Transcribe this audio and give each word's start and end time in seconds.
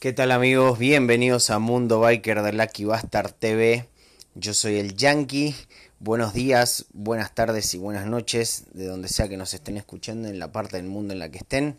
¿Qué 0.00 0.14
tal 0.14 0.32
amigos? 0.32 0.78
Bienvenidos 0.78 1.50
a 1.50 1.58
Mundo 1.58 2.00
Biker 2.00 2.40
de 2.40 2.54
Lucky 2.54 2.86
Bastard 2.86 3.32
TV. 3.32 3.86
Yo 4.34 4.54
soy 4.54 4.78
el 4.78 4.96
Yankee. 4.96 5.54
Buenos 5.98 6.32
días, 6.32 6.86
buenas 6.94 7.34
tardes 7.34 7.74
y 7.74 7.76
buenas 7.76 8.06
noches, 8.06 8.64
de 8.72 8.86
donde 8.86 9.08
sea 9.08 9.28
que 9.28 9.36
nos 9.36 9.52
estén 9.52 9.76
escuchando, 9.76 10.28
en 10.28 10.38
la 10.38 10.52
parte 10.52 10.78
del 10.78 10.86
mundo 10.86 11.12
en 11.12 11.18
la 11.18 11.30
que 11.30 11.36
estén. 11.36 11.78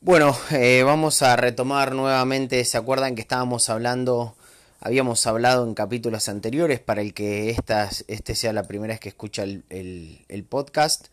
Bueno, 0.00 0.34
eh, 0.52 0.84
vamos 0.86 1.20
a 1.20 1.36
retomar 1.36 1.94
nuevamente. 1.94 2.64
¿Se 2.64 2.78
acuerdan 2.78 3.14
que 3.14 3.20
estábamos 3.20 3.68
hablando? 3.68 4.34
Habíamos 4.80 5.26
hablado 5.26 5.66
en 5.66 5.74
capítulos 5.74 6.30
anteriores. 6.30 6.80
Para 6.80 7.02
el 7.02 7.12
que 7.12 7.50
esta, 7.50 7.90
este 8.08 8.36
sea 8.36 8.54
la 8.54 8.62
primera 8.62 8.94
vez 8.94 9.00
que 9.00 9.10
escucha 9.10 9.42
el, 9.42 10.46
podcast, 10.48 11.08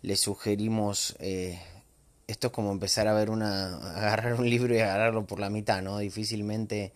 le 0.00 0.16
sugerimos. 0.16 1.14
Eh, 1.18 1.60
esto 2.26 2.48
es 2.48 2.52
como 2.52 2.72
empezar 2.72 3.08
a 3.08 3.14
ver 3.14 3.30
una. 3.30 3.76
agarrar 3.96 4.34
un 4.34 4.48
libro 4.48 4.74
y 4.74 4.80
agarrarlo 4.80 5.26
por 5.26 5.40
la 5.40 5.50
mitad, 5.50 5.82
¿no? 5.82 5.98
Difícilmente 5.98 6.92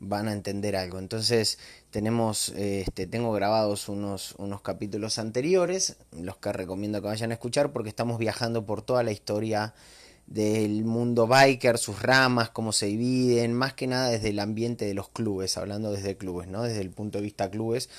van 0.00 0.28
a 0.28 0.32
entender 0.32 0.76
algo. 0.76 0.98
Entonces, 0.98 1.58
tenemos, 1.90 2.50
este, 2.50 3.06
tengo 3.06 3.32
grabados 3.32 3.88
unos, 3.88 4.34
unos 4.38 4.62
capítulos 4.62 5.18
anteriores, 5.18 5.96
los 6.12 6.38
que 6.38 6.52
recomiendo 6.52 7.00
que 7.02 7.08
vayan 7.08 7.30
a 7.30 7.34
escuchar, 7.34 7.72
porque 7.72 7.90
estamos 7.90 8.18
viajando 8.18 8.64
por 8.64 8.82
toda 8.82 9.02
la 9.02 9.12
historia 9.12 9.74
del 10.26 10.84
mundo 10.84 11.26
biker, 11.26 11.76
sus 11.76 12.00
ramas, 12.02 12.50
cómo 12.50 12.72
se 12.72 12.86
dividen, 12.86 13.52
más 13.52 13.74
que 13.74 13.88
nada 13.88 14.08
desde 14.08 14.28
el 14.30 14.38
ambiente 14.38 14.84
de 14.86 14.94
los 14.94 15.08
clubes, 15.08 15.58
hablando 15.58 15.92
desde 15.92 16.16
clubes, 16.16 16.48
¿no? 16.48 16.62
Desde 16.62 16.80
el 16.80 16.90
punto 16.90 17.18
de 17.18 17.24
vista 17.24 17.50
clubes, 17.50 17.90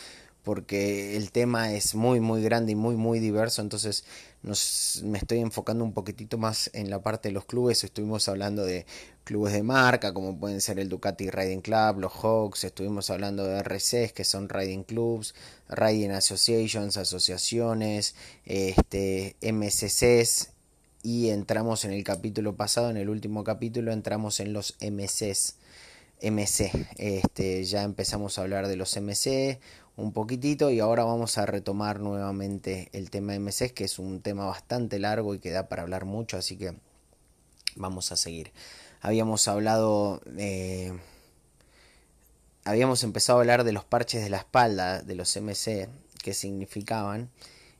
porque 0.43 1.15
el 1.17 1.31
tema 1.31 1.73
es 1.73 1.95
muy 1.95 2.19
muy 2.19 2.41
grande 2.41 2.71
y 2.71 2.75
muy 2.75 2.95
muy 2.95 3.19
diverso, 3.19 3.61
entonces 3.61 4.03
nos, 4.43 5.01
me 5.03 5.19
estoy 5.19 5.39
enfocando 5.39 5.83
un 5.83 5.93
poquitito 5.93 6.37
más 6.37 6.69
en 6.73 6.89
la 6.89 7.01
parte 7.01 7.29
de 7.29 7.33
los 7.33 7.45
clubes, 7.45 7.83
estuvimos 7.83 8.27
hablando 8.27 8.65
de 8.65 8.85
clubes 9.23 9.53
de 9.53 9.63
marca, 9.63 10.13
como 10.13 10.39
pueden 10.39 10.61
ser 10.61 10.79
el 10.79 10.89
Ducati 10.89 11.29
Riding 11.29 11.61
Club, 11.61 11.99
los 11.99 12.11
Hawks, 12.13 12.63
estuvimos 12.63 13.09
hablando 13.09 13.45
de 13.45 13.59
RCs, 13.59 14.13
que 14.13 14.23
son 14.23 14.49
Riding 14.49 14.83
Clubs, 14.83 15.35
Riding 15.69 16.11
Associations, 16.11 16.97
asociaciones, 16.97 18.15
este, 18.45 19.35
MCCs, 19.41 20.49
y 21.03 21.29
entramos 21.29 21.85
en 21.85 21.91
el 21.91 22.03
capítulo 22.03 22.55
pasado, 22.55 22.89
en 22.89 22.97
el 22.97 23.09
último 23.09 23.43
capítulo, 23.43 23.91
entramos 23.91 24.39
en 24.39 24.53
los 24.53 24.75
MCs. 24.81 25.55
MC, 26.23 26.71
este, 26.97 27.63
ya 27.63 27.81
empezamos 27.81 28.37
a 28.37 28.43
hablar 28.43 28.67
de 28.67 28.75
los 28.75 28.95
MC, 28.95 29.59
un 30.01 30.13
poquitito 30.13 30.71
y 30.71 30.79
ahora 30.79 31.03
vamos 31.03 31.37
a 31.37 31.45
retomar 31.45 31.99
nuevamente 31.99 32.89
el 32.93 33.09
tema 33.09 33.33
de 33.33 33.39
MCs, 33.39 33.73
que 33.73 33.83
es 33.85 33.99
un 33.99 34.21
tema 34.21 34.45
bastante 34.45 34.99
largo 34.99 35.35
y 35.35 35.39
que 35.39 35.51
da 35.51 35.69
para 35.69 35.83
hablar 35.83 36.05
mucho, 36.05 36.37
así 36.37 36.57
que 36.57 36.75
vamos 37.75 38.11
a 38.11 38.17
seguir. 38.17 38.51
Habíamos 39.01 39.47
hablado, 39.47 40.21
eh, 40.37 40.93
habíamos 42.65 43.03
empezado 43.03 43.39
a 43.39 43.41
hablar 43.41 43.63
de 43.63 43.71
los 43.71 43.85
parches 43.85 44.23
de 44.23 44.29
la 44.29 44.37
espalda 44.37 45.01
de 45.01 45.15
los 45.15 45.35
MC, 45.35 45.89
que 46.23 46.33
significaban, 46.33 47.29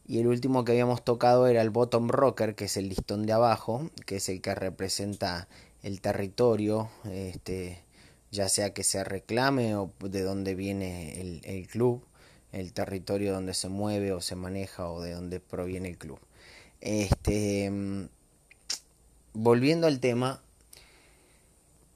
y 0.08 0.20
el 0.20 0.28
último 0.28 0.66
que 0.66 0.74
habíamos 0.74 1.04
tocado 1.04 1.48
era 1.48 1.62
el 1.62 1.70
bottom 1.70 2.10
rocker, 2.10 2.56
que 2.56 2.66
es 2.66 2.78
el 2.78 2.90
listón 2.90 3.26
de 3.26 3.34
abajo, 3.34 3.90
que 4.06 4.18
es 4.18 4.30
el 4.30 4.42
que 4.42 4.56
representa 4.56 5.48
el 5.84 6.02
territorio, 6.02 6.90
este, 7.06 7.84
ya 8.32 8.50
sea 8.50 8.74
que 8.74 8.84
se 8.84 9.04
reclame 9.04 9.76
o 9.76 9.92
de 10.00 10.22
dónde 10.22 10.56
viene 10.56 11.20
el, 11.44 11.68
club, 11.68 12.04
el 12.52 12.74
territorio 12.74 13.34
donde 13.34 13.54
se 13.54 13.70
mueve 13.70 14.12
o 14.14 14.22
se 14.22 14.36
maneja 14.36 14.90
o 14.90 15.02
de 15.02 15.14
dónde 15.14 15.40
proviene 15.40 15.90
el 15.90 15.98
club. 15.98 16.20
Este, 16.82 17.70
mm, 17.70 18.08
volviendo 19.34 19.88
al 19.88 20.00
tema, 20.00 20.42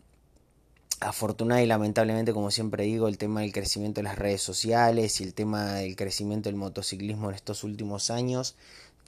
afortunada 1.00 1.62
y 1.62 1.68
lamentablemente, 1.68 2.34
como 2.34 2.52
siempre 2.52 2.84
digo, 2.84 3.08
el 3.08 3.18
tema 3.18 3.42
del 3.42 3.52
crecimiento 3.52 4.00
de 4.00 4.04
las 4.04 4.18
redes 4.18 4.42
sociales 4.42 5.22
y 5.22 5.24
el 5.24 5.34
tema 5.34 5.74
del 5.74 5.96
crecimiento 5.96 6.50
del 6.50 6.56
motociclismo 6.56 7.30
en 7.30 7.36
estos 7.36 7.64
últimos 7.64 8.10
años 8.10 8.56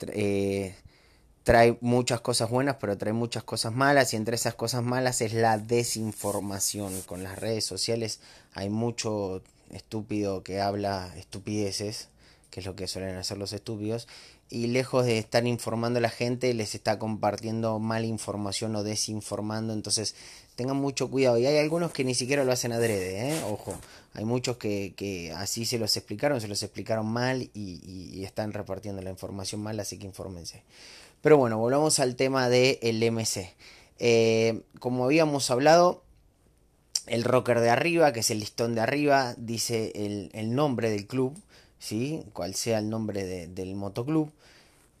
eh, 0.08 0.74
trae 1.42 1.78
muchas 1.80 2.20
cosas 2.20 2.50
buenas, 2.50 2.76
pero 2.80 2.98
trae 2.98 3.12
muchas 3.12 3.42
cosas 3.42 3.72
malas 3.72 4.12
y 4.12 4.16
entre 4.16 4.34
esas 4.34 4.54
cosas 4.54 4.82
malas 4.82 5.20
es 5.20 5.32
la 5.32 5.58
desinformación. 5.58 7.00
Con 7.02 7.22
las 7.22 7.38
redes 7.38 7.64
sociales 7.64 8.20
hay 8.52 8.68
mucho 8.68 9.42
estúpido 9.70 10.42
que 10.42 10.60
habla 10.60 11.12
estupideces, 11.16 12.08
que 12.50 12.60
es 12.60 12.66
lo 12.66 12.76
que 12.76 12.88
suelen 12.88 13.16
hacer 13.16 13.38
los 13.38 13.52
estúpidos, 13.52 14.08
y 14.52 14.66
lejos 14.66 15.06
de 15.06 15.18
estar 15.18 15.46
informando 15.46 15.98
a 15.98 16.02
la 16.02 16.10
gente, 16.10 16.52
les 16.54 16.74
está 16.74 16.98
compartiendo 16.98 17.78
mala 17.78 18.06
información 18.06 18.74
o 18.74 18.82
desinformando, 18.82 19.72
entonces 19.72 20.16
tengan 20.56 20.76
mucho 20.76 21.08
cuidado. 21.08 21.38
Y 21.38 21.46
hay 21.46 21.58
algunos 21.58 21.92
que 21.92 22.02
ni 22.02 22.16
siquiera 22.16 22.44
lo 22.44 22.50
hacen 22.50 22.72
adrede, 22.72 23.30
¿eh? 23.30 23.40
ojo, 23.48 23.78
hay 24.12 24.24
muchos 24.24 24.56
que, 24.56 24.92
que 24.96 25.32
así 25.32 25.64
se 25.64 25.78
los 25.78 25.96
explicaron, 25.96 26.40
se 26.40 26.48
los 26.48 26.64
explicaron 26.64 27.06
mal 27.06 27.42
y, 27.54 27.80
y 28.12 28.24
están 28.24 28.52
repartiendo 28.52 29.00
la 29.02 29.10
información 29.10 29.62
mal, 29.62 29.78
así 29.78 29.98
que 29.98 30.06
infórmense. 30.06 30.64
Pero 31.22 31.36
bueno, 31.36 31.58
volvamos 31.58 31.98
al 31.98 32.16
tema 32.16 32.48
del 32.48 33.12
MC. 33.12 33.54
Eh, 33.98 34.62
como 34.78 35.04
habíamos 35.04 35.50
hablado, 35.50 36.02
el 37.06 37.24
rocker 37.24 37.60
de 37.60 37.68
arriba, 37.68 38.12
que 38.12 38.20
es 38.20 38.30
el 38.30 38.40
listón 38.40 38.74
de 38.74 38.80
arriba, 38.80 39.34
dice 39.36 39.92
el, 39.94 40.54
nombre 40.54 40.90
del 40.90 41.06
club, 41.06 41.36
¿sí? 41.78 42.22
cual 42.32 42.54
sea 42.54 42.78
el 42.78 42.88
nombre 42.88 43.48
del 43.48 43.74
motoclub. 43.74 44.32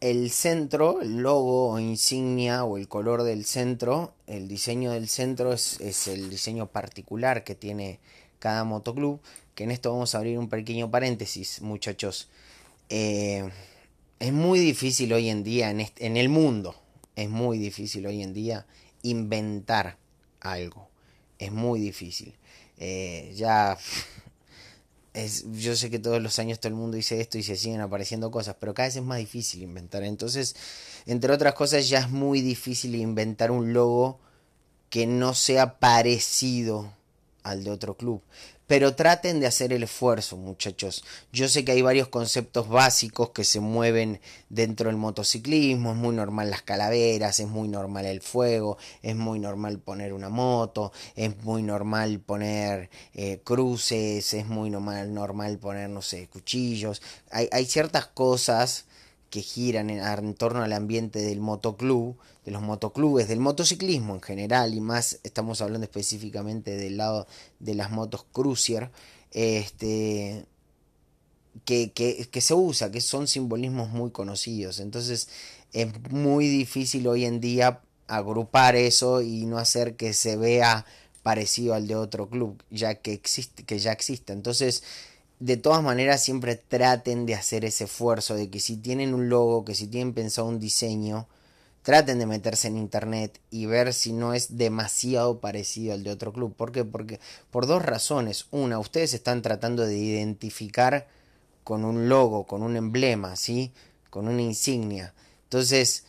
El 0.00 0.30
centro, 0.30 1.00
el 1.02 1.18
logo 1.18 1.70
o 1.70 1.78
insignia 1.78 2.64
o 2.64 2.78
el 2.78 2.88
color 2.88 3.22
del 3.22 3.44
centro, 3.44 4.14
el 4.26 4.48
diseño 4.48 4.92
del 4.92 5.08
centro 5.08 5.52
es, 5.52 5.78
es 5.80 6.08
el 6.08 6.30
diseño 6.30 6.66
particular 6.66 7.44
que 7.44 7.54
tiene 7.54 7.98
cada 8.38 8.64
motoclub. 8.64 9.20
Que 9.54 9.64
en 9.64 9.70
esto 9.70 9.92
vamos 9.92 10.14
a 10.14 10.18
abrir 10.18 10.38
un 10.38 10.48
pequeño 10.48 10.90
paréntesis, 10.90 11.60
muchachos. 11.60 12.28
Eh, 12.88 13.48
es 14.20 14.32
muy 14.32 14.60
difícil 14.60 15.12
hoy 15.12 15.28
en 15.28 15.42
día, 15.42 15.70
en, 15.70 15.80
en 15.96 16.16
el 16.16 16.28
mundo, 16.28 16.76
es 17.16 17.28
muy 17.28 17.58
difícil 17.58 18.06
hoy 18.06 18.22
en 18.22 18.32
día 18.32 18.66
inventar 19.02 19.98
algo. 20.40 20.88
Es 21.38 21.52
muy 21.52 21.80
difícil. 21.80 22.34
Eh, 22.76 23.32
ya 23.34 23.76
yo 25.52 25.76
sé 25.76 25.90
que 25.90 25.98
todos 25.98 26.22
los 26.22 26.38
años 26.38 26.60
todo 26.60 26.68
el 26.68 26.74
mundo 26.74 26.96
dice 26.96 27.20
esto 27.20 27.38
y 27.38 27.42
se 27.42 27.56
siguen 27.56 27.80
apareciendo 27.80 28.30
cosas, 28.30 28.56
pero 28.60 28.74
cada 28.74 28.88
vez 28.88 28.96
es 28.96 29.02
más 29.02 29.18
difícil 29.18 29.62
inventar. 29.62 30.02
Entonces, 30.04 30.54
entre 31.06 31.32
otras 31.32 31.54
cosas, 31.54 31.88
ya 31.88 32.00
es 32.00 32.10
muy 32.10 32.40
difícil 32.40 32.94
inventar 32.94 33.50
un 33.50 33.72
logo 33.72 34.20
que 34.88 35.06
no 35.06 35.34
sea 35.34 35.78
parecido 35.78 36.92
al 37.42 37.64
de 37.64 37.70
otro 37.70 37.96
club. 37.96 38.22
Pero 38.70 38.94
traten 38.94 39.40
de 39.40 39.48
hacer 39.48 39.72
el 39.72 39.82
esfuerzo, 39.82 40.36
muchachos. 40.36 41.02
Yo 41.32 41.48
sé 41.48 41.64
que 41.64 41.72
hay 41.72 41.82
varios 41.82 42.06
conceptos 42.06 42.68
básicos 42.68 43.30
que 43.30 43.42
se 43.42 43.58
mueven 43.58 44.20
dentro 44.48 44.88
del 44.88 44.96
motociclismo. 44.96 45.90
Es 45.90 45.96
muy 45.96 46.14
normal 46.14 46.50
las 46.50 46.62
calaveras, 46.62 47.40
es 47.40 47.48
muy 47.48 47.66
normal 47.66 48.06
el 48.06 48.20
fuego, 48.20 48.78
es 49.02 49.16
muy 49.16 49.40
normal 49.40 49.80
poner 49.80 50.12
una 50.12 50.28
moto, 50.28 50.92
es 51.16 51.36
muy 51.42 51.64
normal 51.64 52.20
poner 52.20 52.90
eh, 53.12 53.40
cruces, 53.42 54.34
es 54.34 54.46
muy 54.46 54.70
normal, 54.70 55.12
normal 55.12 55.58
poner, 55.58 55.90
no 55.90 56.00
sé, 56.00 56.28
cuchillos. 56.28 57.02
Hay, 57.32 57.48
hay 57.50 57.64
ciertas 57.64 58.06
cosas 58.06 58.84
que 59.30 59.42
giran 59.42 59.90
en, 59.90 60.34
torno 60.34 60.62
al 60.62 60.72
ambiente 60.72 61.20
del 61.20 61.40
motoclub, 61.40 62.18
los 62.50 62.62
motoclubes, 62.62 63.28
del 63.28 63.40
motociclismo 63.40 64.14
en 64.14 64.20
general, 64.20 64.74
y 64.74 64.80
más 64.80 65.18
estamos 65.22 65.60
hablando 65.60 65.84
específicamente 65.84 66.76
del 66.76 66.96
lado 66.96 67.26
de 67.58 67.74
las 67.74 67.90
motos 67.90 68.24
cruiser, 68.32 68.90
este, 69.32 70.44
que, 71.64 71.92
que, 71.92 72.28
que 72.30 72.40
se 72.40 72.54
usa, 72.54 72.90
que 72.90 73.00
son 73.00 73.26
simbolismos 73.26 73.90
muy 73.90 74.10
conocidos. 74.10 74.80
Entonces 74.80 75.28
es 75.72 75.88
muy 76.10 76.48
difícil 76.48 77.06
hoy 77.06 77.24
en 77.24 77.40
día 77.40 77.80
agrupar 78.08 78.74
eso 78.76 79.22
y 79.22 79.46
no 79.46 79.58
hacer 79.58 79.96
que 79.96 80.12
se 80.12 80.36
vea 80.36 80.84
parecido 81.22 81.74
al 81.74 81.86
de 81.86 81.96
otro 81.96 82.28
club, 82.28 82.62
ya 82.70 82.96
que 82.96 83.12
existe, 83.12 83.64
que 83.64 83.78
ya 83.78 83.92
existe. 83.92 84.32
Entonces, 84.32 84.82
de 85.38 85.56
todas 85.56 85.82
maneras 85.82 86.22
siempre 86.22 86.56
traten 86.56 87.26
de 87.26 87.34
hacer 87.34 87.64
ese 87.64 87.84
esfuerzo 87.84 88.34
de 88.34 88.50
que 88.50 88.60
si 88.60 88.76
tienen 88.76 89.14
un 89.14 89.28
logo, 89.28 89.64
que 89.64 89.74
si 89.74 89.86
tienen 89.86 90.14
pensado 90.14 90.48
un 90.48 90.58
diseño, 90.58 91.28
traten 91.82 92.18
de 92.18 92.26
meterse 92.26 92.68
en 92.68 92.76
internet 92.76 93.40
y 93.50 93.66
ver 93.66 93.94
si 93.94 94.12
no 94.12 94.34
es 94.34 94.56
demasiado 94.56 95.40
parecido 95.40 95.94
al 95.94 96.04
de 96.04 96.10
otro 96.10 96.32
club. 96.32 96.54
¿Por 96.54 96.72
qué? 96.72 96.84
Porque 96.84 97.20
por 97.50 97.66
dos 97.66 97.82
razones. 97.82 98.46
Una, 98.50 98.78
ustedes 98.78 99.14
están 99.14 99.42
tratando 99.42 99.86
de 99.86 99.96
identificar 99.96 101.08
con 101.64 101.84
un 101.84 102.08
logo, 102.08 102.46
con 102.46 102.62
un 102.62 102.76
emblema, 102.76 103.36
¿sí? 103.36 103.72
Con 104.10 104.28
una 104.28 104.42
insignia. 104.42 105.14
Entonces, 105.44 106.04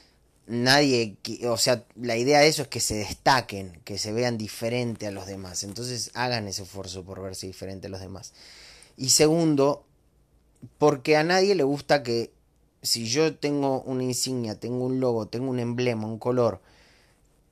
nadie, 0.47 1.17
o 1.47 1.57
sea, 1.57 1.85
la 1.95 2.17
idea 2.17 2.39
de 2.39 2.47
eso 2.47 2.63
es 2.63 2.67
que 2.67 2.79
se 2.79 2.95
destaquen, 2.95 3.79
que 3.85 3.97
se 3.97 4.11
vean 4.11 4.37
diferente 4.37 5.07
a 5.07 5.11
los 5.11 5.25
demás. 5.25 5.63
Entonces, 5.63 6.11
hagan 6.13 6.47
ese 6.47 6.63
esfuerzo 6.63 7.03
por 7.03 7.21
verse 7.21 7.47
diferente 7.47 7.87
a 7.87 7.89
los 7.89 8.01
demás. 8.01 8.33
Y 8.97 9.09
segundo, 9.09 9.85
porque 10.77 11.15
a 11.15 11.23
nadie 11.23 11.55
le 11.55 11.63
gusta 11.63 12.03
que 12.03 12.31
si 12.81 13.05
yo 13.05 13.35
tengo 13.35 13.81
una 13.81 14.03
insignia, 14.03 14.59
tengo 14.59 14.85
un 14.85 14.99
logo, 14.99 15.27
tengo 15.27 15.49
un 15.49 15.59
emblema, 15.59 16.07
un 16.07 16.19
color, 16.19 16.61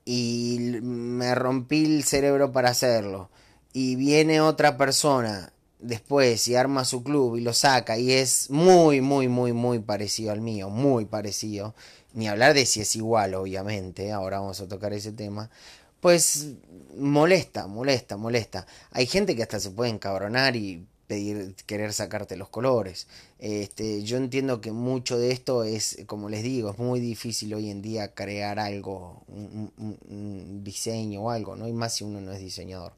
y 0.04 0.78
me 0.82 1.34
rompí 1.34 1.84
el 1.84 2.04
cerebro 2.04 2.52
para 2.52 2.70
hacerlo, 2.70 3.30
y 3.72 3.96
viene 3.96 4.40
otra 4.40 4.76
persona 4.76 5.52
después 5.78 6.46
y 6.48 6.56
arma 6.56 6.84
su 6.84 7.02
club 7.02 7.36
y 7.36 7.40
lo 7.40 7.54
saca 7.54 7.98
y 7.98 8.12
es 8.12 8.50
muy, 8.50 9.00
muy, 9.00 9.28
muy, 9.28 9.52
muy 9.52 9.78
parecido 9.78 10.32
al 10.32 10.40
mío, 10.40 10.68
muy 10.68 11.06
parecido, 11.06 11.74
ni 12.12 12.28
hablar 12.28 12.54
de 12.54 12.66
si 12.66 12.80
es 12.80 12.96
igual, 12.96 13.34
obviamente, 13.34 14.12
ahora 14.12 14.40
vamos 14.40 14.60
a 14.60 14.68
tocar 14.68 14.92
ese 14.92 15.12
tema, 15.12 15.50
pues 16.00 16.54
molesta, 16.96 17.66
molesta, 17.66 18.16
molesta. 18.16 18.66
Hay 18.90 19.06
gente 19.06 19.36
que 19.36 19.42
hasta 19.42 19.60
se 19.60 19.70
puede 19.70 19.90
encabronar 19.90 20.56
y 20.56 20.86
pedir, 21.10 21.56
querer 21.66 21.92
sacarte 21.92 22.36
los 22.36 22.50
colores. 22.50 23.08
Este, 23.40 24.04
yo 24.04 24.16
entiendo 24.16 24.60
que 24.60 24.70
mucho 24.70 25.18
de 25.18 25.32
esto 25.32 25.64
es, 25.64 25.98
como 26.06 26.28
les 26.28 26.44
digo, 26.44 26.70
es 26.70 26.78
muy 26.78 27.00
difícil 27.00 27.52
hoy 27.52 27.68
en 27.68 27.82
día 27.82 28.14
crear 28.14 28.60
algo, 28.60 29.24
un, 29.26 30.62
diseño 30.62 31.22
o 31.22 31.30
algo, 31.30 31.56
¿no? 31.56 31.66
Y 31.66 31.72
más 31.72 31.94
si 31.94 32.04
uno 32.04 32.20
no 32.20 32.30
es 32.30 32.38
diseñador. 32.38 32.92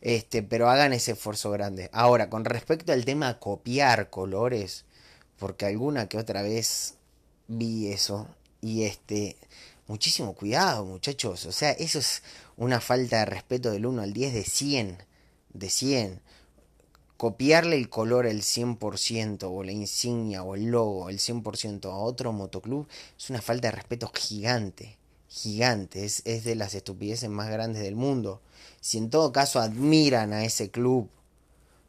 Este, 0.00 0.42
pero 0.42 0.68
hagan 0.68 0.92
ese 0.92 1.12
esfuerzo 1.12 1.52
grande. 1.52 1.90
Ahora, 1.92 2.28
con 2.28 2.44
respecto 2.44 2.92
al 2.92 3.04
tema 3.04 3.38
copiar 3.38 4.10
colores, 4.10 4.84
porque 5.38 5.66
alguna 5.66 6.08
que 6.08 6.18
otra 6.18 6.42
vez 6.42 6.94
vi 7.46 7.86
eso, 7.86 8.26
y 8.60 8.82
este, 8.82 9.36
muchísimo 9.86 10.34
cuidado, 10.34 10.84
muchachos. 10.84 11.46
O 11.46 11.52
sea, 11.52 11.70
eso 11.70 12.00
es 12.00 12.24
una 12.56 12.80
falta 12.80 13.20
de 13.20 13.26
respeto 13.26 13.70
del 13.70 13.86
1 13.86 14.02
al 14.02 14.12
10 14.12 14.34
de 14.34 14.44
100. 14.44 14.98
De 15.52 15.70
100 15.70 16.20
copiarle 17.24 17.76
el 17.76 17.88
color 17.88 18.26
el 18.26 18.42
100% 18.42 19.48
o 19.50 19.62
la 19.62 19.72
insignia 19.72 20.42
o 20.42 20.54
el 20.54 20.66
logo 20.66 21.08
el 21.08 21.18
100% 21.18 21.86
a 21.86 21.96
otro 21.96 22.34
motoclub 22.34 22.86
es 23.18 23.30
una 23.30 23.40
falta 23.40 23.68
de 23.68 23.72
respeto 23.72 24.12
gigante, 24.14 24.98
gigante, 25.30 26.04
es, 26.04 26.20
es 26.26 26.44
de 26.44 26.54
las 26.54 26.74
estupideces 26.74 27.30
más 27.30 27.48
grandes 27.48 27.80
del 27.80 27.96
mundo. 27.96 28.42
Si 28.82 28.98
en 28.98 29.08
todo 29.08 29.32
caso 29.32 29.58
admiran 29.58 30.34
a 30.34 30.44
ese 30.44 30.70
club 30.70 31.08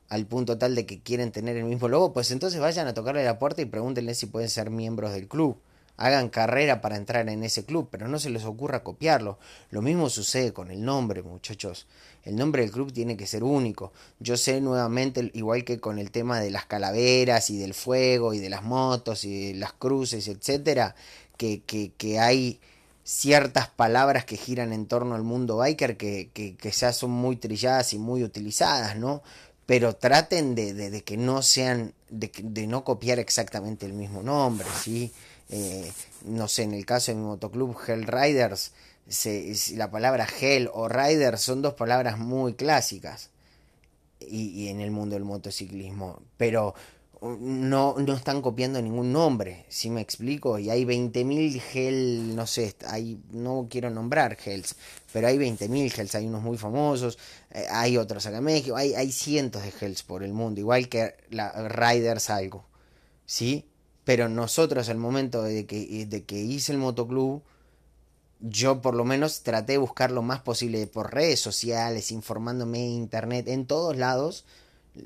al 0.07 0.25
punto 0.25 0.57
tal 0.57 0.73
de 0.73 0.85
que 0.85 1.01
quieren 1.01 1.33
tener 1.33 1.57
el 1.57 1.65
mismo 1.65 1.89
logo, 1.89 2.13
pues 2.13 2.31
entonces 2.31 2.61
vayan 2.61 2.87
a 2.87 2.93
tocarle 2.93 3.25
la 3.25 3.37
puerta 3.37 3.61
y 3.61 3.65
pregúntenle 3.65 4.15
si 4.15 4.27
pueden 4.27 4.49
ser 4.49 4.69
miembros 4.69 5.11
del 5.11 5.27
club 5.27 5.57
hagan 5.97 6.29
carrera 6.29 6.81
para 6.81 6.97
entrar 6.97 7.29
en 7.29 7.43
ese 7.43 7.65
club, 7.65 7.87
pero 7.89 8.07
no 8.07 8.19
se 8.19 8.29
les 8.29 8.45
ocurra 8.45 8.83
copiarlo. 8.83 9.39
Lo 9.69 9.81
mismo 9.81 10.09
sucede 10.09 10.53
con 10.53 10.71
el 10.71 10.83
nombre, 10.83 11.21
muchachos. 11.23 11.87
El 12.23 12.35
nombre 12.35 12.63
del 12.63 12.71
club 12.71 12.91
tiene 12.91 13.15
que 13.15 13.27
ser 13.27 13.43
único. 13.43 13.93
Yo 14.19 14.35
sé 14.35 14.59
nuevamente, 14.59 15.31
igual 15.33 15.63
que 15.63 15.79
con 15.79 15.99
el 15.99 16.11
tema 16.11 16.39
de 16.39 16.51
las 16.51 16.65
calaveras 16.65 17.49
y 17.49 17.57
del 17.57 17.73
fuego 17.73 18.33
y 18.33 18.39
de 18.39 18.49
las 18.49 18.63
motos 18.63 19.23
y 19.25 19.53
de 19.53 19.59
las 19.59 19.73
cruces, 19.73 20.27
etcétera, 20.27 20.95
que, 21.37 21.61
que, 21.61 21.91
que 21.97 22.19
hay 22.19 22.59
ciertas 23.03 23.69
palabras 23.69 24.25
que 24.25 24.35
giran 24.35 24.73
en 24.73 24.87
torno 24.87 25.13
al 25.13 25.21
mundo 25.21 25.57
biker 25.57 25.95
que, 25.95 26.31
que, 26.33 26.71
ya 26.71 26.91
son 26.91 27.11
muy 27.11 27.35
trilladas 27.35 27.93
y 27.93 27.99
muy 27.99 28.23
utilizadas, 28.23 28.97
¿no? 28.97 29.21
Pero 29.67 29.95
traten 29.95 30.55
de, 30.55 30.73
de, 30.73 30.89
de 30.89 31.03
que 31.03 31.15
no 31.15 31.43
sean, 31.43 31.93
de, 32.09 32.31
de 32.35 32.67
no 32.67 32.83
copiar 32.83 33.19
exactamente 33.19 33.85
el 33.85 33.93
mismo 33.93 34.23
nombre, 34.23 34.67
¿sí? 34.83 35.13
Eh, 35.49 35.91
no 36.25 36.47
sé, 36.47 36.63
en 36.63 36.73
el 36.73 36.85
caso 36.85 37.11
de 37.11 37.17
mi 37.17 37.23
motoclub 37.23 37.77
Hell 37.87 38.07
Riders, 38.07 38.71
la 39.75 39.91
palabra 39.91 40.27
Hell 40.39 40.69
o 40.73 40.87
Rider 40.87 41.37
son 41.37 41.61
dos 41.61 41.75
palabras 41.75 42.17
muy 42.17 42.55
clásicas 42.55 43.29
y, 44.19 44.69
en 44.69 44.81
el 44.81 44.89
mundo 44.89 45.15
del 45.15 45.23
motociclismo, 45.23 46.21
pero 46.37 46.73
uh, 47.21 47.37
no, 47.39 47.95
no 47.99 48.13
están 48.13 48.41
copiando 48.41 48.81
ningún 48.81 49.13
nombre, 49.13 49.65
si 49.69 49.91
me 49.91 50.01
explico, 50.01 50.57
y 50.57 50.71
hay 50.71 50.85
20.000 50.85 51.61
Hell, 51.73 52.35
no 52.35 52.47
sé, 52.47 52.75
hay, 52.87 53.19
no 53.31 53.67
quiero 53.69 53.91
nombrar 53.91 54.37
Hells, 54.43 54.75
pero 55.13 55.27
hay 55.27 55.37
20.000 55.37 55.99
Hells, 55.99 56.15
hay 56.15 56.25
unos 56.25 56.41
muy 56.41 56.57
famosos, 56.57 57.19
eh, 57.51 57.67
hay 57.69 57.97
otros 57.97 58.25
acá 58.25 58.37
en 58.37 58.43
México, 58.45 58.75
hay, 58.75 58.95
hay 58.95 59.11
cientos 59.11 59.61
de 59.61 59.71
Hells 59.79 60.01
por 60.01 60.23
el 60.23 60.33
mundo, 60.33 60.59
igual 60.59 60.89
que 60.89 61.13
la 61.29 61.51
Riders 61.69 62.31
algo, 62.31 62.65
¿sí? 63.27 63.65
Pero 64.05 64.29
nosotros 64.29 64.87
al 64.87 64.97
momento 64.97 65.43
de 65.43 65.65
que, 65.65 66.05
de 66.05 66.23
que 66.23 66.39
hice 66.39 66.71
el 66.71 66.77
motoclub, 66.77 67.43
yo 68.39 68.81
por 68.81 68.93
lo 68.93 69.03
menos 69.03 69.41
traté 69.41 69.73
de 69.73 69.77
buscar 69.79 70.11
lo 70.11 70.21
más 70.21 70.41
posible 70.41 70.85
por 70.87 71.13
redes 71.13 71.39
sociales, 71.39 72.11
informándome 72.11 72.85
en 72.85 72.91
internet, 72.91 73.47
en 73.47 73.65
todos 73.65 73.97
lados. 73.97 74.45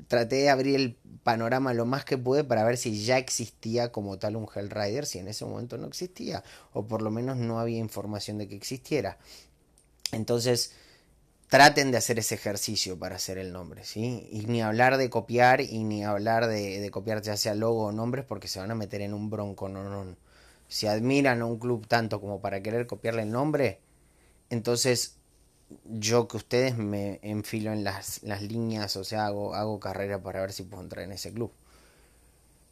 Traté 0.06 0.36
de 0.36 0.50
abrir 0.50 0.76
el 0.76 0.96
panorama 1.24 1.74
lo 1.74 1.86
más 1.86 2.04
que 2.04 2.18
pude 2.18 2.44
para 2.44 2.62
ver 2.64 2.76
si 2.76 3.02
ya 3.04 3.18
existía 3.18 3.90
como 3.90 4.18
tal 4.18 4.36
un 4.36 4.46
Hellrider, 4.54 5.06
si 5.06 5.18
en 5.18 5.28
ese 5.28 5.44
momento 5.44 5.78
no 5.78 5.86
existía, 5.86 6.44
o 6.72 6.86
por 6.86 7.02
lo 7.02 7.10
menos 7.10 7.36
no 7.36 7.58
había 7.58 7.78
información 7.78 8.38
de 8.38 8.46
que 8.46 8.54
existiera. 8.54 9.18
Entonces, 10.12 10.72
traten 11.50 11.90
de 11.90 11.98
hacer 11.98 12.18
ese 12.20 12.36
ejercicio 12.36 12.96
para 12.96 13.16
hacer 13.16 13.36
el 13.36 13.52
nombre, 13.52 13.84
¿sí? 13.84 14.28
Y 14.30 14.46
ni 14.46 14.62
hablar 14.62 14.96
de 14.96 15.10
copiar 15.10 15.60
y 15.60 15.82
ni 15.82 16.04
hablar 16.04 16.46
de, 16.46 16.88
copiar 16.92 17.22
ya 17.22 17.36
sea 17.36 17.56
logo 17.56 17.86
o 17.86 17.92
nombres 17.92 18.24
porque 18.24 18.46
se 18.46 18.60
van 18.60 18.70
a 18.70 18.76
meter 18.76 19.02
en 19.02 19.12
un 19.12 19.30
bronco, 19.30 19.68
no, 19.68 19.82
no, 19.82 20.16
Si 20.68 20.86
admiran 20.86 21.42
a 21.42 21.46
un 21.46 21.58
club 21.58 21.88
tanto 21.88 22.20
como 22.20 22.40
para 22.40 22.62
querer 22.62 22.86
copiarle 22.86 23.22
el 23.22 23.32
nombre, 23.32 23.80
entonces 24.48 25.16
yo 25.84 26.28
que 26.28 26.36
ustedes 26.36 26.76
me 26.76 27.18
enfilo 27.22 27.72
en 27.72 27.82
las, 27.82 28.22
líneas, 28.22 28.96
o 28.96 29.02
sea, 29.02 29.26
hago, 29.26 29.56
hago 29.56 29.80
carrera 29.80 30.22
para 30.22 30.40
ver 30.40 30.52
si 30.52 30.62
puedo 30.62 30.84
entrar 30.84 31.04
en 31.04 31.12
ese 31.12 31.32
club. 31.32 31.52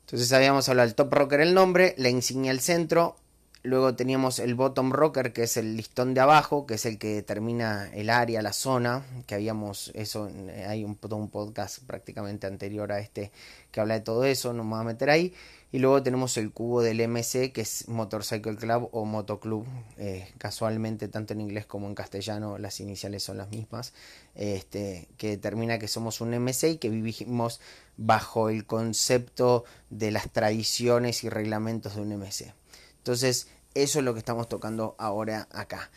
Entonces 0.03 0.33
habíamos 0.33 0.69
hablado 0.69 0.87
del 0.87 0.95
top 0.95 1.13
rocker 1.13 1.41
el 1.41 1.53
nombre, 1.53 1.95
la 1.99 2.11
insignia 2.11 2.53
el 2.53 2.61
centro, 2.61 3.17
Luego 3.65 3.95
teníamos 3.97 4.39
el 4.39 4.55
bottom 4.55 4.93
rocker, 4.93 5.33
que 5.33 5.43
es 5.43 5.57
el 5.57 5.77
listón 5.77 6.15
de 6.15 6.21
abajo, 6.21 6.67
que 6.67 6.75
es 6.75 6.87
el 6.87 6.99
que 6.99 7.15
determina 7.15 7.91
el 7.93 8.09
área, 8.09 8.41
la 8.41 8.53
zona, 8.53 9.05
que 9.27 9.35
habíamos, 9.35 9.91
eso, 9.95 10.31
hay 10.67 10.85
un, 10.85 10.99
un 11.11 11.29
podcast 11.29 11.81
prácticamente 11.81 12.47
anterior 12.47 12.93
a 12.93 13.01
este 13.01 13.33
que 13.71 13.81
habla 13.81 13.95
de 13.95 14.01
todo 14.01 14.25
eso, 14.25 14.53
no 14.53 14.65
me 14.65 14.71
voy 14.71 14.81
a 14.81 14.85
meter 14.85 15.11
ahí. 15.11 15.35
Y 15.71 15.81
luego 15.81 16.03
tenemos 16.03 16.39
el 16.39 16.51
cubo 16.51 16.81
del 16.81 17.07
MC, 17.07 17.53
que 17.53 17.61
es 17.61 17.89
Motorcycle 17.89 18.57
Club 18.57 18.89
o 18.93 19.05
Motoclub. 19.05 19.67
Eh, 19.99 20.27
casualmente, 20.39 21.09
tanto 21.09 21.35
en 21.35 21.43
inglés 21.43 21.67
como 21.67 21.87
en 21.89 21.95
castellano, 21.95 22.57
las 22.57 22.81
iniciales 22.81 23.23
son 23.23 23.37
las 23.37 23.51
mismas. 23.51 23.93
Este, 24.35 25.09
que 25.19 25.29
determina 25.29 25.79
que 25.79 25.89
somos 25.89 26.23
un 26.23 26.31
MC 26.31 26.71
y 26.71 26.79
que 26.79 26.89
vivimos 26.89 27.61
bajo 27.99 28.49
el 28.49 28.65
concepto 28.65 29.65
de 29.91 30.11
las 30.11 30.31
tradiciones 30.31 31.23
y 31.25 31.29
reglamentos 31.29 31.97
de 31.97 32.01
un 32.01 32.17
MC. 32.17 32.55
Entonces, 32.99 33.49
eso 33.75 33.99
es 33.99 34.05
lo 34.05 34.13
que 34.13 34.21
estamos 34.21 34.49
tocando 34.49 34.95
ahora 34.99 35.49
acá. 35.51 35.91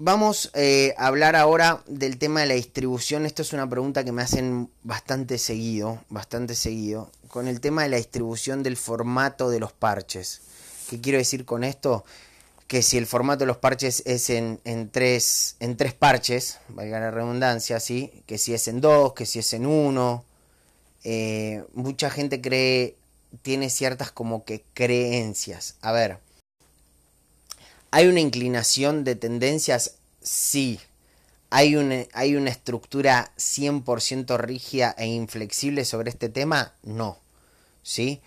Vamos 0.00 0.52
eh, 0.54 0.94
a 0.96 1.08
hablar 1.08 1.34
ahora 1.34 1.82
del 1.88 2.18
tema 2.18 2.40
de 2.40 2.46
la 2.46 2.54
distribución. 2.54 3.26
Esto 3.26 3.42
es 3.42 3.52
una 3.52 3.68
pregunta 3.68 4.04
que 4.04 4.12
me 4.12 4.22
hacen 4.22 4.70
bastante 4.84 5.38
seguido, 5.38 6.04
bastante 6.08 6.54
seguido, 6.54 7.10
con 7.26 7.48
el 7.48 7.60
tema 7.60 7.82
de 7.82 7.88
la 7.88 7.96
distribución 7.96 8.62
del 8.62 8.76
formato 8.76 9.50
de 9.50 9.58
los 9.58 9.72
parches. 9.72 10.42
¿Qué 10.88 11.00
quiero 11.00 11.18
decir 11.18 11.44
con 11.44 11.64
esto? 11.64 12.04
Que 12.68 12.82
si 12.82 12.96
el 12.96 13.06
formato 13.06 13.40
de 13.40 13.46
los 13.46 13.56
parches 13.56 14.04
es 14.06 14.30
en, 14.30 14.60
tres, 14.92 15.56
en 15.58 15.76
tres 15.76 15.94
parches, 15.94 16.60
valga 16.68 17.00
la 17.00 17.10
redundancia, 17.10 17.80
¿sí? 17.80 18.22
que 18.26 18.38
si 18.38 18.54
es 18.54 18.68
en 18.68 18.80
dos, 18.80 19.14
que 19.14 19.26
si 19.26 19.40
es 19.40 19.52
en 19.52 19.66
uno. 19.66 20.24
Eh, 21.02 21.64
mucha 21.74 22.08
gente 22.08 22.40
cree, 22.40 22.96
tiene 23.42 23.70
ciertas 23.70 24.10
como 24.10 24.44
que 24.44 24.64
creencias. 24.74 25.76
A 25.80 25.92
ver, 25.92 26.18
¿Hay 27.90 28.06
una 28.06 28.20
inclinación 28.20 29.04
de 29.04 29.16
tendencias? 29.16 29.94
Sí. 30.20 30.78
¿Hay 31.48 31.76
una, 31.76 32.04
¿Hay 32.12 32.36
una 32.36 32.50
estructura 32.50 33.32
100% 33.38 34.36
rígida 34.36 34.94
e 34.98 35.06
inflexible 35.06 35.86
sobre 35.86 36.10
este 36.10 36.28
tema? 36.28 36.74
No. 36.82 37.18
¿Sí? 37.82 38.20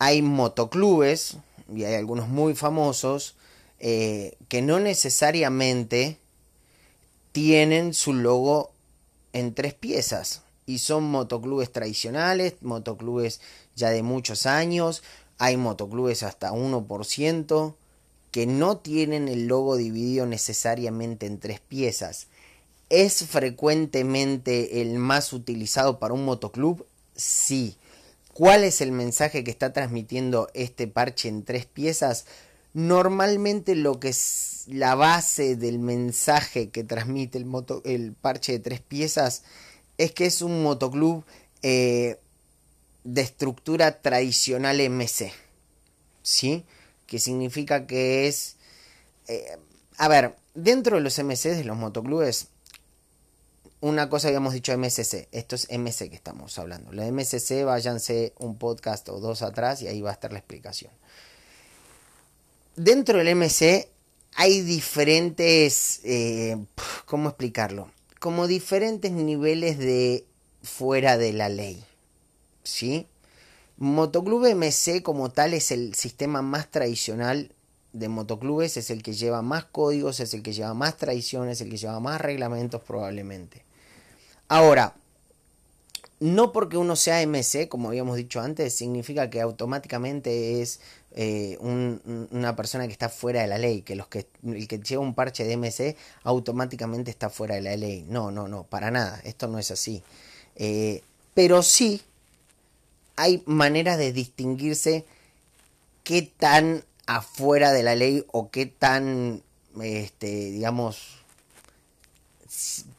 Hay 0.00 0.22
motoclubes, 0.22 1.36
y 1.72 1.84
hay 1.84 1.94
algunos 1.94 2.28
muy 2.28 2.54
famosos, 2.56 3.36
eh, 3.78 4.36
que 4.48 4.62
no 4.62 4.80
necesariamente 4.80 6.18
tienen 7.30 7.94
su 7.94 8.14
logo 8.14 8.72
en 9.32 9.54
tres 9.54 9.74
piezas. 9.74 10.42
Y 10.66 10.78
son 10.78 11.04
motoclubes 11.04 11.70
tradicionales, 11.70 12.54
motoclubes 12.62 13.40
ya 13.76 13.90
de 13.90 14.02
muchos 14.02 14.46
años, 14.46 15.02
hay 15.38 15.56
motoclubes 15.56 16.22
hasta 16.22 16.52
1% 16.52 17.74
que 18.30 18.46
no 18.46 18.78
tienen 18.78 19.28
el 19.28 19.46
logo 19.46 19.76
dividido 19.76 20.26
necesariamente 20.26 21.26
en 21.26 21.38
tres 21.38 21.60
piezas. 21.60 22.26
¿Es 22.90 23.24
frecuentemente 23.24 24.80
el 24.82 24.98
más 24.98 25.32
utilizado 25.32 25.98
para 25.98 26.14
un 26.14 26.24
motoclub? 26.24 26.86
Sí. 27.14 27.76
¿Cuál 28.32 28.64
es 28.64 28.80
el 28.80 28.90
mensaje 28.90 29.44
que 29.44 29.50
está 29.52 29.72
transmitiendo 29.72 30.48
este 30.54 30.88
parche 30.88 31.28
en 31.28 31.44
tres 31.44 31.66
piezas? 31.66 32.26
Normalmente 32.72 33.76
lo 33.76 34.00
que 34.00 34.08
es 34.08 34.64
la 34.66 34.96
base 34.96 35.54
del 35.54 35.78
mensaje 35.78 36.70
que 36.70 36.82
transmite 36.82 37.38
el, 37.38 37.46
el 37.84 38.12
parche 38.14 38.52
de 38.52 38.58
tres 38.58 38.80
piezas 38.80 39.44
es 39.98 40.10
que 40.10 40.26
es 40.26 40.42
un 40.42 40.62
motoclub 40.62 41.24
eh, 41.62 42.18
de 43.04 43.20
estructura 43.20 44.02
tradicional 44.02 44.80
MC. 44.80 45.32
¿Sí? 46.22 46.64
que 47.06 47.18
significa 47.18 47.86
que 47.86 48.26
es... 48.28 48.56
Eh, 49.28 49.56
a 49.96 50.08
ver, 50.08 50.34
dentro 50.54 50.96
de 50.96 51.02
los 51.02 51.18
MCs 51.18 51.56
de 51.56 51.64
los 51.64 51.76
motoclubes, 51.76 52.48
una 53.80 54.08
cosa 54.08 54.28
habíamos 54.28 54.52
dicho 54.52 54.76
MCC, 54.76 55.28
esto 55.30 55.54
es 55.56 55.68
MC 55.70 56.10
que 56.10 56.16
estamos 56.16 56.58
hablando. 56.58 56.92
La 56.92 57.06
MCC, 57.10 57.64
váyanse 57.64 58.32
un 58.38 58.58
podcast 58.58 59.08
o 59.08 59.20
dos 59.20 59.42
atrás 59.42 59.82
y 59.82 59.86
ahí 59.86 60.00
va 60.02 60.10
a 60.10 60.14
estar 60.14 60.32
la 60.32 60.38
explicación. 60.38 60.90
Dentro 62.76 63.18
del 63.18 63.36
MC 63.36 63.88
hay 64.34 64.62
diferentes, 64.62 66.00
eh, 66.02 66.56
¿cómo 67.04 67.28
explicarlo? 67.28 67.90
Como 68.18 68.48
diferentes 68.48 69.12
niveles 69.12 69.78
de 69.78 70.26
fuera 70.62 71.18
de 71.18 71.32
la 71.32 71.48
ley, 71.48 71.84
¿sí? 72.64 73.06
Motoclub 73.76 74.46
MC 74.46 75.02
como 75.02 75.30
tal 75.30 75.54
es 75.54 75.70
el 75.70 75.94
sistema 75.94 76.42
más 76.42 76.70
tradicional 76.70 77.52
de 77.92 78.08
motoclubes, 78.08 78.76
es 78.76 78.90
el 78.90 79.02
que 79.02 79.12
lleva 79.12 79.42
más 79.42 79.64
códigos, 79.64 80.20
es 80.20 80.34
el 80.34 80.42
que 80.42 80.52
lleva 80.52 80.74
más 80.74 80.96
tradiciones, 80.96 81.60
el 81.60 81.70
que 81.70 81.76
lleva 81.76 82.00
más 82.00 82.20
reglamentos 82.20 82.82
probablemente. 82.82 83.64
Ahora, 84.48 84.94
no 86.20 86.52
porque 86.52 86.76
uno 86.76 86.96
sea 86.96 87.24
MC, 87.26 87.68
como 87.68 87.88
habíamos 87.88 88.16
dicho 88.16 88.40
antes, 88.40 88.74
significa 88.74 89.30
que 89.30 89.40
automáticamente 89.40 90.60
es 90.60 90.80
eh, 91.12 91.56
una 91.60 92.56
persona 92.56 92.86
que 92.86 92.92
está 92.92 93.08
fuera 93.08 93.42
de 93.42 93.48
la 93.48 93.58
ley, 93.58 93.82
que, 93.82 93.94
los 93.94 94.08
que 94.08 94.26
el 94.44 94.66
que 94.66 94.78
lleva 94.78 95.02
un 95.02 95.14
parche 95.14 95.44
de 95.44 95.56
MC 95.56 95.96
automáticamente 96.24 97.10
está 97.10 97.30
fuera 97.30 97.54
de 97.56 97.62
la 97.62 97.76
ley. 97.76 98.04
No, 98.08 98.30
no, 98.30 98.48
no, 98.48 98.64
para 98.64 98.90
nada, 98.90 99.20
esto 99.24 99.48
no 99.48 99.58
es 99.58 99.70
así. 99.70 100.02
Eh, 100.56 101.02
pero 101.34 101.62
sí 101.62 102.00
hay 103.16 103.42
maneras 103.46 103.98
de 103.98 104.12
distinguirse 104.12 105.04
qué 106.02 106.22
tan 106.22 106.84
afuera 107.06 107.72
de 107.72 107.82
la 107.82 107.94
ley 107.94 108.24
o 108.32 108.50
qué 108.50 108.66
tan, 108.66 109.42
este, 109.80 110.50
digamos, 110.50 111.24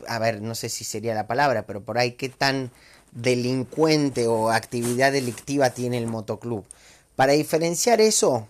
a 0.08 0.20
ver, 0.20 0.42
no 0.42 0.56
sé 0.56 0.70
si 0.70 0.84
sería 0.84 1.16
la 1.16 1.28
palabra, 1.28 1.66
pero 1.66 1.82
por 1.84 1.98
ahí 1.98 2.14
qué 2.14 2.30
tan 2.30 2.72
delincuente 3.12 4.28
o 4.28 4.50
actividad 4.52 5.12
delictiva 5.12 5.70
tiene 5.72 5.98
el 5.98 6.08
motoclub. 6.08 6.66
Para 7.16 7.34
diferenciar 7.34 8.02
eso, 8.02 8.48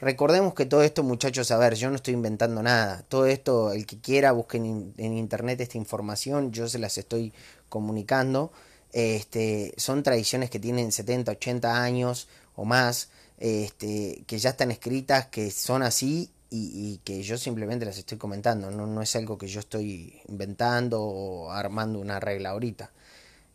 recordemos 0.00 0.54
que 0.54 0.64
todo 0.64 0.82
esto, 0.82 1.02
muchachos, 1.02 1.50
a 1.50 1.58
ver, 1.58 1.74
yo 1.74 1.90
no 1.90 1.96
estoy 1.96 2.14
inventando 2.14 2.62
nada. 2.62 3.04
Todo 3.08 3.26
esto, 3.26 3.72
el 3.72 3.86
que 3.86 4.00
quiera, 4.00 4.32
busquen 4.32 4.94
en 4.96 5.16
internet 5.16 5.60
esta 5.60 5.76
información, 5.76 6.52
yo 6.52 6.68
se 6.68 6.78
las 6.78 6.96
estoy 6.96 7.32
comunicando. 7.68 8.50
Este, 8.92 9.74
son 9.76 10.02
tradiciones 10.02 10.50
que 10.50 10.58
tienen 10.58 10.92
70, 10.92 11.32
80 11.32 11.82
años 11.82 12.28
o 12.56 12.64
más, 12.64 13.10
este, 13.38 14.24
que 14.26 14.38
ya 14.38 14.50
están 14.50 14.70
escritas, 14.70 15.26
que 15.26 15.50
son 15.50 15.82
así 15.82 16.30
y, 16.50 17.00
que 17.04 17.22
yo 17.22 17.36
simplemente 17.36 17.84
las 17.84 17.98
estoy 17.98 18.18
comentando. 18.18 18.70
No, 18.70 18.86
no 18.86 19.02
es 19.02 19.14
algo 19.16 19.36
que 19.38 19.48
yo 19.48 19.60
estoy 19.60 20.20
inventando 20.28 21.02
o 21.02 21.50
armando 21.50 21.98
una 21.98 22.20
regla 22.20 22.50
ahorita. 22.50 22.90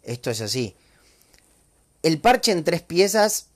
Esto 0.03 0.29
es 0.29 0.41
así. 0.41 0.75
El 2.03 2.19
parche 2.19 2.51
en 2.51 2.63
tres 2.63 2.81
piezas 2.81 3.47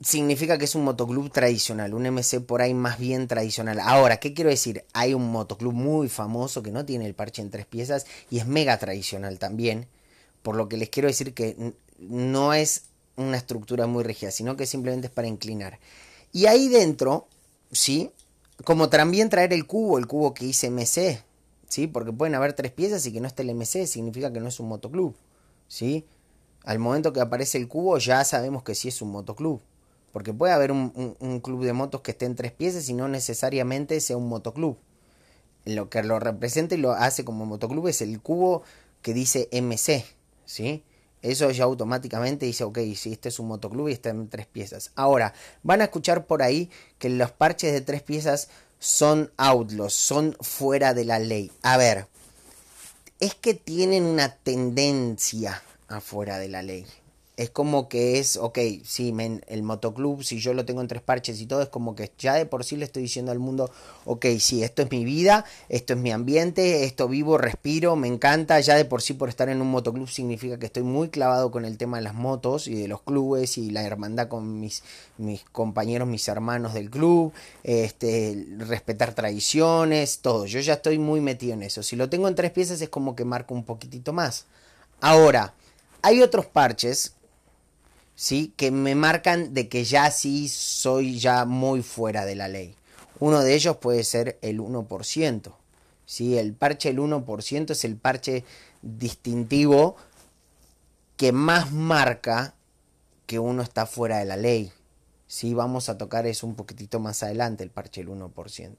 significa 0.00 0.58
que 0.58 0.64
es 0.64 0.74
un 0.74 0.84
motoclub 0.84 1.30
tradicional, 1.30 1.94
un 1.94 2.06
MC 2.06 2.40
por 2.40 2.62
ahí 2.62 2.74
más 2.74 2.98
bien 2.98 3.26
tradicional. 3.26 3.80
Ahora, 3.80 4.18
¿qué 4.18 4.32
quiero 4.32 4.50
decir? 4.50 4.84
Hay 4.92 5.14
un 5.14 5.30
motoclub 5.30 5.72
muy 5.72 6.08
famoso 6.08 6.62
que 6.62 6.70
no 6.70 6.84
tiene 6.84 7.06
el 7.06 7.14
parche 7.14 7.42
en 7.42 7.50
tres 7.50 7.66
piezas 7.66 8.06
y 8.30 8.38
es 8.38 8.46
mega 8.46 8.78
tradicional 8.78 9.38
también, 9.38 9.86
por 10.42 10.56
lo 10.56 10.68
que 10.68 10.76
les 10.76 10.88
quiero 10.88 11.08
decir 11.08 11.34
que 11.34 11.74
no 11.98 12.54
es 12.54 12.84
una 13.16 13.36
estructura 13.36 13.86
muy 13.86 14.04
rígida, 14.04 14.30
sino 14.30 14.56
que 14.56 14.66
simplemente 14.66 15.08
es 15.08 15.12
para 15.12 15.26
inclinar. 15.26 15.78
Y 16.32 16.46
ahí 16.46 16.68
dentro, 16.68 17.26
¿sí? 17.72 18.12
Como 18.64 18.88
también 18.88 19.30
traer 19.30 19.52
el 19.52 19.66
cubo, 19.66 19.98
el 19.98 20.06
cubo 20.06 20.34
que 20.34 20.44
hice 20.44 20.70
MC, 20.70 21.24
¿sí? 21.68 21.88
Porque 21.88 22.12
pueden 22.12 22.36
haber 22.36 22.52
tres 22.52 22.70
piezas 22.70 23.04
y 23.06 23.12
que 23.12 23.20
no 23.20 23.26
esté 23.26 23.42
el 23.42 23.54
MC, 23.54 23.86
significa 23.86 24.32
que 24.32 24.40
no 24.40 24.48
es 24.48 24.60
un 24.60 24.68
motoclub, 24.68 25.16
¿sí? 25.66 26.04
Al 26.64 26.78
momento 26.78 27.12
que 27.12 27.20
aparece 27.20 27.58
el 27.58 27.66
cubo 27.66 27.98
ya 27.98 28.24
sabemos 28.24 28.62
que 28.62 28.74
sí 28.74 28.88
es 28.88 29.02
un 29.02 29.10
motoclub. 29.10 29.60
Porque 30.18 30.34
puede 30.34 30.52
haber 30.52 30.72
un, 30.72 31.40
club 31.44 31.64
de 31.64 31.72
motos 31.72 32.00
que 32.00 32.10
esté 32.10 32.26
en 32.26 32.34
tres 32.34 32.50
piezas 32.50 32.88
y 32.88 32.92
no 32.92 33.06
necesariamente 33.06 34.00
sea 34.00 34.16
un 34.16 34.28
motoclub. 34.28 34.76
Lo 35.64 35.88
que 35.90 36.02
lo 36.02 36.18
representa 36.18 36.74
y 36.74 36.78
lo 36.78 36.90
hace 36.90 37.24
como 37.24 37.46
motoclub 37.46 37.86
es 37.86 38.02
el 38.02 38.20
cubo 38.20 38.64
que 39.00 39.14
dice 39.14 39.48
MC, 39.52 40.04
¿sí? 40.44 40.82
Eso 41.22 41.48
ya 41.52 41.62
automáticamente 41.62 42.46
dice, 42.46 42.64
ok, 42.64 42.80
si 42.96 43.12
este 43.12 43.28
es 43.28 43.38
un 43.38 43.46
motoclub 43.46 43.90
y 43.90 43.92
está 43.92 44.10
en 44.10 44.28
tres 44.28 44.46
piezas. 44.46 44.90
Ahora, 44.96 45.34
van 45.62 45.82
a 45.82 45.84
escuchar 45.84 46.26
por 46.26 46.42
ahí 46.42 46.68
que 46.98 47.10
los 47.10 47.30
parches 47.30 47.72
de 47.72 47.80
tres 47.80 48.02
piezas 48.02 48.48
son 48.80 49.30
outlaws, 49.36 49.94
son 49.94 50.36
fuera 50.40 50.94
de 50.94 51.04
la 51.04 51.20
ley. 51.20 51.52
A 51.62 51.76
ver, 51.76 52.08
es 53.20 53.36
que 53.36 53.54
tienen 53.54 54.02
una 54.02 54.34
tendencia 54.34 55.62
afuera 55.86 56.38
de 56.38 56.48
la 56.48 56.62
ley 56.62 56.86
es 57.38 57.50
como 57.50 57.88
que 57.88 58.18
es, 58.18 58.36
ok, 58.36 58.58
sí, 58.84 59.14
el 59.46 59.62
motoclub, 59.62 60.24
si 60.24 60.40
yo 60.40 60.54
lo 60.54 60.64
tengo 60.64 60.80
en 60.80 60.88
tres 60.88 61.02
parches 61.02 61.40
y 61.40 61.46
todo, 61.46 61.62
es 61.62 61.68
como 61.68 61.94
que 61.94 62.10
ya 62.18 62.34
de 62.34 62.46
por 62.46 62.64
sí 62.64 62.76
le 62.76 62.84
estoy 62.84 63.04
diciendo 63.04 63.30
al 63.30 63.38
mundo, 63.38 63.70
ok, 64.06 64.26
sí, 64.40 64.64
esto 64.64 64.82
es 64.82 64.90
mi 64.90 65.04
vida, 65.04 65.44
esto 65.68 65.92
es 65.92 66.00
mi 66.00 66.10
ambiente, 66.10 66.84
esto 66.84 67.06
vivo, 67.06 67.38
respiro, 67.38 67.94
me 67.94 68.08
encanta, 68.08 68.58
ya 68.58 68.74
de 68.74 68.84
por 68.84 69.02
sí 69.02 69.14
por 69.14 69.28
estar 69.28 69.48
en 69.48 69.62
un 69.62 69.70
motoclub 69.70 70.08
significa 70.08 70.58
que 70.58 70.66
estoy 70.66 70.82
muy 70.82 71.10
clavado 71.10 71.52
con 71.52 71.64
el 71.64 71.78
tema 71.78 71.98
de 71.98 72.02
las 72.02 72.14
motos 72.14 72.66
y 72.66 72.74
de 72.74 72.88
los 72.88 73.02
clubes 73.02 73.56
y 73.56 73.70
la 73.70 73.84
hermandad 73.84 74.26
con 74.26 74.58
mis, 74.58 74.82
mis 75.16 75.44
compañeros, 75.52 76.08
mis 76.08 76.26
hermanos 76.26 76.74
del 76.74 76.90
club, 76.90 77.32
este, 77.62 78.48
respetar 78.58 79.14
tradiciones, 79.14 80.18
todo, 80.18 80.46
yo 80.46 80.58
ya 80.58 80.72
estoy 80.72 80.98
muy 80.98 81.20
metido 81.20 81.52
en 81.52 81.62
eso, 81.62 81.84
si 81.84 81.94
lo 81.94 82.10
tengo 82.10 82.26
en 82.26 82.34
tres 82.34 82.50
piezas 82.50 82.80
es 82.80 82.88
como 82.88 83.14
que 83.14 83.24
marco 83.24 83.54
un 83.54 83.62
poquitito 83.62 84.12
más. 84.12 84.46
Ahora, 85.00 85.54
hay 86.02 86.20
otros 86.22 86.46
parches 86.46 87.14
¿sí? 88.18 88.52
que 88.56 88.72
me 88.72 88.96
marcan 88.96 89.54
de 89.54 89.68
que 89.68 89.84
ya 89.84 90.10
sí 90.10 90.48
soy 90.48 91.20
ya 91.20 91.44
muy 91.44 91.82
fuera 91.82 92.24
de 92.24 92.34
la 92.34 92.48
ley. 92.48 92.74
Uno 93.20 93.42
de 93.42 93.54
ellos 93.54 93.76
puede 93.76 94.02
ser 94.02 94.40
el 94.42 94.58
1%. 94.58 95.52
¿sí? 96.04 96.36
El 96.36 96.52
parche 96.52 96.88
del 96.88 96.98
1% 96.98 97.70
es 97.70 97.84
el 97.84 97.96
parche 97.96 98.44
distintivo 98.82 99.94
que 101.16 101.30
más 101.30 101.70
marca 101.70 102.54
que 103.26 103.38
uno 103.38 103.62
está 103.62 103.86
fuera 103.86 104.18
de 104.18 104.24
la 104.24 104.36
ley. 104.36 104.72
¿sí? 105.28 105.54
Vamos 105.54 105.88
a 105.88 105.96
tocar 105.96 106.26
eso 106.26 106.44
un 106.48 106.56
poquitito 106.56 106.98
más 106.98 107.22
adelante, 107.22 107.62
el 107.62 107.70
parche 107.70 108.02
del 108.02 108.10
1%. 108.10 108.74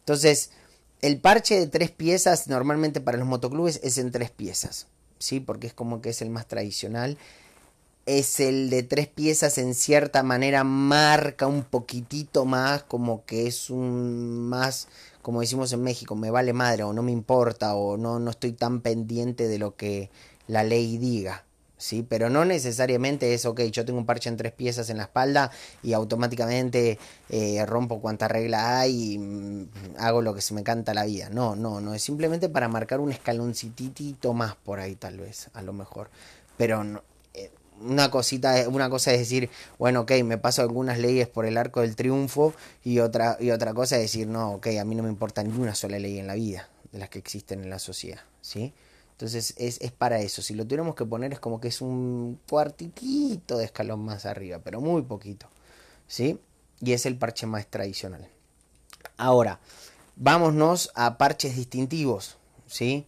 Entonces, 0.00 0.50
el 1.00 1.18
parche 1.18 1.58
de 1.58 1.66
tres 1.66 1.90
piezas 1.90 2.46
normalmente 2.48 3.00
para 3.00 3.16
los 3.16 3.26
motoclubes 3.26 3.80
es 3.82 3.96
en 3.96 4.10
tres 4.10 4.30
piezas, 4.30 4.86
¿sí? 5.18 5.40
Porque 5.40 5.66
es 5.66 5.72
como 5.72 6.02
que 6.02 6.10
es 6.10 6.20
el 6.20 6.28
más 6.28 6.46
tradicional. 6.46 7.16
Es 8.06 8.38
el 8.38 8.68
de 8.68 8.82
tres 8.82 9.08
piezas 9.08 9.56
en 9.56 9.74
cierta 9.74 10.22
manera 10.22 10.62
marca 10.62 11.46
un 11.46 11.62
poquitito 11.64 12.44
más, 12.44 12.82
como 12.82 13.24
que 13.24 13.46
es 13.46 13.70
un 13.70 14.48
más, 14.48 14.88
como 15.22 15.40
decimos 15.40 15.72
en 15.72 15.82
México, 15.82 16.14
me 16.14 16.30
vale 16.30 16.52
madre 16.52 16.82
o 16.82 16.92
no 16.92 17.02
me 17.02 17.12
importa 17.12 17.74
o 17.74 17.96
no, 17.96 18.18
no 18.18 18.30
estoy 18.30 18.52
tan 18.52 18.82
pendiente 18.82 19.48
de 19.48 19.58
lo 19.58 19.76
que 19.76 20.10
la 20.48 20.64
ley 20.64 20.98
diga. 20.98 21.44
¿sí? 21.78 22.02
Pero 22.08 22.30
no 22.30 22.44
necesariamente 22.44 23.34
es, 23.34 23.46
ok, 23.46 23.60
yo 23.62 23.84
tengo 23.84 23.98
un 23.98 24.06
parche 24.06 24.28
en 24.28 24.36
tres 24.36 24.52
piezas 24.52 24.90
en 24.90 24.96
la 24.98 25.04
espalda 25.04 25.50
y 25.82 25.92
automáticamente 25.92 26.98
eh, 27.28 27.64
rompo 27.66 28.00
cuanta 28.00 28.28
regla 28.28 28.80
hay 28.80 29.14
y 29.14 29.18
mm, 29.18 29.68
hago 29.98 30.22
lo 30.22 30.34
que 30.34 30.40
se 30.40 30.54
me 30.54 30.62
canta 30.62 30.94
la 30.94 31.04
vida. 31.04 31.28
No, 31.30 31.56
no, 31.56 31.80
no, 31.80 31.94
es 31.94 32.02
simplemente 32.02 32.48
para 32.48 32.68
marcar 32.68 33.00
un 33.00 33.10
escaloncitito 33.10 34.32
más 34.34 34.56
por 34.56 34.80
ahí 34.80 34.94
tal 34.94 35.18
vez, 35.18 35.50
a 35.54 35.62
lo 35.62 35.72
mejor. 35.72 36.10
Pero 36.56 36.84
no, 36.84 37.02
una 37.84 38.10
cosita, 38.10 38.68
una 38.68 38.90
cosa 38.90 39.12
es 39.12 39.18
decir, 39.18 39.50
bueno, 39.78 40.00
ok, 40.00 40.12
me 40.24 40.38
paso 40.38 40.62
algunas 40.62 40.98
leyes 40.98 41.28
por 41.28 41.46
el 41.46 41.56
arco 41.56 41.80
del 41.80 41.96
triunfo 41.96 42.54
y 42.82 42.98
otra, 42.98 43.36
y 43.40 43.50
otra 43.50 43.74
cosa 43.74 43.96
es 43.96 44.02
decir, 44.02 44.26
no, 44.26 44.54
ok, 44.54 44.68
a 44.80 44.84
mí 44.84 44.94
no 44.94 45.02
me 45.02 45.08
importa 45.08 45.42
ni 45.42 45.56
una 45.56 45.74
sola 45.74 45.98
ley 45.98 46.18
en 46.18 46.26
la 46.26 46.34
vida 46.34 46.68
de 46.92 46.98
las 46.98 47.08
que 47.08 47.18
existen 47.18 47.62
en 47.62 47.70
la 47.70 47.78
sociedad, 47.78 48.20
¿sí? 48.40 48.72
Entonces 49.14 49.54
es, 49.58 49.80
es, 49.80 49.92
para 49.92 50.18
eso. 50.20 50.42
Si 50.42 50.54
lo 50.54 50.64
tuviéramos 50.64 50.96
que 50.96 51.04
poner 51.04 51.32
es 51.32 51.38
como 51.38 51.60
que 51.60 51.68
es 51.68 51.80
un 51.80 52.40
cuartiquito 52.48 53.58
de 53.58 53.64
escalón 53.64 54.04
más 54.04 54.26
arriba, 54.26 54.58
pero 54.62 54.80
muy 54.80 55.02
poquito. 55.02 55.46
¿Sí? 56.08 56.40
Y 56.80 56.92
es 56.92 57.06
el 57.06 57.16
parche 57.16 57.46
más 57.46 57.66
tradicional. 57.68 58.28
Ahora, 59.16 59.60
vámonos 60.16 60.90
a 60.96 61.16
parches 61.16 61.54
distintivos. 61.54 62.38
¿Sí? 62.66 63.06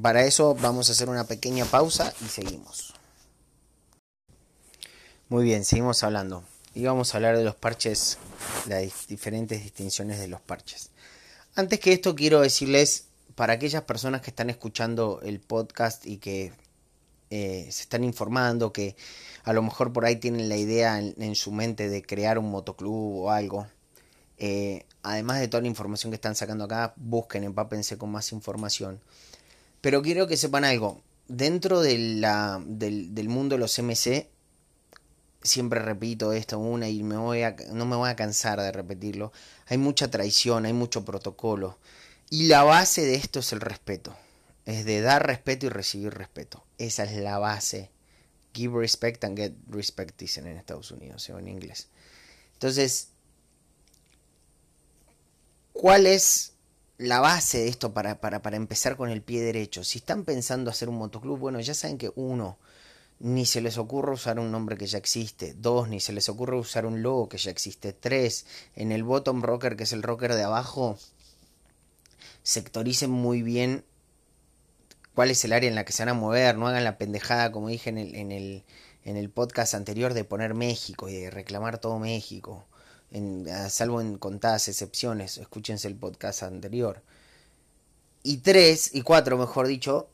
Para 0.00 0.24
eso 0.24 0.54
vamos 0.54 0.88
a 0.88 0.92
hacer 0.92 1.08
una 1.08 1.24
pequeña 1.24 1.64
pausa 1.64 2.14
y 2.24 2.28
seguimos. 2.28 2.93
Muy 5.30 5.44
bien, 5.44 5.64
seguimos 5.64 6.02
hablando. 6.02 6.44
Y 6.74 6.84
vamos 6.84 7.14
a 7.14 7.16
hablar 7.16 7.38
de 7.38 7.44
los 7.44 7.54
parches, 7.54 8.18
las 8.68 9.06
diferentes 9.06 9.62
distinciones 9.62 10.18
de 10.20 10.28
los 10.28 10.42
parches. 10.42 10.90
Antes 11.54 11.80
que 11.80 11.94
esto 11.94 12.14
quiero 12.14 12.42
decirles 12.42 13.06
para 13.34 13.54
aquellas 13.54 13.84
personas 13.84 14.20
que 14.20 14.28
están 14.28 14.50
escuchando 14.50 15.20
el 15.22 15.40
podcast 15.40 16.04
y 16.04 16.18
que 16.18 16.52
eh, 17.30 17.66
se 17.70 17.82
están 17.82 18.04
informando, 18.04 18.70
que 18.70 18.96
a 19.44 19.54
lo 19.54 19.62
mejor 19.62 19.94
por 19.94 20.04
ahí 20.04 20.16
tienen 20.16 20.50
la 20.50 20.58
idea 20.58 20.98
en, 20.98 21.34
su 21.34 21.52
mente 21.52 21.88
de 21.88 22.02
crear 22.02 22.38
un 22.38 22.50
motoclub 22.50 23.22
o 23.22 23.30
algo, 23.30 23.66
eh, 24.36 24.84
además 25.02 25.40
de 25.40 25.48
toda 25.48 25.62
la 25.62 25.68
información 25.68 26.10
que 26.10 26.16
están 26.16 26.34
sacando 26.34 26.64
acá, 26.64 26.92
busquen, 26.96 27.44
empápense 27.44 27.96
con 27.96 28.10
más 28.10 28.30
información. 28.32 29.00
Pero 29.80 30.02
quiero 30.02 30.26
que 30.26 30.36
sepan 30.36 30.64
algo, 30.64 31.00
dentro 31.28 31.80
de 31.80 31.96
la, 31.98 32.62
del, 32.66 33.14
del, 33.14 33.30
mundo 33.30 33.54
de 33.54 33.60
los 33.60 33.78
MC, 33.78 34.28
siempre 35.44 35.78
repito 35.78 36.32
esto 36.32 36.58
una 36.58 36.88
y 36.88 37.02
me 37.02 37.16
voy 37.16 37.42
no 37.70 37.84
me 37.84 37.96
voy 37.96 38.10
a 38.10 38.16
cansar 38.16 38.60
de 38.60 38.72
repetirlo, 38.72 39.32
hay 39.66 39.78
mucha 39.78 40.10
traición, 40.10 40.64
hay 40.64 40.72
mucho 40.72 41.04
protocolo. 41.04 41.78
Y 42.30 42.48
la 42.48 42.64
base 42.64 43.02
de 43.04 43.14
esto 43.14 43.40
es 43.40 43.52
el 43.52 43.60
respeto. 43.60 44.16
Es 44.64 44.86
de 44.86 45.02
dar 45.02 45.26
respeto 45.26 45.66
y 45.66 45.68
recibir 45.68 46.14
respeto. 46.14 46.64
Esa 46.78 47.04
es 47.04 47.12
la 47.16 47.38
base. 47.38 47.90
Give 48.54 48.78
respect 48.78 49.22
and 49.24 49.36
get 49.36 49.52
respect, 49.68 50.18
dicen 50.18 50.46
en 50.46 50.56
Estados 50.56 50.90
Unidos 50.90 51.28
o 51.28 51.38
en 51.38 51.48
inglés. 51.48 51.88
Entonces, 52.54 53.08
¿cuál 55.72 56.06
es 56.06 56.54
la 56.96 57.20
base 57.20 57.58
de 57.58 57.68
esto 57.68 57.92
para, 57.92 58.20
para, 58.20 58.40
para 58.40 58.56
empezar 58.56 58.96
con 58.96 59.10
el 59.10 59.22
pie 59.22 59.42
derecho? 59.42 59.84
Si 59.84 59.98
están 59.98 60.24
pensando 60.24 60.70
hacer 60.70 60.88
un 60.88 60.96
motoclub, 60.96 61.38
bueno, 61.38 61.60
ya 61.60 61.74
saben 61.74 61.98
que 61.98 62.10
uno, 62.14 62.58
ni 63.20 63.46
se 63.46 63.60
les 63.60 63.78
ocurre 63.78 64.12
usar 64.12 64.38
un 64.38 64.50
nombre 64.50 64.76
que 64.76 64.86
ya 64.86 64.98
existe. 64.98 65.54
Dos, 65.54 65.88
ni 65.88 66.00
se 66.00 66.12
les 66.12 66.28
ocurre 66.28 66.56
usar 66.56 66.86
un 66.86 67.02
logo 67.02 67.28
que 67.28 67.38
ya 67.38 67.50
existe. 67.50 67.92
Tres, 67.92 68.46
en 68.74 68.92
el 68.92 69.04
bottom 69.04 69.42
rocker, 69.42 69.76
que 69.76 69.84
es 69.84 69.92
el 69.92 70.02
rocker 70.02 70.34
de 70.34 70.42
abajo, 70.42 70.98
sectoricen 72.42 73.10
muy 73.10 73.42
bien 73.42 73.84
cuál 75.14 75.30
es 75.30 75.44
el 75.44 75.52
área 75.52 75.68
en 75.68 75.74
la 75.74 75.84
que 75.84 75.92
se 75.92 76.02
van 76.02 76.10
a 76.10 76.14
mover, 76.14 76.56
no 76.56 76.66
hagan 76.66 76.84
la 76.84 76.98
pendejada, 76.98 77.52
como 77.52 77.68
dije 77.68 77.90
en 77.90 77.98
el, 77.98 78.14
en 78.14 78.32
el, 78.32 78.64
en 79.04 79.16
el 79.16 79.30
podcast 79.30 79.74
anterior, 79.74 80.12
de 80.12 80.24
poner 80.24 80.54
México 80.54 81.08
y 81.08 81.14
de 81.14 81.30
reclamar 81.30 81.78
todo 81.78 81.98
México, 81.98 82.66
salvo 83.68 84.00
en 84.00 84.18
contadas 84.18 84.68
excepciones, 84.68 85.38
escúchense 85.38 85.86
el 85.86 85.94
podcast 85.94 86.42
anterior. 86.42 87.02
Y 88.22 88.38
tres, 88.38 88.90
y 88.92 89.02
cuatro, 89.02 89.38
mejor 89.38 89.68
dicho, 89.68 90.08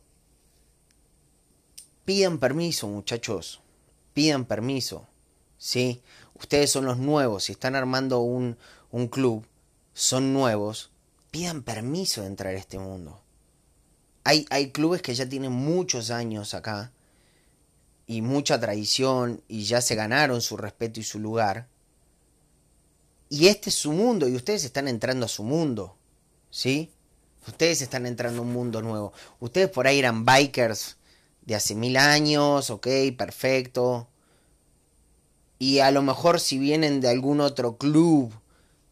pidan 2.11 2.39
permiso, 2.39 2.89
muchachos, 2.89 3.61
pidan 4.15 4.45
permiso, 4.45 5.07
¿sí? 5.59 6.03
Ustedes 6.35 6.69
son 6.69 6.85
los 6.85 6.99
nuevos, 6.99 7.45
si 7.45 7.53
están 7.53 7.77
armando 7.77 8.19
un, 8.19 8.59
un 8.91 9.07
club, 9.07 9.47
son 9.95 10.33
nuevos, 10.33 10.91
pidan 11.31 11.63
permiso 11.63 12.23
de 12.23 12.27
entrar 12.27 12.53
a 12.53 12.59
este 12.59 12.81
mundo. 12.81 13.23
Hay, 14.25 14.45
hay 14.51 14.73
clubes 14.73 15.03
que 15.03 15.15
ya 15.15 15.29
tienen 15.29 15.53
muchos 15.53 16.11
años 16.11 16.53
acá 16.53 16.91
y 18.09 18.23
mucha 18.23 18.59
tradición 18.59 19.41
y 19.47 19.63
ya 19.63 19.81
se 19.81 19.95
ganaron 19.95 20.41
su 20.41 20.57
respeto 20.57 20.99
y 20.99 21.05
su 21.05 21.21
lugar. 21.21 21.69
Y 23.29 23.47
este 23.47 23.71
es 23.71 23.77
su 23.77 23.93
mundo 23.93 24.27
y 24.27 24.35
ustedes 24.35 24.65
están 24.65 24.89
entrando 24.89 25.27
a 25.27 25.29
su 25.29 25.45
mundo. 25.45 25.95
¿Sí? 26.51 26.91
Ustedes 27.47 27.83
están 27.83 28.05
entrando 28.05 28.41
a 28.41 28.45
un 28.45 28.53
mundo 28.53 28.83
nuevo. 28.83 29.13
Ustedes 29.39 29.69
por 29.69 29.87
ahí 29.87 30.01
eran 30.01 30.25
bikers 30.25 30.97
de 31.51 31.57
hace 31.57 31.75
mil 31.75 31.97
años, 31.97 32.71
ok, 32.71 32.87
perfecto. 33.19 34.07
Y 35.59 35.81
a 35.81 35.91
lo 35.91 36.01
mejor 36.01 36.39
si 36.39 36.59
vienen 36.59 37.01
de 37.01 37.09
algún 37.09 37.41
otro 37.41 37.77
club 37.77 38.33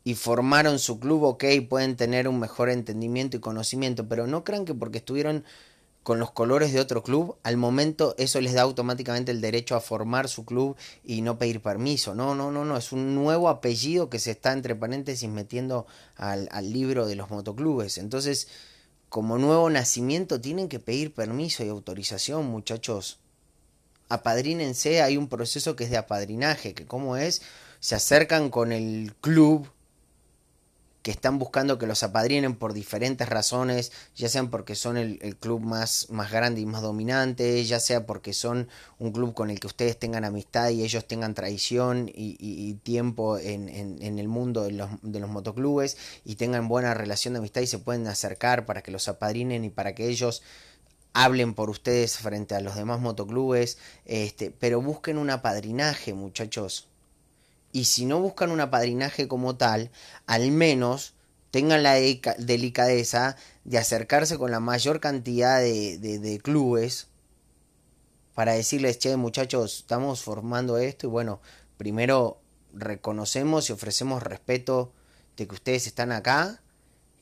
y 0.02 0.16
formaron 0.16 0.80
su 0.80 0.98
club, 0.98 1.22
ok, 1.22 1.44
pueden 1.68 1.94
tener 1.94 2.26
un 2.26 2.40
mejor 2.40 2.68
entendimiento 2.68 3.36
y 3.36 3.40
conocimiento, 3.40 4.08
pero 4.08 4.26
no 4.26 4.42
crean 4.42 4.64
que 4.64 4.74
porque 4.74 4.98
estuvieron 4.98 5.44
con 6.02 6.18
los 6.18 6.32
colores 6.32 6.72
de 6.72 6.80
otro 6.80 7.04
club, 7.04 7.36
al 7.44 7.56
momento 7.56 8.16
eso 8.18 8.40
les 8.40 8.54
da 8.54 8.62
automáticamente 8.62 9.30
el 9.30 9.40
derecho 9.40 9.76
a 9.76 9.80
formar 9.80 10.28
su 10.28 10.44
club 10.44 10.74
y 11.04 11.22
no 11.22 11.38
pedir 11.38 11.62
permiso. 11.62 12.16
No, 12.16 12.34
no, 12.34 12.50
no, 12.50 12.64
no, 12.64 12.76
es 12.76 12.90
un 12.90 13.14
nuevo 13.14 13.50
apellido 13.50 14.10
que 14.10 14.18
se 14.18 14.32
está 14.32 14.52
entre 14.52 14.74
paréntesis 14.74 15.28
metiendo 15.28 15.86
al, 16.16 16.48
al 16.50 16.72
libro 16.72 17.06
de 17.06 17.14
los 17.14 17.30
motoclubes. 17.30 17.98
Entonces, 17.98 18.48
como 19.08 19.38
nuevo 19.38 19.70
nacimiento 19.70 20.40
tienen 20.40 20.68
que 20.68 20.80
pedir 20.80 21.14
permiso 21.14 21.64
y 21.64 21.68
autorización, 21.68 22.46
muchachos. 22.46 23.18
Apadrínense, 24.08 25.02
hay 25.02 25.16
un 25.16 25.28
proceso 25.28 25.76
que 25.76 25.84
es 25.84 25.90
de 25.90 25.96
apadrinaje, 25.96 26.74
que 26.74 26.86
como 26.86 27.16
es, 27.16 27.42
se 27.80 27.94
acercan 27.94 28.50
con 28.50 28.72
el 28.72 29.14
club 29.20 29.70
que 31.08 31.12
están 31.12 31.38
buscando 31.38 31.78
que 31.78 31.86
los 31.86 32.02
apadrinen 32.02 32.54
por 32.54 32.74
diferentes 32.74 33.26
razones, 33.26 33.92
ya 34.14 34.28
sean 34.28 34.50
porque 34.50 34.74
son 34.74 34.98
el, 34.98 35.36
club 35.38 35.62
más, 35.62 36.10
más 36.10 36.30
grande 36.30 36.60
y 36.60 36.66
más 36.66 36.82
dominante, 36.82 37.64
ya 37.64 37.80
sea 37.80 38.04
porque 38.04 38.34
son 38.34 38.68
un 38.98 39.12
club 39.12 39.32
con 39.32 39.48
el 39.48 39.58
que 39.58 39.68
ustedes 39.68 39.98
tengan 39.98 40.26
amistad 40.26 40.68
y 40.68 40.84
ellos 40.84 41.08
tengan 41.08 41.32
tradición 41.32 42.10
y, 42.14 42.74
tiempo 42.82 43.38
en, 43.38 43.70
en, 43.70 44.18
el 44.18 44.28
mundo 44.28 44.64
de 44.64 44.72
los, 44.72 44.90
de 45.00 45.18
los 45.18 45.30
motoclubes 45.30 45.96
y 46.26 46.34
tengan 46.34 46.68
buena 46.68 46.92
relación 46.92 47.32
de 47.32 47.38
amistad 47.38 47.62
y 47.62 47.66
se 47.66 47.78
pueden 47.78 48.06
acercar 48.06 48.66
para 48.66 48.82
que 48.82 48.90
los 48.90 49.08
apadrinen 49.08 49.64
y 49.64 49.70
para 49.70 49.94
que 49.94 50.08
ellos 50.08 50.42
hablen 51.14 51.54
por 51.54 51.70
ustedes 51.70 52.18
frente 52.18 52.54
a 52.54 52.60
los 52.60 52.76
demás 52.76 53.00
motoclubes, 53.00 53.78
este, 54.04 54.50
pero 54.50 54.82
busquen 54.82 55.16
un 55.16 55.30
apadrinaje, 55.30 56.12
muchachos 56.12 56.87
y 57.72 57.84
si 57.84 58.06
no 58.06 58.20
buscan 58.20 58.50
un 58.50 58.60
apadrinaje 58.60 59.28
como 59.28 59.56
tal, 59.56 59.90
al 60.26 60.50
menos 60.50 61.14
tengan 61.50 61.82
la 61.82 61.94
delicadeza 61.94 63.36
de 63.64 63.78
acercarse 63.78 64.38
con 64.38 64.50
la 64.50 64.60
mayor 64.60 65.00
cantidad 65.00 65.60
de, 65.60 66.40
clubes 66.42 67.08
para 68.34 68.52
decirles, 68.52 68.98
che 68.98 69.16
muchachos, 69.16 69.78
estamos 69.78 70.22
formando 70.22 70.78
esto 70.78 71.06
y 71.06 71.10
bueno, 71.10 71.40
primero 71.76 72.40
reconocemos 72.72 73.68
y 73.68 73.72
ofrecemos 73.72 74.22
respeto 74.22 74.92
de 75.36 75.46
que 75.46 75.54
ustedes 75.54 75.86
están 75.86 76.12
acá 76.12 76.60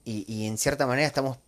y 0.04 0.46
en 0.46 0.56
cierta 0.56 0.86
manera 0.86 1.06
estamos 1.06 1.38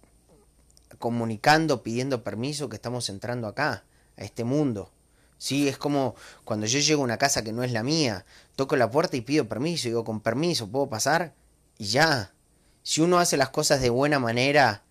comunicando, 0.99 1.83
pidiendo 1.83 2.25
permiso 2.25 2.69
que 2.69 2.77
estamos 2.77 3.09
entrando 3.09 3.47
acá, 3.47 3.85
a 4.17 4.25
este 4.25 4.45
mundo. 4.45 4.91
Sí, 5.39 5.69
es 5.69 5.79
como 5.79 6.17
cuando 6.45 6.67
yo 6.67 6.81
llego 6.81 7.03
a 7.03 7.05
una 7.05 7.17
casa 7.17 7.43
que 7.43 7.53
no 7.53 7.63
es 7.63 7.73
la 7.73 7.85
mía, 7.85 8.27
toco 8.57 8.77
la 8.77 8.91
puerta 8.91 9.17
y 9.17 9.21
pido 9.21 9.49
permiso, 9.49 9.89
digo, 9.89 10.05
con 10.05 10.21
permiso, 10.21 10.69
¿puedo 10.69 10.89
pasar? 10.89 11.35
Y 11.79 11.87
ya. 11.87 12.35
Si 12.83 13.01
uno 13.01 13.19
hace 13.19 13.37
las 13.37 13.51
cosas 13.51 13.81
de 13.81 13.91
buena 13.91 14.19
manera 14.19 14.83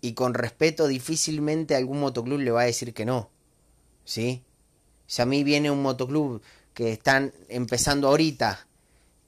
y 0.00 0.12
con 0.12 0.34
respeto, 0.34 0.86
difícilmente 0.86 1.74
algún 1.74 2.00
motoclub 2.00 2.38
le 2.38 2.50
va 2.52 2.62
a 2.62 2.66
decir 2.66 2.94
que 2.94 3.04
no. 3.04 3.30
¿Sí? 4.04 4.44
Si 5.06 5.22
a 5.22 5.26
mí 5.26 5.42
viene 5.42 5.70
un 5.70 5.82
motoclub 5.82 6.40
que 6.72 6.92
están 6.92 7.32
empezando 7.48 8.08
ahorita 8.08 8.65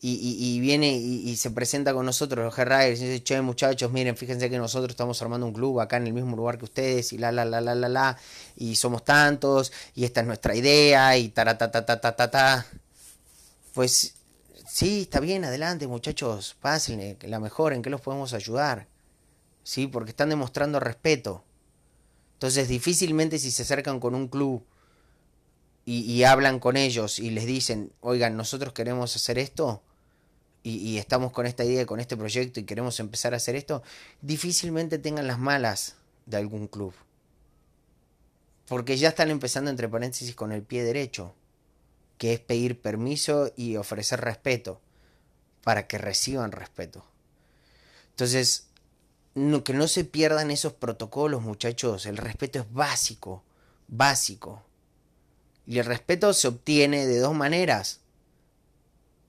y, 0.00 0.60
viene 0.60 0.92
y, 0.92 1.36
se 1.36 1.50
presenta 1.50 1.92
con 1.92 2.06
nosotros 2.06 2.44
los 2.44 2.54
G-Riders 2.54 3.00
y 3.00 3.06
dice, 3.06 3.24
che 3.24 3.40
muchachos, 3.40 3.90
miren, 3.90 4.16
fíjense 4.16 4.48
que 4.48 4.56
nosotros 4.56 4.90
estamos 4.90 5.20
armando 5.22 5.44
un 5.46 5.52
club 5.52 5.80
acá 5.80 5.96
en 5.96 6.06
el 6.06 6.12
mismo 6.12 6.36
lugar 6.36 6.56
que 6.56 6.66
ustedes 6.66 7.12
y 7.12 7.18
la 7.18 7.32
la 7.32 7.44
la 7.44 7.60
la 7.60 7.74
la 7.74 7.88
la 7.88 8.18
y 8.56 8.76
somos 8.76 9.04
tantos 9.04 9.72
y 9.94 10.04
esta 10.04 10.20
es 10.20 10.26
nuestra 10.26 10.54
idea 10.54 11.16
y 11.16 11.30
ta 11.30 11.44
ta 11.44 11.58
ta 11.58 11.84
ta 11.84 12.00
ta 12.00 12.14
ta 12.14 12.30
ta 12.30 12.66
pues 13.74 14.14
sí, 14.68 15.02
está 15.02 15.18
bien, 15.18 15.44
adelante 15.44 15.88
muchachos, 15.88 16.56
pásenle, 16.60 17.16
la 17.22 17.40
mejor, 17.40 17.72
en 17.72 17.82
qué 17.82 17.90
los 17.90 18.00
podemos 18.00 18.34
ayudar, 18.34 18.86
sí, 19.64 19.88
porque 19.88 20.10
están 20.10 20.28
demostrando 20.28 20.78
respeto. 20.78 21.42
Entonces 22.34 22.68
difícilmente 22.68 23.40
si 23.40 23.50
se 23.50 23.62
acercan 23.62 23.98
con 23.98 24.14
un 24.14 24.28
club 24.28 24.64
y, 25.84 26.02
y 26.02 26.22
hablan 26.22 26.60
con 26.60 26.76
ellos 26.76 27.18
y 27.18 27.30
les 27.30 27.46
dicen, 27.46 27.92
oigan, 28.00 28.36
nosotros 28.36 28.72
queremos 28.72 29.16
hacer 29.16 29.40
esto, 29.40 29.82
y, 30.62 30.98
estamos 30.98 31.32
con 31.32 31.46
esta 31.46 31.64
idea, 31.64 31.86
con 31.86 32.00
este 32.00 32.16
proyecto 32.16 32.60
y 32.60 32.64
queremos 32.64 33.00
empezar 33.00 33.32
a 33.32 33.38
hacer 33.38 33.56
esto, 33.56 33.82
difícilmente 34.20 34.98
tengan 34.98 35.26
las 35.26 35.38
malas 35.38 35.96
de 36.26 36.36
algún 36.36 36.66
club. 36.66 36.92
Porque 38.66 38.98
ya 38.98 39.08
están 39.08 39.30
empezando, 39.30 39.70
entre 39.70 39.88
paréntesis, 39.88 40.34
con 40.34 40.52
el 40.52 40.62
pie 40.62 40.82
derecho, 40.82 41.34
que 42.18 42.34
es 42.34 42.40
pedir 42.40 42.80
permiso 42.80 43.50
y 43.56 43.76
ofrecer 43.76 44.20
respeto, 44.20 44.80
para 45.62 45.86
que 45.86 45.96
reciban 45.96 46.52
respeto. 46.52 47.04
Entonces, 48.10 48.68
que 49.64 49.72
no 49.72 49.88
se 49.88 50.04
pierdan 50.04 50.50
esos 50.50 50.72
protocolos, 50.72 51.42
muchachos. 51.42 52.06
El 52.06 52.16
respeto 52.16 52.58
es 52.58 52.72
básico, 52.72 53.44
básico. 53.86 54.62
Y 55.66 55.78
el 55.78 55.84
respeto 55.84 56.32
se 56.34 56.48
obtiene 56.48 57.06
de 57.06 57.18
dos 57.18 57.34
maneras 57.34 58.00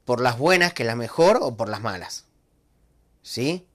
por 0.09 0.21
las 0.21 0.39
buenas, 0.39 0.73
que 0.73 0.85
la 0.85 0.95
mejor, 0.95 1.37
o 1.39 1.55
por 1.55 1.69
las 1.69 1.83
malas. 1.83 2.25
¿Sí? 3.21 3.67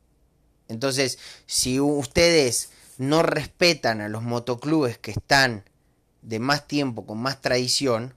Entonces, 0.67 1.21
si 1.47 1.79
ustedes 1.79 2.71
no 2.99 3.23
respetan 3.23 4.01
a 4.01 4.09
los 4.09 4.25
motoclubes 4.25 4.99
que 4.99 5.13
están 5.13 5.63
de 6.23 6.41
más 6.41 6.67
tiempo, 6.67 7.07
con 7.07 7.19
más 7.19 7.41
tradición, 7.41 8.15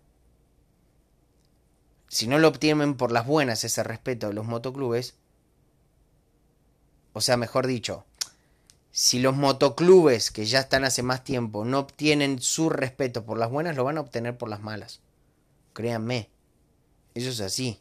si 2.07 2.25
no 2.25 2.39
lo 2.39 2.47
obtienen 2.47 2.97
por 2.97 3.11
las 3.11 3.27
buenas 3.27 3.63
ese 3.63 3.83
respeto 3.83 4.29
de 4.29 4.33
los 4.33 4.47
motoclubes, 4.47 5.13
o 7.13 7.21
sea, 7.21 7.37
mejor 7.37 7.67
dicho, 7.67 8.03
si 8.89 9.19
los 9.19 9.35
motoclubes 9.35 10.31
que 10.31 10.47
ya 10.47 10.61
están 10.61 10.85
hace 10.85 11.03
más 11.03 11.23
tiempo 11.23 11.65
no 11.65 11.77
obtienen 11.77 12.41
su 12.41 12.71
respeto 12.71 13.27
por 13.27 13.37
las 13.37 13.51
buenas, 13.51 13.75
lo 13.75 13.83
van 13.83 13.99
a 13.99 14.01
obtener 14.01 14.39
por 14.39 14.49
las 14.49 14.61
malas. 14.61 15.01
Créanme, 15.73 16.31
eso 17.13 17.29
es 17.29 17.41
así 17.41 17.79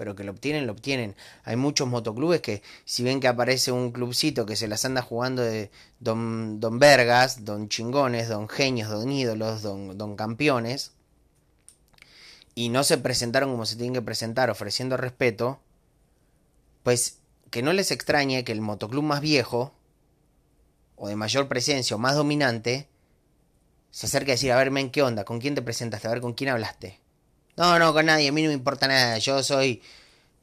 pero 0.00 0.16
que 0.16 0.24
lo 0.24 0.32
obtienen, 0.32 0.66
lo 0.66 0.72
obtienen. 0.72 1.14
Hay 1.44 1.56
muchos 1.56 1.86
motoclubes 1.86 2.40
que 2.40 2.62
si 2.86 3.02
ven 3.02 3.20
que 3.20 3.28
aparece 3.28 3.70
un 3.70 3.92
clubcito 3.92 4.46
que 4.46 4.56
se 4.56 4.66
las 4.66 4.86
anda 4.86 5.02
jugando 5.02 5.42
de 5.42 5.70
don, 5.98 6.58
don 6.58 6.78
Vergas, 6.78 7.44
don 7.44 7.68
Chingones, 7.68 8.30
don 8.30 8.48
Genios, 8.48 8.88
don 8.88 9.12
Ídolos, 9.12 9.60
don, 9.60 9.98
don 9.98 10.16
Campeones, 10.16 10.92
y 12.54 12.70
no 12.70 12.82
se 12.82 12.96
presentaron 12.96 13.50
como 13.50 13.66
se 13.66 13.76
tienen 13.76 13.92
que 13.92 14.00
presentar 14.00 14.48
ofreciendo 14.48 14.96
respeto, 14.96 15.60
pues 16.82 17.18
que 17.50 17.62
no 17.62 17.74
les 17.74 17.90
extrañe 17.90 18.42
que 18.42 18.52
el 18.52 18.62
motoclub 18.62 19.04
más 19.04 19.20
viejo, 19.20 19.74
o 20.96 21.08
de 21.08 21.16
mayor 21.16 21.46
presencia, 21.46 21.94
o 21.94 21.98
más 21.98 22.14
dominante, 22.16 22.88
se 23.90 24.06
acerque 24.06 24.30
a 24.30 24.36
decir, 24.36 24.50
a 24.52 24.56
ver, 24.56 24.70
men, 24.70 24.88
¿qué 24.90 25.02
onda? 25.02 25.26
¿Con 25.26 25.40
quién 25.40 25.54
te 25.54 25.60
presentaste? 25.60 26.08
A 26.08 26.12
ver, 26.12 26.22
¿con 26.22 26.32
quién 26.32 26.48
hablaste? 26.48 26.98
No, 27.60 27.78
no, 27.78 27.92
con 27.92 28.06
nadie, 28.06 28.28
a 28.28 28.32
mí 28.32 28.40
no 28.40 28.48
me 28.48 28.54
importa 28.54 28.88
nada. 28.88 29.18
Yo 29.18 29.42
soy 29.42 29.82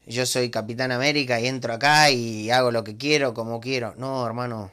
yo 0.05 0.27
soy 0.27 0.51
Capitán 0.51 0.91
América 0.91 1.39
y 1.39 1.47
entro 1.47 1.73
acá 1.73 2.11
y 2.11 2.51
hago 2.51 2.69
lo 2.69 2.83
que 2.83 2.95
quiero, 2.95 3.33
como 3.33 3.59
quiero. 3.59 3.95
No, 3.97 4.23
hermano. 4.23 4.71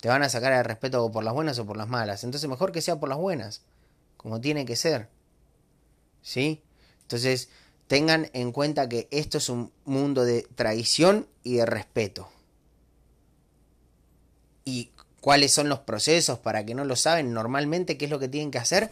Te 0.00 0.08
van 0.08 0.22
a 0.22 0.30
sacar 0.30 0.54
el 0.54 0.64
respeto 0.64 1.12
por 1.12 1.22
las 1.22 1.34
buenas 1.34 1.58
o 1.58 1.66
por 1.66 1.76
las 1.76 1.86
malas. 1.86 2.24
Entonces 2.24 2.48
mejor 2.48 2.72
que 2.72 2.80
sea 2.80 2.98
por 2.98 3.10
las 3.10 3.18
buenas, 3.18 3.60
como 4.16 4.40
tiene 4.40 4.64
que 4.64 4.74
ser. 4.74 5.10
¿Sí? 6.22 6.62
Entonces, 7.02 7.50
tengan 7.88 8.30
en 8.32 8.52
cuenta 8.52 8.88
que 8.88 9.06
esto 9.10 9.36
es 9.36 9.50
un 9.50 9.70
mundo 9.84 10.24
de 10.24 10.46
traición 10.54 11.26
y 11.42 11.56
de 11.56 11.66
respeto. 11.66 12.30
¿Y 14.64 14.92
cuáles 15.20 15.52
son 15.52 15.68
los 15.68 15.80
procesos 15.80 16.38
para 16.38 16.64
que 16.64 16.74
no 16.74 16.86
lo 16.86 16.96
saben? 16.96 17.34
Normalmente, 17.34 17.98
¿qué 17.98 18.06
es 18.06 18.10
lo 18.10 18.18
que 18.18 18.28
tienen 18.28 18.50
que 18.50 18.58
hacer? 18.58 18.88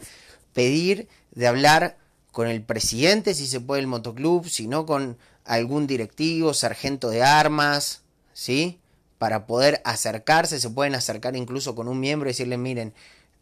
Pedir 0.53 1.07
de 1.31 1.47
hablar 1.47 2.04
con 2.35 2.49
el 2.49 2.61
presidente, 2.61 3.33
si 3.33 3.47
se 3.47 3.61
puede, 3.61 3.79
el 3.79 3.87
motoclub, 3.87 4.49
si 4.49 4.67
no 4.67 4.85
con 4.85 5.17
algún 5.45 5.87
directivo, 5.87 6.53
sargento 6.53 7.09
de 7.09 7.23
armas, 7.23 8.01
¿sí? 8.33 8.77
Para 9.17 9.47
poder 9.47 9.81
acercarse, 9.85 10.59
se 10.59 10.69
pueden 10.69 10.95
acercar 10.95 11.37
incluso 11.37 11.75
con 11.75 11.87
un 11.87 12.01
miembro 12.01 12.27
y 12.27 12.33
decirle, 12.33 12.57
miren, 12.57 12.93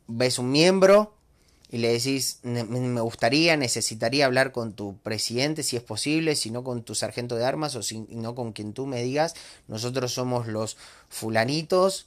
ves 0.05 0.37
un 0.37 0.51
miembro 0.51 1.15
y 1.71 1.79
le 1.79 1.91
decís, 1.91 2.37
me 2.43 3.01
gustaría, 3.01 3.57
necesitaría 3.57 4.27
hablar 4.27 4.51
con 4.51 4.73
tu 4.73 4.95
presidente 4.97 5.63
si 5.63 5.75
es 5.75 5.81
posible, 5.81 6.35
si 6.35 6.51
no 6.51 6.63
con 6.63 6.83
tu 6.83 6.93
sargento 6.93 7.35
de 7.35 7.45
armas 7.45 7.73
o 7.75 7.81
si 7.81 8.01
no 8.11 8.35
con 8.35 8.51
quien 8.53 8.73
tú 8.73 8.85
me 8.85 9.01
digas, 9.01 9.33
nosotros 9.67 10.13
somos 10.13 10.45
los 10.45 10.77
fulanitos, 11.09 12.05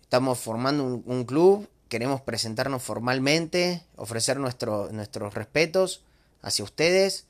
estamos 0.00 0.38
formando 0.38 0.84
un 1.04 1.24
club, 1.24 1.68
queremos 1.88 2.20
presentarnos 2.20 2.82
formalmente, 2.82 3.82
ofrecer 3.96 4.38
nuestro, 4.38 4.90
nuestros 4.92 5.34
respetos 5.34 6.02
hacia 6.42 6.64
ustedes 6.64 7.26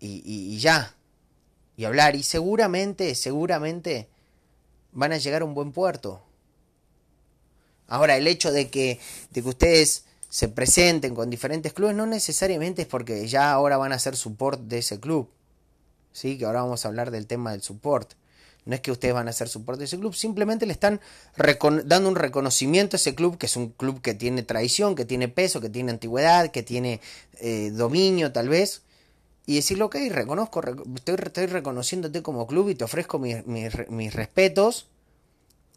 y, 0.00 0.58
ya. 0.58 0.94
Y 1.76 1.84
hablar. 1.84 2.16
Y 2.16 2.22
seguramente, 2.22 3.14
seguramente 3.14 4.08
van 4.92 5.12
a 5.12 5.18
llegar 5.18 5.42
a 5.42 5.44
un 5.44 5.54
buen 5.54 5.72
puerto. 5.72 6.22
Ahora, 7.86 8.16
el 8.16 8.26
hecho 8.26 8.52
de 8.52 8.70
que, 8.70 8.98
de 9.30 9.42
que 9.42 9.48
ustedes 9.48 10.04
se 10.28 10.48
presenten 10.48 11.14
con 11.14 11.28
diferentes 11.30 11.72
clubes 11.72 11.94
no 11.94 12.06
necesariamente 12.06 12.82
es 12.82 12.88
porque 12.88 13.28
ya 13.28 13.52
ahora 13.52 13.76
van 13.76 13.92
a 13.92 13.98
ser 13.98 14.16
support 14.16 14.60
de 14.62 14.78
ese 14.78 14.98
club. 14.98 15.28
¿Sí? 16.12 16.38
Que 16.38 16.46
ahora 16.46 16.62
vamos 16.62 16.84
a 16.84 16.88
hablar 16.88 17.10
del 17.10 17.26
tema 17.26 17.52
del 17.52 17.62
support. 17.62 18.14
No 18.64 18.74
es 18.76 18.80
que 18.80 18.92
ustedes 18.92 19.12
van 19.12 19.26
a 19.26 19.30
hacer 19.30 19.48
soporte 19.48 19.80
de 19.80 19.86
ese 19.86 19.98
club, 19.98 20.14
simplemente 20.14 20.66
le 20.66 20.72
están 20.72 21.00
dando 21.84 22.08
un 22.08 22.14
reconocimiento 22.14 22.94
a 22.94 22.98
ese 22.98 23.14
club, 23.14 23.36
que 23.36 23.46
es 23.46 23.56
un 23.56 23.70
club 23.70 24.00
que 24.00 24.14
tiene 24.14 24.44
tradición, 24.44 24.94
que 24.94 25.04
tiene 25.04 25.28
peso, 25.28 25.60
que 25.60 25.68
tiene 25.68 25.90
antigüedad, 25.90 26.50
que 26.52 26.62
tiene 26.62 27.00
eh, 27.40 27.70
dominio 27.72 28.32
tal 28.32 28.48
vez. 28.48 28.82
Y 29.44 29.56
decirle, 29.56 29.82
ok, 29.82 29.96
reconozco, 30.10 30.62
estoy, 30.94 31.16
estoy, 31.16 31.46
reconociéndote 31.46 32.22
como 32.22 32.46
club 32.46 32.68
y 32.68 32.76
te 32.76 32.84
ofrezco 32.84 33.18
mis, 33.18 34.14
respetos 34.14 34.86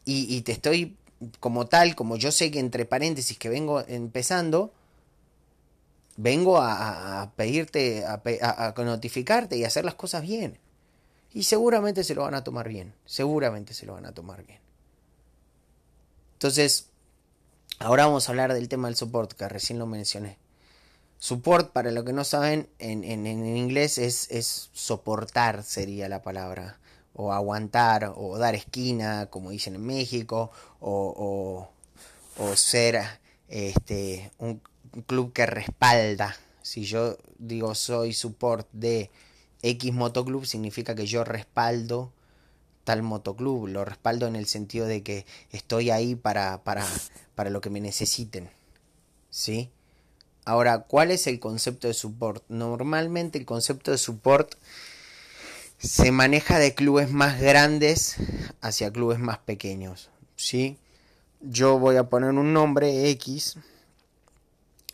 y, 0.06 0.42
te 0.42 0.52
estoy 0.52 0.96
como 1.40 1.66
tal, 1.66 1.96
como 1.96 2.16
yo 2.18 2.32
sé 2.32 2.52
que 2.52 2.60
entre 2.60 2.86
paréntesis 2.86 3.40
que 3.40 3.50
vengo 3.50 3.84
empezando, 3.88 4.72
vengo 6.16 6.60
a, 6.62 7.32
pedirte, 7.36 8.06
a 8.06 8.74
notificarte 8.78 9.58
y 9.58 9.64
hacer 9.64 9.84
las 9.84 9.96
cosas 9.96 10.22
bien. 10.22 10.60
Y 11.36 11.44
seguramente 11.44 12.06
se 12.06 12.16
lo 12.16 12.24
van 12.24 12.34
a 12.34 12.46
tomar 12.46 12.70
bien. 12.70 12.94
Seguramente 13.06 13.74
se 13.74 13.86
lo 13.86 13.96
van 13.96 14.06
a 14.06 14.14
tomar 14.14 14.46
bien. 14.46 14.62
Entonces, 16.32 16.88
ahora 17.78 18.06
vamos 18.06 18.30
a 18.30 18.32
hablar 18.32 18.54
del 18.54 18.70
tema 18.70 18.88
del 18.88 18.96
support, 18.96 19.34
que 19.34 19.50
recién 19.50 19.78
lo 19.78 19.86
mencioné. 19.86 20.38
Support, 21.20 21.74
para 21.74 21.92
lo 21.92 22.06
que 22.06 22.14
no 22.14 22.24
saben, 22.24 22.70
en, 22.80 23.04
en, 23.04 23.28
inglés 23.28 23.98
es, 23.98 24.32
es, 24.32 24.70
soportar, 24.72 25.64
sería 25.64 26.08
la 26.08 26.22
palabra. 26.22 26.80
O 27.14 27.34
aguantar, 27.34 28.14
o 28.16 28.38
dar 28.38 28.56
esquina, 28.56 29.26
como 29.26 29.50
dicen 29.50 29.76
en 29.76 29.86
México, 29.86 30.52
o, 30.80 31.70
o, 32.40 32.46
o 32.46 32.56
ser 32.56 33.02
este, 33.50 34.32
un 34.38 34.62
club 35.06 35.34
que 35.34 35.46
respalda. 35.46 36.34
Si 36.62 36.86
yo 36.86 37.18
digo 37.38 37.76
soy 37.76 38.14
support 38.14 38.70
de 38.72 39.12
X 39.70 39.94
motoclub 39.94 40.46
significa 40.46 40.96
que 40.96 41.08
yo 41.08 41.24
respaldo 41.24 42.12
tal 42.84 43.02
motoclub, 43.02 43.68
lo 43.68 43.84
respaldo 43.84 44.28
en 44.28 44.36
el 44.36 44.46
sentido 44.46 44.86
de 44.86 45.02
que 45.02 45.26
estoy 45.52 45.90
ahí 45.90 46.16
para, 46.16 46.64
para, 46.64 46.86
para 47.34 47.50
lo 47.50 47.60
que 47.60 47.72
me 47.72 47.82
necesiten. 47.82 48.50
¿Sí? 49.30 49.70
Ahora, 50.46 50.84
¿cuál 50.84 51.10
es 51.10 51.26
el 51.26 51.40
concepto 51.40 51.88
de 51.88 51.96
support? 51.96 52.44
Normalmente 52.48 53.40
el 53.40 53.46
concepto 53.46 53.90
de 53.90 53.98
support 53.98 54.54
se 55.80 56.12
maneja 56.12 56.60
de 56.60 56.76
clubes 56.76 57.12
más 57.12 57.42
grandes 57.42 58.18
hacia 58.62 58.94
clubes 58.94 59.18
más 59.18 59.40
pequeños. 59.40 60.10
¿Sí? 60.36 60.78
Yo 61.42 61.80
voy 61.80 61.98
a 61.98 62.10
poner 62.10 62.30
un 62.30 62.54
nombre 62.54 63.10
X 63.10 63.58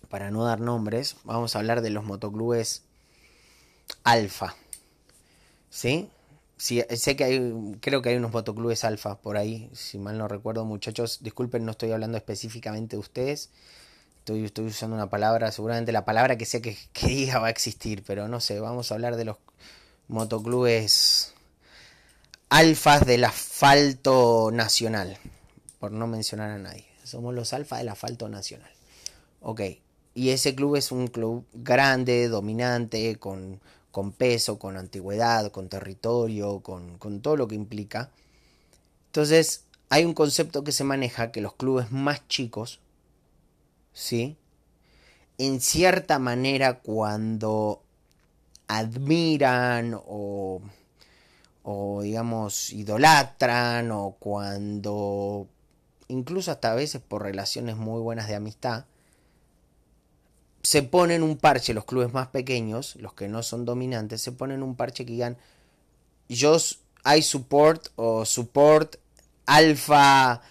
para 0.09 0.31
no 0.31 0.45
dar 0.45 0.61
nombres. 0.61 1.17
Vamos 1.25 1.55
a 1.55 1.59
hablar 1.59 1.81
de 1.81 1.89
los 1.89 2.05
motoclubes 2.05 2.83
alfa. 4.03 4.55
¿Sí? 5.71 6.09
Sí, 6.57 6.83
sé 6.95 7.15
que 7.15 7.23
hay, 7.23 7.77
creo 7.79 8.03
que 8.03 8.09
hay 8.09 8.17
unos 8.17 8.31
motoclubes 8.31 8.83
alfa 8.83 9.19
por 9.19 9.35
ahí, 9.37 9.71
si 9.73 9.97
mal 9.97 10.19
no 10.19 10.27
recuerdo, 10.27 10.63
muchachos. 10.63 11.23
Disculpen, 11.23 11.65
no 11.65 11.71
estoy 11.71 11.91
hablando 11.91 12.17
específicamente 12.17 12.97
de 12.97 12.99
ustedes. 12.99 13.49
Estoy, 14.19 14.45
estoy 14.45 14.67
usando 14.67 14.95
una 14.95 15.09
palabra, 15.09 15.51
seguramente 15.51 15.91
la 15.91 16.05
palabra 16.05 16.37
que 16.37 16.45
sé 16.45 16.61
que, 16.61 16.77
que 16.93 17.07
diga 17.07 17.39
va 17.39 17.47
a 17.47 17.49
existir, 17.49 18.03
pero 18.05 18.27
no 18.27 18.39
sé, 18.39 18.59
vamos 18.59 18.91
a 18.91 18.95
hablar 18.95 19.15
de 19.15 19.25
los 19.25 19.37
motoclubes 20.07 21.33
alfas 22.49 23.05
del 23.05 23.23
asfalto 23.23 24.51
nacional, 24.53 25.17
por 25.79 25.91
no 25.93 26.05
mencionar 26.05 26.51
a 26.51 26.59
nadie. 26.59 26.85
Somos 27.03 27.33
los 27.33 27.53
alfas 27.53 27.79
del 27.79 27.89
asfalto 27.89 28.29
nacional. 28.29 28.71
Ok, 29.39 29.61
y 30.13 30.29
ese 30.29 30.53
club 30.53 30.75
es 30.75 30.91
un 30.91 31.07
club 31.07 31.45
grande, 31.53 32.27
dominante, 32.27 33.15
con, 33.15 33.61
con 33.91 34.11
peso, 34.13 34.57
con 34.57 34.77
antigüedad, 34.77 35.51
con 35.51 35.69
territorio, 35.69 36.61
con, 36.61 37.21
todo 37.21 37.35
lo 37.35 37.47
que 37.47 37.55
implica. 37.55 38.09
Entonces, 39.07 39.65
hay 39.89 40.05
un 40.05 40.13
concepto 40.13 40.63
que 40.63 40.71
se 40.71 40.83
maneja 40.83 41.31
que 41.31 41.41
los 41.41 41.53
clubes 41.53 41.91
más 41.91 42.27
chicos, 42.27 42.79
¿sí? 43.93 44.37
En 45.37 45.59
cierta 45.59 46.19
manera, 46.19 46.79
cuando 46.79 47.83
admiran 48.67 49.95
o, 49.95 50.61
o 51.63 52.01
digamos, 52.01 52.71
idolatran 52.71 53.91
o 53.91 54.15
cuando, 54.19 55.47
incluso 56.07 56.51
hasta 56.51 56.71
a 56.71 56.75
veces 56.75 57.01
por 57.01 57.23
relaciones 57.23 57.75
muy 57.75 58.01
buenas 58.01 58.27
de 58.27 58.35
amistad, 58.35 58.85
se 60.63 60.83
ponen 60.83 61.23
un 61.23 61.37
parche, 61.37 61.73
los 61.73 61.85
clubes 61.85 62.13
más 62.13 62.27
pequeños, 62.27 62.95
los 62.97 63.13
que 63.13 63.27
no 63.27 63.43
son 63.43 63.65
dominantes, 63.65 64.21
se 64.21 64.31
ponen 64.31 64.63
un 64.63 64.75
parche 64.75 65.05
que 65.05 65.13
digan, 65.13 65.37
yo, 66.29 66.57
I 67.05 67.21
support 67.21 67.89
o 67.95 68.25
support 68.25 68.97
Alfa, 69.45 70.41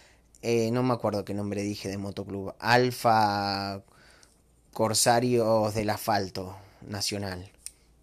eh, 0.43 0.71
no 0.73 0.83
me 0.83 0.95
acuerdo 0.95 1.25
qué 1.25 1.33
nombre 1.33 1.63
dije 1.63 1.89
de 1.89 1.97
motoclub, 1.97 2.55
Alfa 2.59 3.83
Corsarios 4.73 5.75
del 5.75 5.91
Asfalto 5.91 6.57
Nacional, 6.83 7.51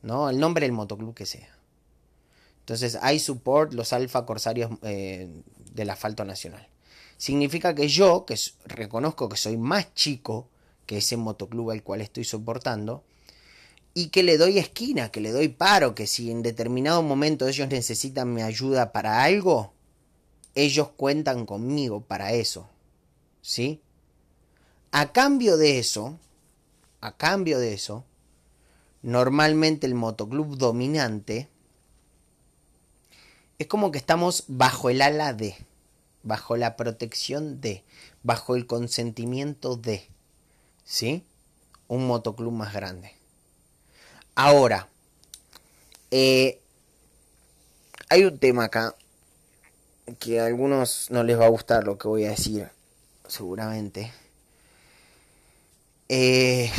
¿no? 0.01 0.29
El 0.29 0.39
nombre 0.39 0.65
del 0.65 0.71
motoclub 0.71 1.13
que 1.13 1.25
sea. 1.25 1.55
Entonces, 2.61 2.97
I 3.01 3.19
support 3.19 3.73
los 3.73 3.93
Alfa 3.93 4.25
Corsarios 4.25 4.71
eh, 4.81 5.29
del 5.73 5.89
Asfalto 5.89 6.25
Nacional. 6.25 6.67
Significa 7.17 7.75
que 7.75 7.87
yo, 7.87 8.25
que 8.25 8.35
reconozco 8.65 9.29
que 9.29 9.37
soy 9.37 9.57
más 9.57 9.93
chico 9.93 10.49
que 10.87 10.97
ese 10.97 11.17
motoclub 11.17 11.69
al 11.69 11.83
cual 11.83 12.01
estoy 12.01 12.23
soportando, 12.23 13.03
y 13.93 14.09
que 14.09 14.23
le 14.23 14.37
doy 14.37 14.57
esquina, 14.57 15.09
que 15.09 15.21
le 15.21 15.31
doy 15.31 15.49
paro, 15.49 15.93
que 15.93 16.07
si 16.07 16.31
en 16.31 16.41
determinado 16.41 17.03
momento 17.03 17.47
ellos 17.47 17.67
necesitan 17.67 18.33
mi 18.33 18.41
ayuda 18.41 18.91
para 18.91 19.23
algo, 19.23 19.73
ellos 20.55 20.89
cuentan 20.95 21.45
conmigo 21.45 22.01
para 22.01 22.31
eso. 22.33 22.69
¿Sí? 23.41 23.81
A 24.91 25.11
cambio 25.11 25.57
de 25.57 25.79
eso, 25.79 26.19
a 27.01 27.17
cambio 27.17 27.59
de 27.59 27.73
eso, 27.73 28.05
normalmente 29.01 29.87
el 29.87 29.95
motoclub 29.95 30.57
dominante 30.57 31.49
es 33.59 33.67
como 33.67 33.91
que 33.91 33.97
estamos 33.97 34.43
bajo 34.47 34.89
el 34.89 35.01
ala 35.01 35.33
de, 35.33 35.55
bajo 36.23 36.55
la 36.55 36.75
protección 36.75 37.61
de, 37.61 37.83
bajo 38.21 38.55
el 38.55 38.67
consentimiento 38.67 39.75
de, 39.75 40.07
¿sí? 40.87 41.23
Un 41.87 42.07
motoclub 42.07 42.53
más 42.53 42.73
grande. 42.73 43.13
Ahora, 44.33 44.87
eh, 46.09 46.59
hay 48.09 48.23
un 48.23 48.39
tema 48.39 48.65
acá 48.65 48.95
que 50.19 50.39
a 50.39 50.45
algunos 50.45 51.11
no 51.11 51.23
les 51.23 51.37
va 51.37 51.45
a 51.45 51.49
gustar 51.49 51.83
lo 51.83 51.97
que 51.97 52.07
voy 52.07 52.23
a 52.23 52.29
decir, 52.29 52.69
seguramente. 53.27 54.13
Eh, 56.07 56.71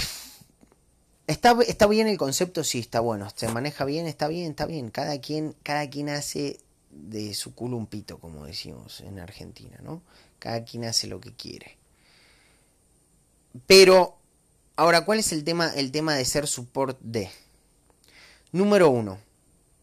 está, 1.27 1.57
está 1.67 1.87
bien 1.87 2.09
el 2.09 2.17
concepto, 2.17 2.65
sí, 2.65 2.79
está 2.79 3.01
bueno. 3.01 3.29
Se 3.35 3.49
maneja 3.49 3.85
bien, 3.85 4.07
está 4.07 4.29
bien, 4.29 4.51
está 4.51 4.65
bien. 4.65 4.91
Cada 4.91 5.21
quien, 5.21 5.55
cada 5.63 5.89
quien 5.91 6.09
hace 6.09 6.59
de 6.91 7.35
su 7.35 7.55
culo 7.55 7.77
un 7.77 7.87
pito, 7.87 8.19
como 8.19 8.47
decimos 8.47 9.01
en 9.01 9.19
Argentina, 9.19 9.79
¿no? 9.83 10.03
Cada 10.39 10.65
quien 10.65 10.85
hace 10.85 11.09
lo 11.09 11.21
que 11.21 11.35
quiere. 11.35 11.78
Pero, 13.67 14.19
ahora, 14.77 15.05
¿cuál 15.05 15.19
es 15.19 15.33
el 15.33 15.45
tema, 15.45 15.73
el 15.75 15.93
tema 15.93 16.15
de 16.15 16.25
ser 16.25 16.47
support 16.47 16.99
de? 17.01 17.31
Número 18.53 18.89
uno 18.91 19.19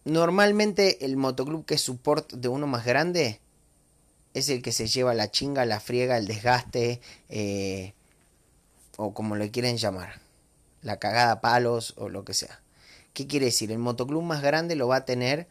Normalmente 0.06 1.04
el 1.04 1.18
motoclub 1.18 1.66
que 1.66 1.74
es 1.74 1.82
support 1.82 2.32
de 2.32 2.48
uno 2.48 2.68
más 2.68 2.86
grande 2.86 3.42
es 4.36 4.50
el 4.50 4.62
que 4.62 4.72
se 4.72 4.86
lleva 4.86 5.16
la 5.16 5.32
chinga, 5.32 5.66
la 5.66 5.80
friega, 5.80 6.18
el 6.18 6.28
desgaste, 6.28 7.02
eh, 7.30 7.94
o 8.98 9.16
como 9.16 9.36
le 9.36 9.50
quieren 9.50 9.78
llamar, 9.78 10.22
la 10.84 11.00
cagada 11.00 11.42
palos 11.42 11.96
o 11.98 12.08
lo 12.08 12.24
que 12.24 12.36
sea. 12.36 12.62
¿Qué 13.14 13.26
quiere 13.26 13.48
decir? 13.48 13.72
El 13.72 13.80
motoclub 13.80 14.22
más 14.22 14.44
grande 14.44 14.76
lo 14.76 14.88
va 14.88 14.98
a 14.98 15.06
tener 15.06 15.48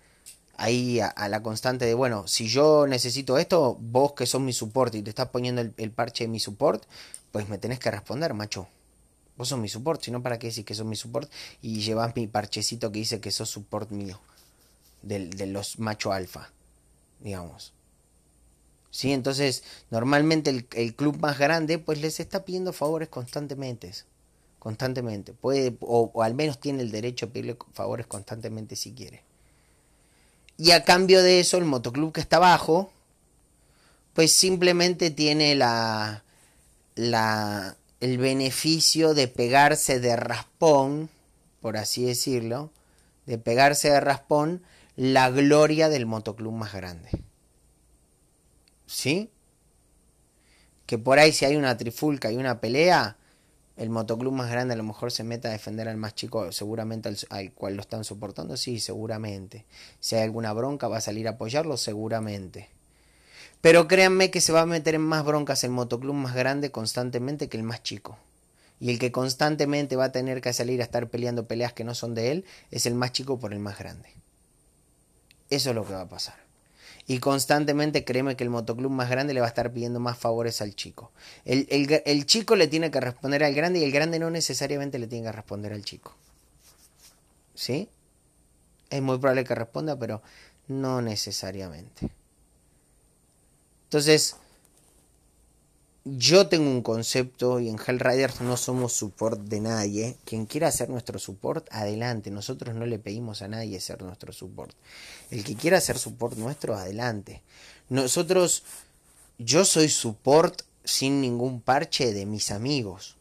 ahí 0.56 1.00
a, 1.00 1.28
la 1.28 1.42
constante 1.42 1.84
de, 1.84 1.94
bueno, 1.94 2.28
si 2.28 2.46
yo 2.46 2.86
necesito 2.86 3.38
esto, 3.38 3.76
vos 3.80 4.12
que 4.12 4.26
sos 4.26 4.40
mi 4.40 4.52
support 4.52 4.94
y 4.94 5.02
te 5.02 5.10
estás 5.10 5.30
poniendo 5.30 5.62
el, 5.62 5.90
parche 5.90 6.24
de 6.24 6.28
mi 6.28 6.38
support, 6.38 6.84
pues 7.34 7.48
me 7.48 7.58
tenés 7.58 7.80
que 7.80 7.90
responder, 7.90 8.32
macho. 8.32 8.68
Vos 9.36 9.48
sos 9.48 9.58
mi 9.58 9.68
support, 9.68 10.00
si 10.00 10.12
no, 10.12 10.22
¿para 10.22 10.38
qué 10.38 10.46
decir 10.46 10.64
que 10.64 10.72
sos 10.72 10.86
mi 10.86 10.94
support? 10.94 11.28
Y 11.62 11.80
llevas 11.80 12.14
mi 12.14 12.28
parchecito 12.28 12.92
que 12.92 13.00
dice 13.00 13.20
que 13.20 13.32
sos 13.32 13.50
support 13.50 13.90
mío 13.90 14.20
de, 15.02 15.48
los 15.48 15.80
macho 15.80 16.12
alfa, 16.12 16.52
digamos. 17.18 17.72
¿Sí? 18.92 19.12
Entonces, 19.12 19.64
normalmente 19.90 20.64
el, 20.74 20.94
club 20.94 21.18
más 21.18 21.36
grande, 21.36 21.78
pues 21.78 22.00
les 22.00 22.20
está 22.20 22.44
pidiendo 22.44 22.72
favores 22.72 23.08
constantemente. 23.08 23.92
Constantemente. 24.60 25.32
Puede, 25.32 25.76
o, 25.80 26.22
al 26.22 26.34
menos 26.34 26.60
tiene 26.60 26.84
el 26.84 26.92
derecho 26.92 27.26
a 27.26 27.30
pedirle 27.30 27.56
favores 27.72 28.06
constantemente 28.06 28.76
si 28.76 28.92
quiere. 28.92 29.24
Y 30.56 30.70
a 30.70 30.84
cambio 30.84 31.20
de 31.20 31.40
eso, 31.40 31.56
el 31.56 31.64
motoclub 31.64 32.12
que 32.12 32.20
está 32.20 32.36
abajo, 32.36 32.92
pues 34.12 34.32
simplemente 34.32 35.10
tiene 35.10 35.56
la, 35.56 36.22
la, 36.94 37.76
el 38.00 38.18
beneficio 38.18 39.14
de 39.14 39.28
pegarse 39.28 40.00
de 40.00 40.16
raspón, 40.16 41.08
por 41.60 41.76
así 41.76 42.04
decirlo, 42.04 42.70
de 43.26 43.38
pegarse 43.38 43.90
de 43.90 44.00
raspón 44.00 44.62
la 44.96 45.30
gloria 45.30 45.88
del 45.88 46.06
motoclub 46.06 46.52
más 46.52 46.72
grande. 46.72 47.10
¿Sí? 48.86 49.30
Que 50.86 50.98
por 50.98 51.18
ahí 51.18 51.32
si 51.32 51.44
hay 51.44 51.56
una 51.56 51.76
trifulca 51.76 52.30
y 52.30 52.36
una 52.36 52.60
pelea, 52.60 53.16
el 53.76 53.90
motoclub 53.90 54.32
más 54.32 54.50
grande 54.50 54.74
a 54.74 54.76
lo 54.76 54.84
mejor 54.84 55.10
se 55.10 55.24
meta 55.24 55.48
a 55.48 55.52
defender 55.52 55.88
al 55.88 55.96
más 55.96 56.14
chico, 56.14 56.52
seguramente 56.52 57.10
al, 57.30 57.52
cual 57.52 57.74
lo 57.74 57.80
están 57.80 58.04
soportando, 58.04 58.56
sí, 58.56 58.78
seguramente. 58.78 59.66
Si 59.98 60.14
hay 60.14 60.22
alguna 60.22 60.52
bronca, 60.52 60.88
va 60.88 60.98
a 60.98 61.00
salir 61.00 61.26
a 61.26 61.32
apoyarlo, 61.32 61.76
seguramente. 61.76 62.68
Pero 63.64 63.88
créanme 63.88 64.30
que 64.30 64.42
se 64.42 64.52
va 64.52 64.60
a 64.60 64.66
meter 64.66 64.94
en 64.94 65.00
más 65.00 65.24
broncas 65.24 65.64
el 65.64 65.70
motoclub 65.70 66.14
más 66.14 66.34
grande 66.34 66.70
constantemente 66.70 67.48
que 67.48 67.56
el 67.56 67.62
más 67.62 67.82
chico. 67.82 68.18
Y 68.78 68.90
el 68.90 68.98
que 68.98 69.10
constantemente 69.10 69.96
va 69.96 70.04
a 70.04 70.12
tener 70.12 70.42
que 70.42 70.52
salir 70.52 70.82
a 70.82 70.84
estar 70.84 71.08
peleando 71.08 71.46
peleas 71.46 71.72
que 71.72 71.82
no 71.82 71.94
son 71.94 72.14
de 72.14 72.30
él 72.30 72.44
es 72.70 72.84
el 72.84 72.94
más 72.94 73.12
chico 73.12 73.38
por 73.38 73.54
el 73.54 73.60
más 73.60 73.78
grande. 73.78 74.10
Eso 75.48 75.70
es 75.70 75.74
lo 75.74 75.86
que 75.86 75.94
va 75.94 76.02
a 76.02 76.08
pasar. 76.10 76.34
Y 77.06 77.20
constantemente 77.20 78.04
créeme 78.04 78.36
que 78.36 78.44
el 78.44 78.50
motoclub 78.50 78.90
más 78.90 79.08
grande 79.08 79.32
le 79.32 79.40
va 79.40 79.46
a 79.46 79.48
estar 79.48 79.72
pidiendo 79.72 79.98
más 79.98 80.18
favores 80.18 80.60
al 80.60 80.74
chico. 80.74 81.10
El, 81.46 81.66
el, 81.70 82.26
chico 82.26 82.56
le 82.56 82.68
tiene 82.68 82.90
que 82.90 83.00
responder 83.00 83.44
al 83.44 83.54
grande 83.54 83.78
y 83.78 83.84
el 83.84 83.92
grande 83.92 84.18
no 84.18 84.28
necesariamente 84.28 84.98
le 84.98 85.06
tiene 85.06 85.24
que 85.24 85.32
responder 85.32 85.72
al 85.72 85.82
chico. 85.82 86.14
¿Sí? 87.54 87.88
Es 88.90 89.00
muy 89.00 89.16
probable 89.16 89.44
que 89.44 89.54
responda, 89.54 89.98
pero 89.98 90.20
no 90.68 91.00
necesariamente. 91.00 92.10
Entonces, 93.94 94.34
yo 96.04 96.48
tengo 96.48 96.68
un 96.68 96.82
concepto 96.82 97.60
y 97.60 97.68
en 97.68 97.78
Hellriders 97.78 98.40
no 98.40 98.56
somos 98.56 98.92
support 98.92 99.40
de 99.42 99.60
nadie. 99.60 100.16
Quien 100.24 100.46
quiera 100.46 100.66
hacer 100.66 100.90
nuestro 100.90 101.20
support, 101.20 101.68
adelante. 101.70 102.32
Nosotros 102.32 102.74
no 102.74 102.86
le 102.86 102.98
pedimos 102.98 103.40
a 103.40 103.46
nadie 103.46 103.78
ser 103.78 104.02
nuestro 104.02 104.32
support. 104.32 104.74
El 105.30 105.44
que 105.44 105.54
quiera 105.54 105.78
hacer 105.78 105.96
support 105.96 106.36
nuestro, 106.36 106.74
adelante. 106.74 107.42
Nosotros, 107.88 108.64
yo 109.38 109.64
soy 109.64 109.88
support 109.88 110.62
sin 110.82 111.20
ningún 111.20 111.60
parche 111.60 112.12
de 112.12 112.26
mis 112.26 112.50
amigos, 112.50 113.14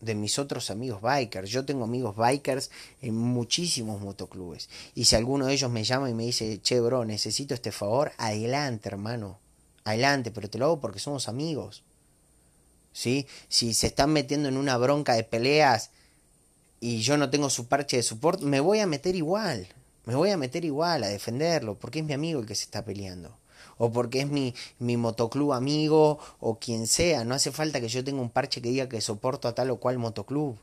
de 0.00 0.16
mis 0.16 0.40
otros 0.40 0.72
amigos 0.72 1.02
bikers. 1.02 1.50
Yo 1.50 1.64
tengo 1.64 1.84
amigos 1.84 2.16
bikers 2.16 2.72
en 3.00 3.14
muchísimos 3.14 4.00
motoclubes. 4.00 4.70
Y 4.96 5.04
si 5.04 5.14
alguno 5.14 5.46
de 5.46 5.54
ellos 5.54 5.70
me 5.70 5.84
llama 5.84 6.10
y 6.10 6.14
me 6.14 6.24
dice, 6.24 6.60
che, 6.62 6.80
bro, 6.80 7.04
necesito 7.04 7.54
este 7.54 7.70
favor, 7.70 8.10
adelante, 8.18 8.88
hermano. 8.88 9.45
Adelante, 9.86 10.30
pero 10.30 10.50
te 10.50 10.58
lo 10.58 10.66
hago 10.66 10.80
porque 10.80 10.98
somos 10.98 11.28
amigos. 11.28 11.82
¿sí? 12.96 13.26
Si 13.48 13.74
se 13.74 13.88
están 13.88 14.10
metiendo 14.12 14.48
en 14.48 14.56
una 14.56 14.78
bronca 14.78 15.12
de 15.12 15.22
peleas 15.22 15.90
y 16.80 17.00
yo 17.00 17.18
no 17.18 17.28
tengo 17.28 17.50
su 17.50 17.66
parche 17.66 17.98
de 17.98 18.02
support, 18.02 18.40
me 18.40 18.60
voy 18.60 18.80
a 18.80 18.86
meter 18.86 19.14
igual. 19.14 19.68
Me 20.06 20.14
voy 20.14 20.30
a 20.30 20.38
meter 20.38 20.64
igual 20.64 21.04
a 21.04 21.08
defenderlo, 21.08 21.74
porque 21.74 21.98
es 21.98 22.06
mi 22.06 22.14
amigo 22.14 22.40
el 22.40 22.46
que 22.46 22.54
se 22.54 22.64
está 22.64 22.86
peleando. 22.86 23.36
O 23.76 23.92
porque 23.92 24.20
es 24.20 24.28
mi, 24.28 24.54
mi 24.78 24.96
motoclub 24.96 25.52
amigo, 25.52 26.18
o 26.40 26.58
quien 26.58 26.86
sea. 26.86 27.24
No 27.24 27.34
hace 27.34 27.52
falta 27.52 27.82
que 27.82 27.88
yo 27.88 28.02
tenga 28.02 28.22
un 28.22 28.30
parche 28.30 28.62
que 28.62 28.70
diga 28.70 28.88
que 28.88 29.02
soporto 29.02 29.46
a 29.46 29.54
tal 29.54 29.70
o 29.70 29.76
cual 29.76 29.98
motoclub. 29.98 30.56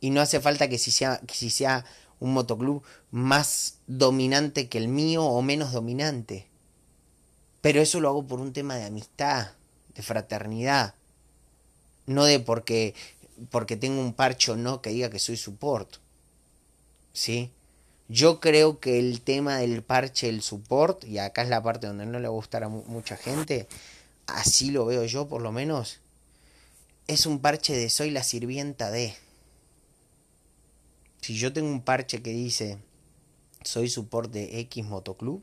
Y 0.00 0.10
no 0.10 0.22
hace 0.22 0.40
falta 0.40 0.68
que 0.68 0.78
si 0.78 0.90
sea, 0.90 1.20
que 1.26 1.34
si 1.34 1.50
sea 1.50 1.84
un 2.18 2.32
motoclub 2.32 2.82
más 3.10 3.74
dominante 3.86 4.68
que 4.68 4.78
el 4.78 4.88
mío 4.88 5.24
o 5.24 5.42
menos 5.42 5.72
dominante. 5.72 6.46
Pero 7.66 7.82
eso 7.82 7.98
lo 7.98 8.08
hago 8.08 8.24
por 8.28 8.38
un 8.38 8.52
tema 8.52 8.76
de 8.76 8.84
amistad, 8.84 9.50
de 9.96 10.00
fraternidad. 10.00 10.94
No 12.06 12.24
de 12.24 12.38
porque, 12.38 12.94
porque 13.50 13.76
tengo 13.76 14.00
un 14.00 14.12
parche 14.12 14.52
o 14.52 14.56
no 14.56 14.80
que 14.80 14.90
diga 14.90 15.10
que 15.10 15.18
soy 15.18 15.36
support. 15.36 15.96
¿Sí? 17.12 17.50
Yo 18.06 18.38
creo 18.38 18.78
que 18.78 19.00
el 19.00 19.20
tema 19.20 19.56
del 19.56 19.82
parche, 19.82 20.28
el 20.28 20.42
support, 20.42 21.02
y 21.02 21.18
acá 21.18 21.42
es 21.42 21.48
la 21.48 21.60
parte 21.60 21.88
donde 21.88 22.06
no 22.06 22.20
le 22.20 22.28
va 22.28 22.34
a 22.34 22.36
gustar 22.36 22.62
a 22.62 22.68
mucha 22.68 23.16
gente, 23.16 23.66
así 24.28 24.70
lo 24.70 24.86
veo 24.86 25.04
yo 25.04 25.26
por 25.26 25.42
lo 25.42 25.50
menos, 25.50 25.98
es 27.08 27.26
un 27.26 27.40
parche 27.40 27.76
de 27.76 27.90
soy 27.90 28.12
la 28.12 28.22
sirvienta 28.22 28.92
de. 28.92 29.12
Si 31.20 31.36
yo 31.36 31.52
tengo 31.52 31.68
un 31.68 31.82
parche 31.82 32.22
que 32.22 32.30
dice 32.30 32.78
soy 33.64 33.90
support 33.90 34.30
de 34.30 34.60
X 34.60 34.84
motoclub, 34.84 35.42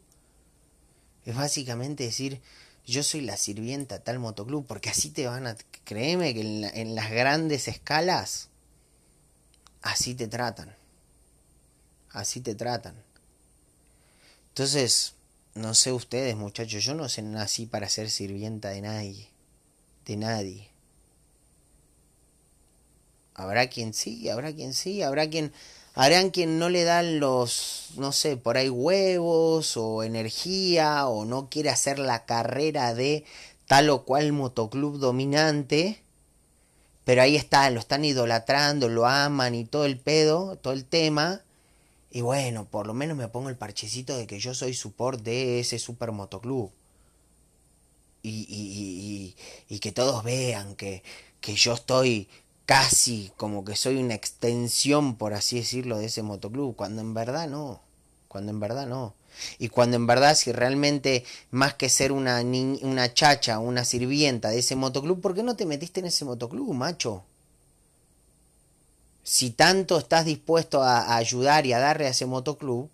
es 1.25 1.35
básicamente 1.35 2.03
decir 2.03 2.41
yo 2.85 3.01
soy 3.03 3.21
la 3.21 3.37
sirvienta 3.37 4.03
tal 4.03 4.19
motoclub, 4.19 4.65
porque 4.65 4.89
así 4.89 5.09
te 5.09 5.27
van 5.27 5.47
a, 5.47 5.55
créeme 5.85 6.33
que 6.33 6.41
en, 6.41 6.95
las 6.95 7.11
grandes 7.11 7.67
escalas, 7.67 8.49
así 9.81 10.15
te 10.15 10.27
tratan 10.27 10.75
así 12.13 12.39
te 12.39 12.55
tratan. 12.55 12.95
Entonces, 14.49 15.15
no 15.55 15.73
sé 15.73 15.91
ustedes 15.91 16.35
muchachos, 16.35 16.83
yo 16.83 16.93
no 16.93 17.09
sé 17.09 17.21
nací 17.23 17.65
para 17.65 17.89
ser 17.89 18.09
sirvienta 18.09 18.69
de 18.69 18.81
nadie, 18.81 19.29
de 20.05 20.15
nadie. 20.15 20.69
Habrá 23.33 23.67
quien 23.67 23.93
sí, 23.93 24.29
habrá 24.29 24.53
quien 24.53 24.73
sí, 24.73 25.01
habrá 25.01 25.27
quien, 25.27 25.51
habrán 25.93 26.31
quien 26.31 26.59
no 26.59 26.69
le 26.69 26.83
dan 26.83 27.19
los, 27.19 27.91
no 27.97 28.11
sé, 28.11 28.37
por 28.37 28.57
ahí 28.57 28.69
huevos 28.69 29.77
o 29.77 30.03
energía 30.03 31.07
o 31.07 31.25
no 31.25 31.49
quiere 31.49 31.69
hacer 31.69 31.99
la 31.99 32.25
carrera 32.25 32.93
de 32.93 33.25
tal 33.67 33.89
o 33.89 34.03
cual 34.03 34.31
motoclub 34.33 34.97
dominante, 34.97 36.01
pero 37.05 37.21
ahí 37.21 37.35
están, 37.35 37.73
lo 37.73 37.79
están 37.79 38.05
idolatrando, 38.05 38.89
lo 38.89 39.05
aman 39.07 39.55
y 39.55 39.65
todo 39.65 39.85
el 39.85 39.99
pedo, 39.99 40.57
todo 40.57 40.73
el 40.73 40.85
tema, 40.85 41.41
y 42.11 42.21
bueno, 42.21 42.65
por 42.65 42.85
lo 42.85 42.93
menos 42.93 43.17
me 43.17 43.27
pongo 43.27 43.49
el 43.49 43.57
parchecito 43.57 44.15
de 44.15 44.27
que 44.27 44.39
yo 44.39 44.53
soy 44.53 44.75
support 44.75 45.21
de 45.21 45.59
ese 45.59 45.79
super 45.79 46.11
motoclub. 46.11 46.71
Y, 48.21 48.45
y, 48.47 49.35
y, 49.67 49.75
y 49.75 49.79
que 49.79 49.91
todos 49.91 50.23
vean 50.23 50.75
que, 50.75 51.03
que 51.41 51.55
yo 51.55 51.73
estoy 51.73 52.29
casi 52.65 53.31
como 53.37 53.65
que 53.65 53.75
soy 53.75 53.97
una 53.97 54.13
extensión, 54.13 55.15
por 55.15 55.33
así 55.33 55.57
decirlo, 55.57 55.97
de 55.97 56.05
ese 56.05 56.23
motoclub, 56.23 56.75
cuando 56.75 57.01
en 57.01 57.13
verdad 57.13 57.47
no, 57.47 57.81
cuando 58.27 58.51
en 58.51 58.59
verdad 58.59 58.87
no. 58.87 59.13
Y 59.57 59.69
cuando 59.69 59.95
en 59.97 60.05
verdad 60.05 60.35
si 60.35 60.51
realmente 60.51 61.25
más 61.49 61.73
que 61.73 61.89
ser 61.89 62.11
una, 62.11 62.41
una 62.41 63.13
chacha, 63.13 63.59
una 63.59 63.83
sirvienta 63.83 64.49
de 64.49 64.59
ese 64.59 64.75
motoclub, 64.75 65.21
¿por 65.21 65.33
qué 65.33 65.43
no 65.43 65.55
te 65.55 65.65
metiste 65.65 65.99
en 65.99 66.05
ese 66.07 66.25
motoclub, 66.25 66.73
macho? 66.73 67.23
si 69.23 69.51
tanto 69.51 69.97
estás 69.97 70.25
dispuesto 70.25 70.83
a, 70.83 71.15
ayudar 71.15 71.65
y 71.65 71.73
a 71.73 71.79
darle 71.79 72.05
a 72.05 72.09
ese 72.09 72.25
motoclub, 72.25 72.89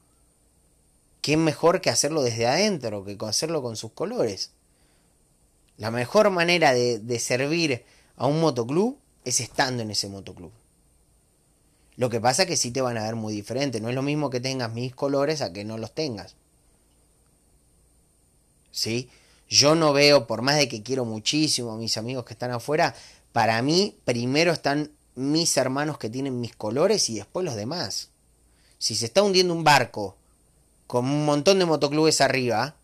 qué 1.21 1.35
mejor 1.37 1.81
que 1.81 1.89
hacerlo 1.89 2.21
desde 2.21 2.47
adentro, 2.47 3.03
que 3.03 3.17
hacerlo 3.25 3.61
con 3.61 3.75
sus 3.75 3.91
colores. 3.91 4.51
La 5.77 5.91
mejor 5.91 6.29
manera 6.29 6.73
de, 6.73 6.99
de 6.99 7.19
servir 7.19 7.83
a 8.15 8.27
un 8.27 8.39
motoclub 8.39 8.97
es 9.25 9.39
estando 9.39 9.83
en 9.83 9.91
ese 9.91 10.09
motoclub. 10.09 10.51
Lo 11.95 12.09
que 12.09 12.21
pasa 12.21 12.43
es 12.43 12.47
que 12.47 12.55
sí 12.57 12.71
te 12.71 12.81
van 12.81 12.97
a 12.97 13.03
ver 13.03 13.15
muy 13.15 13.33
diferente. 13.33 13.81
No 13.81 13.89
es 13.89 13.95
lo 13.95 14.01
mismo 14.01 14.29
que 14.29 14.39
tengas 14.39 14.71
mis 14.71 14.95
colores 14.95 15.41
a 15.41 15.51
que 15.51 15.65
no 15.65 15.77
los 15.77 15.93
tengas. 15.93 16.35
¿Sí? 18.71 19.09
Yo 19.49 19.75
no 19.75 19.91
veo, 19.91 20.25
por 20.25 20.41
más 20.41 20.57
de 20.57 20.69
que 20.69 20.83
quiero 20.83 21.03
muchísimo 21.03 21.73
a 21.73 21.77
mis 21.77 21.97
amigos 21.97 22.23
que 22.23 22.33
están 22.33 22.51
afuera, 22.51 22.95
para 23.33 23.61
mí 23.61 23.97
primero 24.05 24.53
están 24.53 24.91
mis 25.15 25.57
hermanos 25.57 25.97
que 25.97 26.09
tienen 26.09 26.39
mis 26.39 26.55
colores 26.55 27.09
y 27.09 27.15
después 27.15 27.45
los 27.45 27.55
demás. 27.55 28.09
Si 28.77 28.95
se 28.95 29.05
está 29.05 29.21
hundiendo 29.21 29.53
un 29.53 29.65
barco 29.65 30.15
con 30.87 31.05
un 31.05 31.25
montón 31.25 31.59
de 31.59 31.65
motoclubes 31.65 32.21
arriba, 32.21 32.75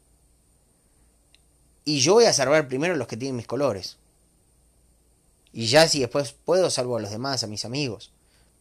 y 1.85 1.99
yo 1.99 2.15
voy 2.15 2.25
a 2.25 2.33
salvar 2.33 2.67
primero 2.67 2.95
los 2.95 3.07
que 3.07 3.15
tienen 3.15 3.37
mis 3.37 3.47
colores. 3.47 3.97
Y 5.55 5.65
ya 5.67 5.87
si 5.87 6.01
después 6.01 6.33
puedo, 6.33 6.69
salvo 6.69 6.97
a 6.97 7.01
los 7.01 7.09
demás, 7.09 7.43
a 7.43 7.47
mis 7.47 7.65
amigos. 7.65 8.11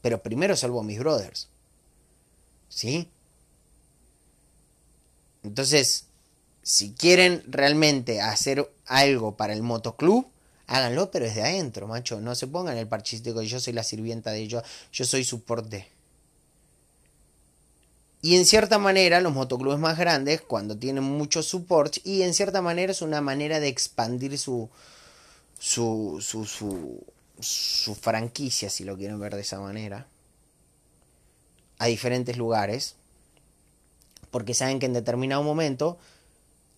Pero 0.00 0.22
primero 0.22 0.56
salvo 0.56 0.80
a 0.80 0.84
mis 0.84 0.98
brothers. 0.98 1.48
¿Sí? 2.68 3.10
Entonces, 5.42 6.06
si 6.62 6.92
quieren 6.92 7.42
realmente 7.48 8.22
hacer 8.22 8.70
algo 8.86 9.36
para 9.36 9.52
el 9.52 9.62
motoclub, 9.62 10.26
Háganlo, 10.66 11.10
pero 11.10 11.26
desde 11.26 11.42
adentro, 11.42 11.86
macho. 11.86 12.20
No 12.20 12.34
se 12.34 12.46
pongan 12.46 12.78
el 12.78 12.88
parchístico 12.88 13.40
de 13.40 13.46
yo 13.46 13.60
soy 13.60 13.72
la 13.74 13.82
sirvienta 13.82 14.30
de 14.30 14.40
ellos, 14.40 14.62
yo 14.92 15.04
soy 15.04 15.24
soporte. 15.24 15.88
Y 18.22 18.36
en 18.36 18.46
cierta 18.46 18.78
manera, 18.78 19.20
los 19.20 19.34
motoclubes 19.34 19.78
más 19.78 19.98
grandes, 19.98 20.40
cuando 20.40 20.78
tienen 20.78 21.04
mucho 21.04 21.42
support, 21.42 21.98
y 22.04 22.22
en 22.22 22.32
cierta 22.32 22.62
manera 22.62 22.92
es 22.92 23.02
una 23.02 23.20
manera 23.20 23.60
de 23.60 23.68
expandir 23.68 24.38
su, 24.38 24.70
su, 25.64 26.18
su, 26.20 26.44
su, 27.40 27.94
franquicia, 27.94 28.68
si 28.68 28.84
lo 28.84 28.98
quieren 28.98 29.18
ver 29.18 29.34
de 29.34 29.40
esa 29.40 29.58
manera, 29.58 30.06
a 31.78 31.86
diferentes 31.86 32.36
lugares, 32.36 32.96
porque 34.30 34.52
saben 34.52 34.78
que 34.78 34.84
en 34.84 34.92
determinado 34.92 35.42
momento 35.42 35.96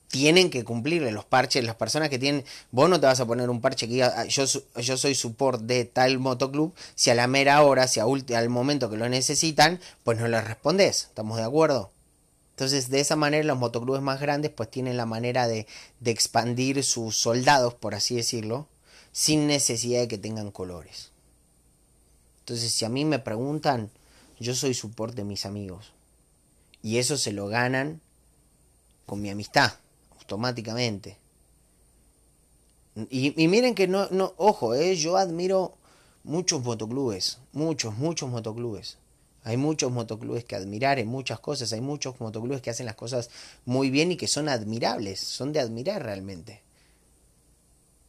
tienen 0.06 0.50
que 0.50 0.62
cumplirle 0.62 1.10
los 1.10 1.24
parches, 1.24 1.64
las 1.64 1.74
personas 1.74 2.10
que 2.10 2.20
tienen, 2.20 2.44
vos 2.70 2.88
no 2.88 3.00
te 3.00 3.06
vas 3.06 3.18
a 3.18 3.26
poner 3.26 3.50
un 3.50 3.60
parche 3.60 3.88
que 3.88 3.94
diga, 3.94 4.14
ah, 4.16 4.26
yo, 4.26 4.44
yo 4.76 4.96
soy 4.96 5.16
support 5.16 5.62
de 5.62 5.84
tal 5.84 6.20
motoclub, 6.20 6.72
si 6.94 7.10
a 7.10 7.16
la 7.16 7.26
mera 7.26 7.60
hora, 7.64 7.88
si 7.88 7.98
a 7.98 8.04
al 8.04 8.48
momento 8.48 8.88
que 8.88 8.96
lo 8.96 9.08
necesitan, 9.08 9.80
pues 10.04 10.16
no 10.20 10.28
les 10.28 10.44
respondes, 10.44 11.06
¿estamos 11.06 11.38
de 11.38 11.44
acuerdo? 11.44 11.90
Entonces, 12.50 12.88
de 12.88 13.00
esa 13.00 13.16
manera, 13.16 13.42
los 13.42 13.58
motoclubes 13.58 14.00
más 14.00 14.20
grandes, 14.20 14.52
pues 14.52 14.70
tienen 14.70 14.96
la 14.96 15.06
manera 15.06 15.48
de, 15.48 15.66
de 15.98 16.10
expandir 16.12 16.84
sus 16.84 17.16
soldados, 17.16 17.74
por 17.74 17.96
así 17.96 18.14
decirlo, 18.14 18.68
sin 19.16 19.46
necesidad 19.46 20.00
de 20.00 20.08
que 20.08 20.18
tengan 20.18 20.50
colores. 20.50 21.10
Entonces, 22.40 22.70
si 22.70 22.84
a 22.84 22.90
mí 22.90 23.06
me 23.06 23.18
preguntan, 23.18 23.90
yo 24.38 24.54
soy 24.54 24.74
support 24.74 25.14
de 25.14 25.24
mis 25.24 25.46
amigos. 25.46 25.92
Y 26.82 26.98
eso 26.98 27.16
se 27.16 27.32
lo 27.32 27.46
ganan 27.46 28.02
con 29.06 29.22
mi 29.22 29.30
amistad 29.30 29.72
automáticamente. 30.18 31.16
Y, 33.08 33.48
miren 33.48 33.74
que 33.74 33.88
no, 33.88 34.06
no 34.10 34.34
ojo, 34.36 34.74
eh, 34.74 34.94
yo 34.96 35.16
admiro 35.16 35.72
muchos 36.22 36.62
motoclubes, 36.62 37.38
muchos, 37.54 37.96
muchos 37.96 38.28
motoclubes. 38.28 38.98
Hay 39.44 39.56
muchos 39.56 39.90
motoclubes 39.90 40.44
que 40.44 40.56
admirar 40.56 40.98
en 40.98 41.08
muchas 41.08 41.40
cosas, 41.40 41.72
hay 41.72 41.80
muchos 41.80 42.20
motoclubes 42.20 42.60
que 42.60 42.68
hacen 42.68 42.84
las 42.84 42.96
cosas 42.96 43.30
muy 43.64 43.88
bien 43.88 44.12
y 44.12 44.18
que 44.18 44.28
son 44.28 44.50
admirables, 44.50 45.20
son 45.20 45.54
de 45.54 45.60
admirar 45.60 46.02
realmente. 46.02 46.60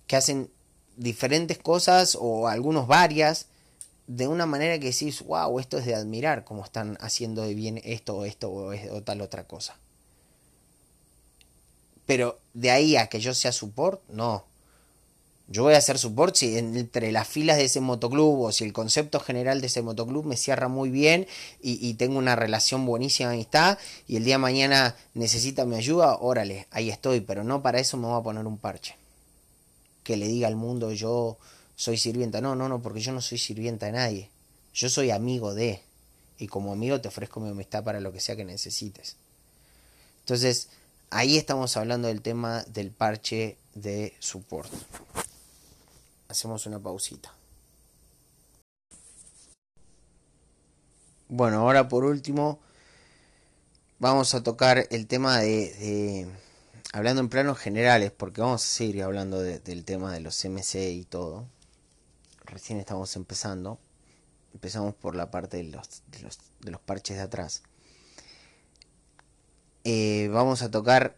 Que 0.06 0.18
hacen 0.18 0.52
diferentes 0.98 1.58
cosas 1.58 2.18
o 2.20 2.48
algunos 2.48 2.88
varias 2.88 3.48
de 4.08 4.28
una 4.28 4.46
manera 4.46 4.80
que 4.80 4.88
decís, 4.88 5.22
wow, 5.24 5.60
esto 5.60 5.78
es 5.78 5.86
de 5.86 5.96
admirar, 5.96 6.44
como 6.44 6.64
están 6.64 6.98
haciendo 7.02 7.44
de 7.44 7.54
bien 7.54 7.82
esto 7.84 8.16
o 8.18 8.26
esto 8.26 8.52
o 8.52 9.02
tal 9.04 9.22
otra 9.22 9.44
cosa. 9.44 9.78
Pero 12.06 12.40
de 12.54 12.72
ahí 12.72 12.96
a 12.96 13.08
que 13.08 13.20
yo 13.20 13.34
sea 13.34 13.52
support, 13.52 14.02
no. 14.10 14.46
Yo 15.50 15.64
voy 15.64 15.76
a 15.76 15.82
ser 15.82 15.98
support 15.98 16.36
si 16.36 16.58
entre 16.58 17.12
las 17.12 17.28
filas 17.28 17.58
de 17.58 17.66
ese 17.66 17.80
motoclub 17.80 18.42
o 18.42 18.52
si 18.52 18.66
el 18.66 18.74
concepto 18.74 19.20
general 19.20 19.62
de 19.62 19.68
ese 19.68 19.82
motoclub 19.82 20.26
me 20.26 20.36
cierra 20.36 20.68
muy 20.68 20.90
bien 20.90 21.26
y, 21.62 21.94
tengo 21.94 22.18
una 22.18 22.36
relación 22.36 22.86
buenísima 22.86 23.30
de 23.30 23.36
amistad 23.36 23.78
y 24.08 24.18
el 24.18 24.26
día 24.26 24.36
de 24.36 24.40
mañana 24.40 24.96
necesita 25.14 25.64
mi 25.66 25.76
ayuda, 25.76 26.18
órale, 26.20 26.68
ahí 26.72 26.90
estoy, 26.90 27.22
pero 27.22 27.46
no 27.46 27.62
para 27.62 27.80
eso 27.80 27.96
me 27.96 28.08
voy 28.08 28.20
a 28.20 28.24
poner 28.24 28.46
un 28.46 28.58
parche. 28.58 28.96
Que 30.08 30.16
le 30.16 30.28
diga 30.28 30.48
al 30.48 30.56
mundo 30.56 30.94
yo 30.94 31.38
soy 31.76 31.98
sirvienta. 31.98 32.40
No, 32.40 32.56
no, 32.56 32.70
no, 32.70 32.82
porque 32.82 33.02
yo 33.02 33.12
no 33.12 33.22
soy 33.22 33.38
sirvienta 33.38 33.88
de 33.88 33.92
nadie. 33.92 34.30
Yo 34.74 34.90
soy 34.90 35.12
amigo 35.12 35.54
de. 35.54 35.82
Y 36.40 36.48
como 36.48 36.72
amigo 36.72 37.02
te 37.02 37.10
ofrezco 37.10 37.40
mi 37.40 37.50
amistad 37.50 37.84
para 37.84 38.00
lo 38.00 38.14
que 38.14 38.20
sea 38.22 38.36
que 38.36 38.46
necesites. 38.46 39.18
Entonces, 40.22 40.70
Ahí 41.10 41.38
estamos 41.38 41.78
hablando 41.78 42.10
del 42.10 42.22
tema 42.22 42.64
del 42.64 42.92
parche 42.92 43.58
de 43.76 44.14
support. 44.20 44.70
Hacemos 46.28 46.66
una 46.66 46.80
pausita. 46.80 47.34
Bueno, 51.30 51.60
ahora 51.60 51.88
por 51.88 52.04
último 52.04 52.60
vamos 54.00 54.34
a 54.34 54.44
tocar 54.44 54.86
el 54.92 55.08
tema 55.08 55.40
de, 55.40 56.28
hablando 56.94 57.22
en 57.22 57.30
planos 57.30 57.58
generales, 57.58 58.12
porque 58.12 58.42
vamos 58.42 58.64
a 58.64 58.68
seguir 58.68 59.04
hablando 59.04 59.42
del 59.42 59.86
tema 59.86 60.14
de 60.14 60.20
los 60.20 60.42
CMC 60.42 60.76
y 60.92 61.06
todo. 61.06 61.48
Recién 62.46 62.80
estamos 62.80 63.16
empezando. 63.16 63.80
Empezamos 64.54 64.96
por 64.96 65.16
la 65.16 65.30
parte 65.30 65.58
de 65.58 65.66
los, 65.66 66.04
de 66.12 66.72
los, 66.72 66.82
parches 66.82 67.18
de 67.18 67.24
atrás. 67.24 67.64
Eh, 69.84 70.30
vamos 70.32 70.62
a 70.62 70.72
tocar 70.72 71.18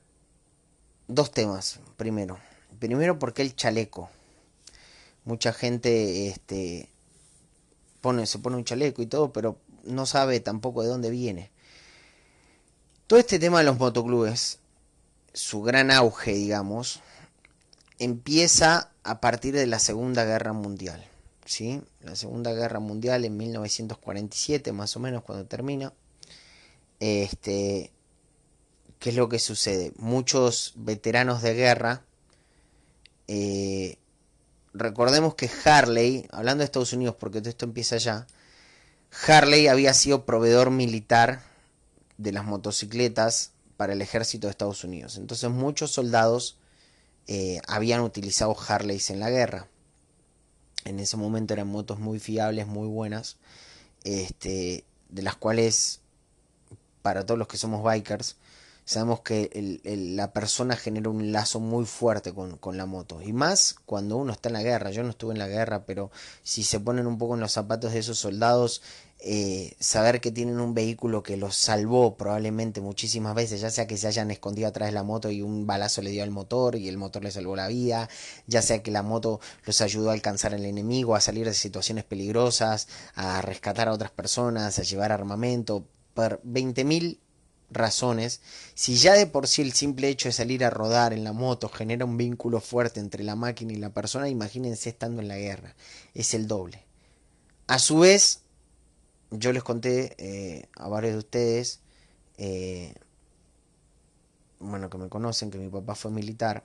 dos 1.08 1.32
temas. 1.32 1.80
Primero, 1.98 2.40
primero 2.80 3.20
porque 3.20 3.42
el 3.42 3.56
chaleco. 3.56 4.10
Mucha 5.26 5.54
gente 5.54 6.28
este, 6.28 6.90
pone, 8.02 8.26
se 8.26 8.40
pone 8.40 8.56
un 8.56 8.66
chaleco 8.66 9.02
y 9.02 9.06
todo, 9.06 9.32
pero 9.32 9.58
no 9.84 10.06
sabe 10.06 10.40
tampoco 10.40 10.82
de 10.82 10.90
dónde 10.90 11.10
viene. 11.10 11.52
Todo 13.08 13.20
este 13.20 13.40
tema 13.40 13.60
de 13.60 13.66
los 13.66 13.78
motoclubes, 13.78 14.60
su 15.34 15.62
gran 15.62 15.92
auge, 15.92 16.34
digamos, 16.34 17.02
empieza 18.00 18.92
a 19.04 19.20
partir 19.20 19.54
de 19.54 19.68
la 19.68 19.80
Segunda 19.80 20.26
Guerra 20.26 20.54
Mundial. 20.54 21.06
¿sí? 21.46 21.82
La 22.02 22.16
Segunda 22.16 22.54
Guerra 22.54 22.80
Mundial 22.80 23.26
en 23.26 23.36
1947, 23.38 24.72
más 24.72 24.96
o 24.96 25.00
menos, 25.00 25.24
cuando 25.24 25.46
termina. 25.46 25.94
Este, 27.00 27.92
¿Qué 29.00 29.10
es 29.10 29.16
lo 29.16 29.30
que 29.30 29.40
sucede? 29.40 29.92
Muchos 29.98 30.74
veteranos 30.76 31.42
de 31.42 31.54
guerra, 31.54 32.04
eh, 33.28 33.98
recordemos 34.74 35.36
que 35.36 35.50
Harley, 35.66 36.28
hablando 36.32 36.62
de 36.62 36.66
Estados 36.66 36.94
Unidos, 36.94 37.16
porque 37.20 37.42
esto 37.44 37.66
empieza 37.66 37.96
allá, 37.96 38.28
Harley 39.28 39.68
había 39.68 39.94
sido 39.94 40.26
proveedor 40.26 40.70
militar 40.70 41.42
de 42.18 42.32
las 42.32 42.46
motocicletas 42.46 43.52
para 43.80 43.94
el 43.94 44.02
ejército 44.02 44.48
de 44.48 44.52
Estados 44.52 44.84
Unidos. 44.84 45.16
Entonces 45.16 45.50
muchos 45.50 45.92
soldados 45.92 46.58
eh, 47.28 47.62
habían 47.66 48.02
utilizado 48.02 48.54
Harleys 48.68 49.10
en 49.10 49.22
la 49.22 49.30
guerra. 49.30 49.70
En 50.84 51.00
ese 51.00 51.16
momento 51.16 51.54
eran 51.54 51.70
motos 51.70 51.98
muy 51.98 52.20
fiables, 52.20 52.68
muy 52.68 52.90
buenas, 52.90 53.38
este, 54.04 54.84
de 55.08 55.22
las 55.22 55.38
cuales, 55.38 56.02
para 57.02 57.26
todos 57.26 57.38
los 57.38 57.48
que 57.48 57.56
somos 57.56 57.82
bikers, 57.82 58.36
sabemos 58.90 59.20
que 59.22 59.80
la 59.84 60.34
persona 60.34 60.76
genera 60.76 61.12
un 61.12 61.32
lazo 61.32 61.60
muy 61.60 61.86
fuerte 61.86 62.34
con, 62.34 62.76
la 62.76 62.88
moto. 62.88 63.22
Y 63.22 63.34
más 63.34 63.76
cuando 63.86 64.18
uno 64.18 64.32
está 64.32 64.50
en 64.50 64.54
la 64.54 64.64
guerra. 64.64 64.90
Yo 64.90 65.04
no 65.04 65.12
estuve 65.12 65.34
en 65.34 65.38
la 65.38 65.48
guerra, 65.48 65.86
pero 65.86 66.10
si 66.42 66.64
se 66.64 66.80
ponen 66.80 67.06
un 67.06 67.20
poco 67.20 67.36
en 67.36 67.40
los 67.40 67.52
zapatos 67.52 67.94
de 67.94 68.00
esos 68.00 68.18
soldados, 68.18 68.82
eh, 69.20 69.76
saber 69.80 70.22
que 70.22 70.32
tienen 70.32 70.60
un 70.60 70.74
vehículo 70.74 71.22
que 71.22 71.38
los 71.38 71.56
salvó 71.56 72.18
probablemente 72.18 72.82
muchísimas 72.82 73.36
veces, 73.36 73.62
ya 73.62 73.70
sea 73.70 73.86
que 73.86 73.96
se 73.96 74.08
hayan 74.08 74.32
escondido 74.32 74.68
atrás 74.68 74.90
de 74.90 74.94
la 74.94 75.04
moto 75.04 75.30
y 75.30 75.44
un 75.44 75.68
balazo 75.68 76.02
le 76.02 76.10
dio 76.10 76.24
al 76.24 76.32
motor 76.32 76.76
y 76.76 76.88
el 76.88 76.98
motor 76.98 77.24
le 77.24 77.30
salvó 77.30 77.56
la 77.56 77.68
vida, 77.68 78.10
ya 78.48 78.64
sea 78.64 78.82
que 78.82 78.90
la 78.90 79.04
moto 79.04 79.40
los 79.66 79.82
ayudó 79.82 80.10
a 80.10 80.14
alcanzar 80.14 80.56
al 80.56 80.66
enemigo, 80.66 81.16
a 81.16 81.22
salir 81.22 81.46
de 81.46 81.54
situaciones 81.54 82.06
peligrosas, 82.06 82.88
a 83.14 83.40
rescatar 83.44 83.88
a 83.88 83.94
otras 83.94 84.10
personas, 84.10 84.80
a 84.80 84.82
llevar 84.82 85.12
armamento, 85.12 85.86
por 86.16 86.42
20.000 86.44 87.20
razones, 87.72 88.42
si 88.74 88.96
ya 88.96 89.14
de 89.14 89.28
por 89.28 89.48
sí 89.48 89.62
el 89.62 89.74
simple 89.74 90.10
hecho 90.10 90.30
de 90.30 90.34
salir 90.34 90.64
a 90.64 90.70
rodar 90.70 91.14
en 91.14 91.24
la 91.24 91.34
moto 91.34 91.70
genera 91.70 92.06
un 92.06 92.18
vínculo 92.18 92.60
fuerte 92.62 93.00
entre 93.00 93.24
la 93.24 93.36
máquina 93.36 93.74
y 93.74 93.78
la 93.78 93.92
persona, 93.92 94.30
imagínense 94.30 94.90
estando 94.90 95.22
en 95.22 95.28
la 95.28 95.38
guerra, 95.38 95.76
es 96.14 96.34
el 96.34 96.48
doble. 96.48 96.84
A 97.68 97.80
su 97.80 98.00
vez, 98.00 98.42
yo 99.32 99.54
les 99.54 99.64
conté 99.64 100.16
eh, 100.18 100.68
a 100.76 100.88
varios 100.88 101.14
de 101.14 101.20
ustedes, 101.20 101.80
eh, 102.38 102.94
bueno, 104.60 104.90
que 104.90 104.98
me 104.98 105.10
conocen, 105.10 105.52
que 105.52 105.58
mi 105.58 105.70
papá 105.70 105.96
fue 105.96 106.12
militar, 106.12 106.64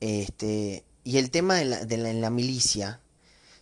este, 0.00 0.84
y 1.02 1.16
el 1.18 1.30
tema 1.30 1.54
de 1.56 1.64
la, 1.64 1.84
de 1.84 1.96
la, 1.96 2.10
en 2.10 2.20
la 2.20 2.30
milicia, 2.30 3.00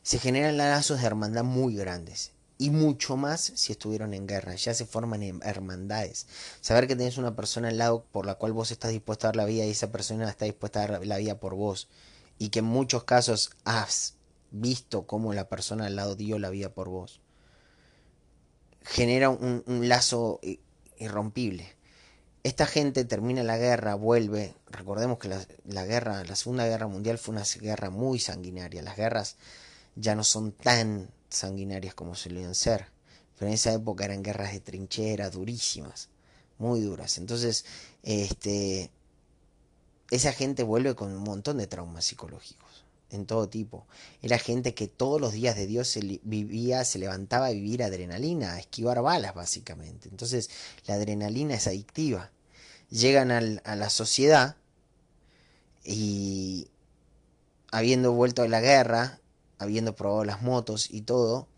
se 0.02 0.18
generan 0.18 0.56
lazos 0.56 1.00
de 1.00 1.06
hermandad 1.06 1.44
muy 1.44 1.76
grandes. 1.76 2.32
Y 2.62 2.70
mucho 2.70 3.16
más 3.16 3.40
si 3.56 3.72
estuvieron 3.72 4.14
en 4.14 4.28
guerra. 4.28 4.54
Ya 4.54 4.72
se 4.72 4.86
forman 4.86 5.24
hermandades. 5.42 6.28
Saber 6.60 6.86
que 6.86 6.94
tenés 6.94 7.18
una 7.18 7.34
persona 7.34 7.66
al 7.66 7.78
lado 7.78 8.04
por 8.12 8.24
la 8.24 8.36
cual 8.36 8.52
vos 8.52 8.70
estás 8.70 8.92
dispuesto 8.92 9.26
a 9.26 9.30
dar 9.30 9.36
la 9.36 9.46
vida 9.46 9.64
y 9.64 9.70
esa 9.70 9.90
persona 9.90 10.30
está 10.30 10.44
dispuesta 10.44 10.78
a 10.78 10.86
dar 10.86 11.04
la 11.04 11.16
vida 11.16 11.40
por 11.40 11.56
vos. 11.56 11.88
Y 12.38 12.50
que 12.50 12.60
en 12.60 12.66
muchos 12.66 13.02
casos 13.02 13.50
has 13.64 14.14
visto 14.52 15.08
cómo 15.08 15.32
la 15.32 15.48
persona 15.48 15.86
al 15.86 15.96
lado 15.96 16.14
dio 16.14 16.38
la 16.38 16.50
vida 16.50 16.68
por 16.68 16.88
vos, 16.88 17.20
genera 18.84 19.28
un, 19.28 19.64
lazo 19.88 20.38
irrompible. 20.98 21.74
Esta 22.44 22.66
gente 22.66 23.04
termina 23.04 23.42
la 23.42 23.58
guerra, 23.58 23.96
vuelve. 23.96 24.54
Recordemos 24.70 25.18
que 25.18 25.28
la, 25.64 25.84
guerra, 25.84 26.22
la 26.22 26.36
Segunda 26.36 26.66
Guerra 26.66 26.86
Mundial 26.86 27.18
fue 27.18 27.34
una 27.34 27.44
guerra 27.60 27.90
muy 27.90 28.20
sanguinaria. 28.20 28.82
Las 28.82 28.96
guerras 28.96 29.36
ya 29.96 30.14
no 30.14 30.22
son 30.22 30.52
tan 30.52 31.10
sanguinarias 31.32 31.94
como 31.94 32.14
solían 32.14 32.54
ser. 32.54 32.86
Pero 33.38 33.48
en 33.48 33.54
esa 33.54 33.72
época 33.72 34.04
eran 34.04 34.22
guerras 34.22 34.52
de 34.52 34.60
trinchera 34.60 35.30
durísimas, 35.30 36.08
muy 36.58 36.80
duras. 36.80 37.18
Entonces, 37.18 37.64
este, 38.02 38.90
esa 40.10 40.32
gente 40.32 40.62
vuelve 40.62 40.94
con 40.94 41.12
un 41.12 41.22
montón 41.22 41.58
de 41.58 41.66
traumas 41.66 42.04
psicológicos 42.04 42.84
en 43.12 43.26
todo 43.26 43.48
tipo. 43.48 43.86
Era 44.22 44.38
gente 44.38 44.74
que 44.74 44.88
todos 44.88 45.20
los 45.20 45.32
días 45.32 45.54
de 45.56 45.66
Dios 45.66 45.88
se 45.88 46.20
vivía, 46.22 46.84
se 46.84 46.98
levantaba 46.98 47.46
a 47.46 47.52
vivir 47.52 47.82
adrenalina, 47.82 48.54
a 48.54 48.60
esquivar 48.60 49.02
balas 49.02 49.34
básicamente. 49.34 50.08
Entonces 50.08 50.50
la 50.86 50.94
adrenalina 50.94 51.54
es 51.54 51.66
adictiva. 51.66 52.30
Llegan 52.90 53.30
a 53.30 53.76
la 53.76 53.90
sociedad 53.90 54.56
y 55.84 56.68
habiendo 57.70 58.12
vuelto 58.12 58.42
de 58.42 58.48
la 58.48 58.60
guerra, 58.60 59.18
habiendo 59.62 59.94
probado 59.94 60.24
las 60.24 60.42
motos 60.42 60.90
y 60.90 61.02
todo, 61.02 61.48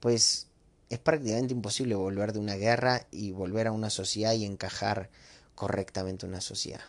pues 0.00 0.48
es 0.88 0.98
prácticamente 0.98 1.54
imposible 1.54 1.94
volver 1.94 2.32
de 2.32 2.40
una 2.40 2.56
guerra 2.56 3.06
y 3.10 3.30
volver 3.30 3.68
a 3.68 3.72
una 3.72 3.90
sociedad 3.90 4.32
y 4.32 4.44
encajar 4.44 5.10
correctamente 5.54 6.26
en 6.26 6.32
una 6.32 6.40
sociedad. 6.40 6.80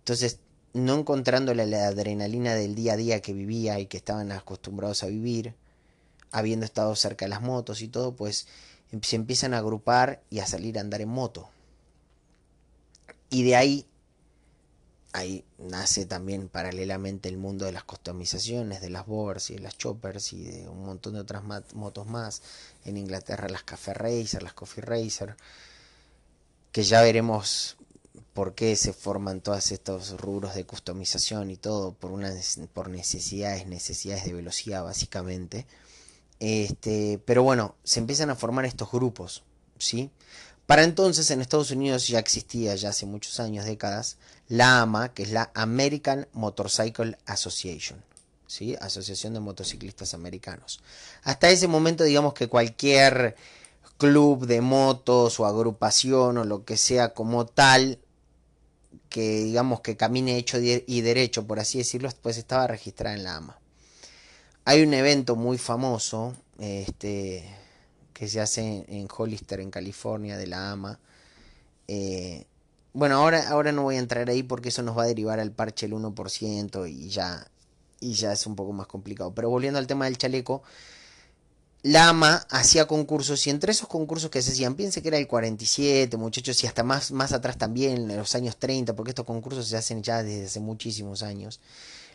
Entonces 0.00 0.40
no 0.74 0.96
encontrando 0.96 1.54
la, 1.54 1.62
adrenalina 1.86 2.54
del 2.54 2.74
día 2.74 2.94
a 2.94 2.96
día 2.96 3.20
que 3.20 3.32
vivía 3.32 3.78
y 3.80 3.86
que 3.86 3.96
estaban 3.96 4.32
acostumbrados 4.32 5.02
a 5.02 5.06
vivir, 5.06 5.54
habiendo 6.30 6.66
estado 6.66 6.94
cerca 6.94 7.24
de 7.24 7.30
las 7.30 7.42
motos 7.42 7.82
y 7.82 7.88
todo, 7.88 8.14
pues 8.14 8.46
se 9.02 9.16
empiezan 9.16 9.54
a 9.54 9.58
agrupar 9.58 10.22
y 10.30 10.40
a 10.40 10.46
salir 10.46 10.78
a 10.78 10.82
andar 10.82 11.00
en 11.00 11.08
moto. 11.08 11.48
Y 13.30 13.42
de 13.44 13.56
ahí, 13.56 13.86
ahí 15.18 15.44
nace 15.58 16.06
también 16.06 16.48
paralelamente 16.48 17.28
el 17.28 17.36
mundo 17.36 17.64
de 17.64 17.72
las 17.72 17.84
customizaciones, 17.84 18.80
de 18.80 18.90
las 18.90 19.06
boards 19.06 19.50
y 19.50 19.54
de 19.54 19.60
las 19.60 19.76
choppers 19.76 20.32
y 20.32 20.44
de 20.44 20.68
un 20.68 20.84
montón 20.84 21.14
de 21.14 21.20
otras 21.20 21.42
motos 21.74 22.06
más. 22.06 22.42
En 22.84 22.96
Inglaterra 22.96 23.48
las 23.48 23.62
Café 23.62 23.94
Racer, 23.94 24.42
las 24.42 24.54
Coffee 24.54 24.82
Racer, 24.82 25.36
que 26.72 26.82
ya 26.82 27.02
veremos 27.02 27.76
por 28.38 28.54
qué 28.54 28.76
se 28.76 28.92
forman 28.92 29.40
todos 29.40 29.72
estos 29.72 30.12
rubros 30.20 30.54
de 30.54 30.64
customización 30.64 31.50
y 31.50 31.56
todo 31.56 31.92
por 31.92 32.12
por 32.72 32.88
necesidades 32.88 33.66
necesidades 33.66 34.24
de 34.24 34.32
velocidad 34.32 34.84
básicamente 34.84 35.66
este 36.38 37.20
pero 37.24 37.42
bueno 37.42 37.74
se 37.82 37.98
empiezan 37.98 38.30
a 38.30 38.36
formar 38.36 38.64
estos 38.64 38.92
grupos 38.92 39.42
sí 39.78 40.12
para 40.66 40.84
entonces 40.84 41.30
en 41.32 41.40
Estados 41.40 41.72
Unidos 41.72 42.06
ya 42.06 42.20
existía 42.20 42.76
ya 42.76 42.90
hace 42.90 43.06
muchos 43.06 43.40
años 43.40 43.64
décadas 43.64 44.18
la 44.48 44.80
AMA 44.80 45.14
que 45.14 45.22
es 45.22 45.30
la 45.30 45.50
American 45.54 46.26
Motorcycle 46.32 47.16
Association 47.26 48.02
¿sí? 48.48 48.74
Asociación 48.80 49.34
de 49.34 49.40
Motociclistas 49.40 50.14
Americanos. 50.14 50.80
Hasta 51.22 51.50
ese 51.50 51.68
momento 51.68 52.02
digamos 52.02 52.34
que 52.34 52.48
cualquier 52.48 53.36
club 53.98 54.46
de 54.46 54.60
motos 54.60 55.38
o 55.38 55.46
agrupación 55.46 56.38
o 56.38 56.44
lo 56.44 56.64
que 56.64 56.76
sea 56.76 57.14
como 57.14 57.46
tal 57.46 57.98
que 59.08 59.44
digamos 59.44 59.80
que 59.80 59.96
camine 59.96 60.36
hecho 60.36 60.58
y 60.60 61.00
derecho, 61.00 61.46
por 61.46 61.60
así 61.60 61.78
decirlo, 61.78 62.10
pues 62.20 62.36
estaba 62.36 62.66
registrada 62.66 63.16
en 63.16 63.24
la 63.24 63.36
AMA. 63.36 63.58
Hay 64.64 64.82
un 64.82 64.92
evento 64.92 65.34
muy 65.34 65.56
famoso 65.56 66.36
este, 66.58 67.44
que 68.12 68.28
se 68.28 68.40
hace 68.40 68.84
en 68.86 69.08
Hollister, 69.14 69.60
en 69.60 69.70
California, 69.70 70.36
de 70.36 70.46
la 70.46 70.72
AMA. 70.72 71.00
Eh, 71.86 72.44
bueno, 72.92 73.16
ahora, 73.16 73.48
ahora 73.48 73.72
no 73.72 73.82
voy 73.82 73.96
a 73.96 74.00
entrar 74.00 74.28
ahí 74.30 74.42
porque 74.42 74.70
eso 74.70 74.82
nos 74.82 74.96
va 74.96 75.04
a 75.04 75.06
derivar 75.06 75.40
al 75.40 75.52
parche 75.52 75.86
el 75.86 75.92
1% 75.92 76.90
y 76.90 77.08
ya, 77.08 77.46
y 78.00 78.14
ya 78.14 78.32
es 78.32 78.46
un 78.46 78.56
poco 78.56 78.72
más 78.72 78.86
complicado. 78.86 79.32
Pero 79.34 79.50
volviendo 79.50 79.78
al 79.78 79.86
tema 79.86 80.06
del 80.06 80.18
chaleco, 80.18 80.62
la 81.82 82.08
AMA 82.08 82.46
hacía 82.50 82.86
concursos 82.86 83.46
y 83.46 83.50
entre 83.50 83.72
esos 83.72 83.88
concursos 83.88 84.30
que 84.30 84.42
se 84.42 84.52
hacían, 84.52 84.74
piense 84.74 85.00
que 85.00 85.08
era 85.08 85.18
el 85.18 85.28
47, 85.28 86.16
muchachos, 86.16 86.62
y 86.64 86.66
hasta 86.66 86.82
más, 86.82 87.12
más 87.12 87.32
atrás 87.32 87.56
también, 87.56 88.10
en 88.10 88.16
los 88.16 88.34
años 88.34 88.56
30, 88.56 88.96
porque 88.96 89.12
estos 89.12 89.24
concursos 89.24 89.68
se 89.68 89.76
hacen 89.76 90.02
ya 90.02 90.22
desde 90.22 90.46
hace 90.46 90.60
muchísimos 90.60 91.22
años. 91.22 91.60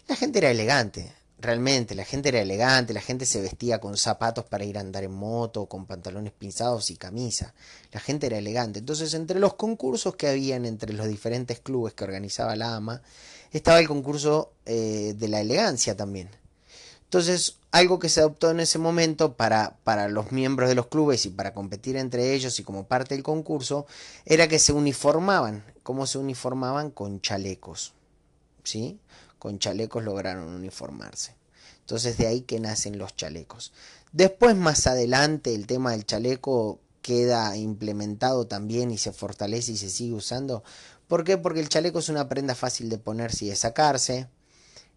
La 0.07 0.17
gente 0.17 0.39
era 0.39 0.51
elegante, 0.51 1.13
realmente, 1.43 1.93
la 1.93 2.05
gente 2.05 2.29
era 2.29 2.41
elegante, 2.41 2.93
la 2.93 3.01
gente 3.01 3.25
se 3.25 3.41
vestía 3.41 3.79
con 3.79 3.97
zapatos 3.97 4.45
para 4.45 4.65
ir 4.65 4.77
a 4.77 4.81
andar 4.81 5.03
en 5.03 5.13
moto, 5.13 5.67
con 5.67 5.85
pantalones 5.85 6.33
pinzados 6.33 6.89
y 6.89 6.95
camisa. 6.95 7.53
La 7.91 7.99
gente 7.99 8.27
era 8.27 8.37
elegante. 8.37 8.79
Entonces, 8.79 9.13
entre 9.13 9.39
los 9.39 9.53
concursos 9.53 10.15
que 10.15 10.27
habían 10.27 10.65
entre 10.65 10.93
los 10.93 11.07
diferentes 11.07 11.59
clubes 11.59 11.93
que 11.93 12.03
organizaba 12.03 12.55
la 12.55 12.75
AMA, 12.75 13.01
estaba 13.51 13.79
el 13.79 13.87
concurso 13.87 14.51
eh, 14.65 15.13
de 15.15 15.27
la 15.27 15.41
elegancia 15.41 15.95
también 15.95 16.29
Entonces, 17.05 17.57
algo 17.71 17.99
que 17.99 18.09
se 18.09 18.19
adoptó 18.21 18.49
en 18.49 18.59
ese 18.59 18.79
momento 18.79 19.33
para, 19.33 19.77
para 19.83 20.09
los 20.09 20.31
miembros 20.31 20.69
de 20.69 20.75
los 20.75 20.87
clubes 20.87 21.25
y 21.25 21.29
para 21.29 21.53
competir 21.53 21.95
entre 21.97 22.33
ellos 22.33 22.59
y 22.59 22.63
como 22.63 22.85
parte 22.85 23.15
del 23.15 23.23
concurso, 23.23 23.85
era 24.25 24.47
que 24.47 24.59
se 24.59 24.73
uniformaban. 24.73 25.63
¿Cómo 25.83 26.07
se 26.07 26.17
uniformaban? 26.17 26.89
Con 26.91 27.21
chalecos. 27.21 27.93
¿Sí? 28.63 28.99
Con 29.43 29.59
chalecos 29.59 30.01
lograron 30.05 30.47
uniformarse. 30.47 31.35
Entonces 31.81 32.17
de 32.17 32.27
ahí 32.27 32.43
que 32.43 32.61
nacen 32.61 32.97
los 32.97 33.13
chalecos. 33.17 33.73
Después 34.13 34.55
más 34.55 34.87
adelante 34.87 35.53
el 35.53 35.67
tema 35.67 35.91
del 35.91 36.05
chaleco 36.05 36.79
queda 37.01 37.57
implementado 37.57 38.47
también 38.47 38.89
y 38.89 38.97
se 38.97 39.11
fortalece 39.11 39.73
y 39.73 39.77
se 39.77 39.89
sigue 39.89 40.13
usando. 40.13 40.63
¿Por 41.09 41.25
qué? 41.25 41.37
Porque 41.37 41.59
el 41.59 41.67
chaleco 41.67 41.99
es 41.99 42.07
una 42.07 42.29
prenda 42.29 42.55
fácil 42.55 42.87
de 42.87 42.97
ponerse 42.99 43.43
y 43.43 43.49
de 43.49 43.57
sacarse. 43.57 44.29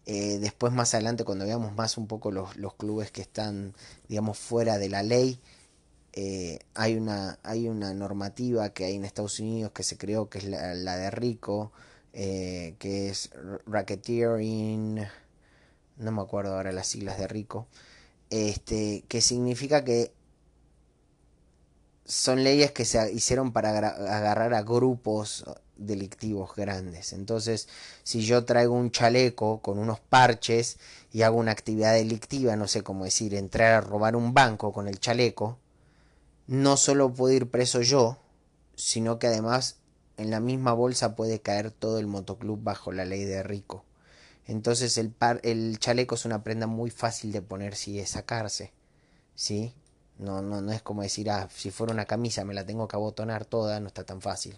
Eh, 0.05 0.37
después 0.39 0.71
más 0.71 0.93
adelante 0.93 1.25
cuando 1.25 1.43
veamos 1.43 1.75
más 1.75 1.97
un 1.97 2.07
poco 2.07 2.31
los, 2.31 2.53
clubes 2.77 3.11
que 3.11 3.19
están 3.21 3.73
digamos 4.07 4.37
fuera 4.37 4.77
de 4.77 4.87
la 4.87 5.03
ley 5.03 5.41
eh, 6.13 6.59
hay 6.73 6.95
una 6.95 7.37
hay 7.43 7.67
una 7.67 7.93
normativa 7.93 8.69
que 8.69 8.85
hay 8.85 8.95
en 8.95 9.03
Estados 9.03 9.41
Unidos 9.41 9.73
que 9.73 9.83
se 9.83 9.97
creó 9.97 10.29
que 10.29 10.37
es 10.37 10.45
la, 10.45 10.95
de 10.95 11.11
Rico 11.11 11.73
eh, 12.19 12.75
que 12.79 13.09
es 13.09 13.29
racketeering 13.67 15.05
no 15.97 16.11
me 16.11 16.21
acuerdo 16.21 16.55
ahora 16.55 16.71
las 16.71 16.87
siglas 16.87 17.19
de 17.19 17.27
Rico 17.27 17.67
este 18.31 19.03
que 19.07 19.21
significa 19.21 19.83
que 19.83 20.11
son 22.05 22.43
leyes 22.43 22.71
que 22.71 22.85
se 22.85 23.11
hicieron 23.13 23.51
para 23.51 23.69
agarrar 23.77 24.53
a 24.53 24.63
grupos 24.63 25.45
delictivos 25.75 26.55
grandes. 26.55 27.13
Entonces, 27.13 27.67
si 28.03 28.21
yo 28.21 28.45
traigo 28.45 28.73
un 28.73 28.91
chaleco 28.91 29.61
con 29.61 29.77
unos 29.77 29.99
parches 29.99 30.77
y 31.11 31.21
hago 31.21 31.37
una 31.37 31.51
actividad 31.51 31.93
delictiva, 31.93 32.55
no 32.55 32.67
sé 32.67 32.81
cómo 32.81 33.03
decir, 33.03 33.35
entrar 33.35 33.73
a 33.73 33.81
robar 33.81 34.15
un 34.15 34.33
banco 34.33 34.71
con 34.73 34.87
el 34.87 34.99
chaleco, 34.99 35.59
no 36.47 36.77
solo 36.77 37.13
puedo 37.13 37.35
ir 37.35 37.51
preso 37.51 37.81
yo, 37.81 38.17
sino 38.75 39.19
que 39.19 39.27
además 39.27 39.77
en 40.17 40.31
la 40.31 40.39
misma 40.39 40.73
bolsa 40.73 41.15
puede 41.15 41.41
caer 41.41 41.71
todo 41.71 41.99
el 41.99 42.07
motoclub 42.07 42.63
bajo 42.63 42.91
la 42.91 43.05
ley 43.05 43.23
de 43.23 43.43
Rico. 43.43 43.85
Entonces 44.45 44.97
el, 44.97 45.11
par, 45.11 45.39
el 45.43 45.77
chaleco 45.79 46.15
es 46.15 46.25
una 46.25 46.43
prenda 46.43 46.67
muy 46.67 46.89
fácil 46.89 47.31
de 47.31 47.41
ponerse 47.41 47.91
y 47.91 47.97
de 47.97 48.05
sacarse. 48.05 48.71
¿Sí? 49.35 49.73
No, 50.17 50.41
no, 50.41 50.61
no 50.61 50.71
es 50.71 50.81
como 50.81 51.03
decir, 51.03 51.29
ah, 51.29 51.47
si 51.53 51.69
fuera 51.71 51.93
una 51.93 52.05
camisa 52.05 52.43
me 52.45 52.53
la 52.53 52.65
tengo 52.65 52.87
que 52.87 52.95
abotonar 52.95 53.45
toda, 53.45 53.79
no 53.79 53.87
está 53.87 54.03
tan 54.03 54.21
fácil 54.21 54.57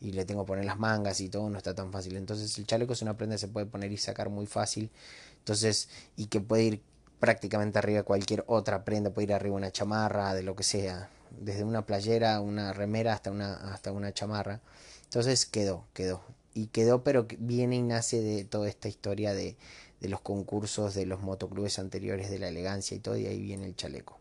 y 0.00 0.12
le 0.12 0.24
tengo 0.24 0.44
que 0.44 0.48
poner 0.48 0.64
las 0.64 0.78
mangas 0.78 1.20
y 1.20 1.28
todo, 1.28 1.48
no 1.50 1.58
está 1.58 1.74
tan 1.74 1.92
fácil. 1.92 2.16
Entonces 2.16 2.56
el 2.58 2.66
chaleco 2.66 2.92
es 2.92 3.02
una 3.02 3.16
prenda 3.16 3.34
que 3.36 3.40
se 3.40 3.48
puede 3.48 3.66
poner 3.66 3.92
y 3.92 3.96
sacar 3.96 4.28
muy 4.30 4.46
fácil. 4.46 4.90
Entonces, 5.38 5.88
y 6.16 6.26
que 6.26 6.40
puede 6.40 6.64
ir 6.64 6.82
prácticamente 7.20 7.78
arriba 7.78 8.02
cualquier 8.04 8.44
otra 8.46 8.84
prenda, 8.84 9.10
puede 9.10 9.26
ir 9.26 9.32
arriba 9.34 9.56
una 9.56 9.72
chamarra, 9.72 10.34
de 10.34 10.42
lo 10.42 10.54
que 10.54 10.62
sea, 10.62 11.10
desde 11.40 11.64
una 11.64 11.84
playera, 11.86 12.40
una 12.40 12.72
remera 12.72 13.12
hasta 13.12 13.30
una, 13.30 13.54
hasta 13.72 13.92
una 13.92 14.12
chamarra. 14.12 14.60
Entonces 15.08 15.46
quedó, 15.46 15.86
quedó. 15.94 16.22
Y 16.52 16.66
quedó, 16.66 17.02
pero 17.02 17.26
viene 17.38 17.76
y 17.76 17.82
nace 17.82 18.20
de 18.20 18.44
toda 18.44 18.68
esta 18.68 18.88
historia 18.88 19.32
de, 19.32 19.56
los 20.02 20.20
concursos 20.20 20.94
de 20.94 21.06
los 21.06 21.22
motoclubes 21.22 21.78
anteriores, 21.78 22.30
de 22.30 22.38
la 22.38 22.48
elegancia 22.48 22.94
y 22.94 23.00
todo, 23.00 23.16
y 23.16 23.26
ahí 23.26 23.40
viene 23.40 23.64
el 23.64 23.74
chaleco. 23.74 24.18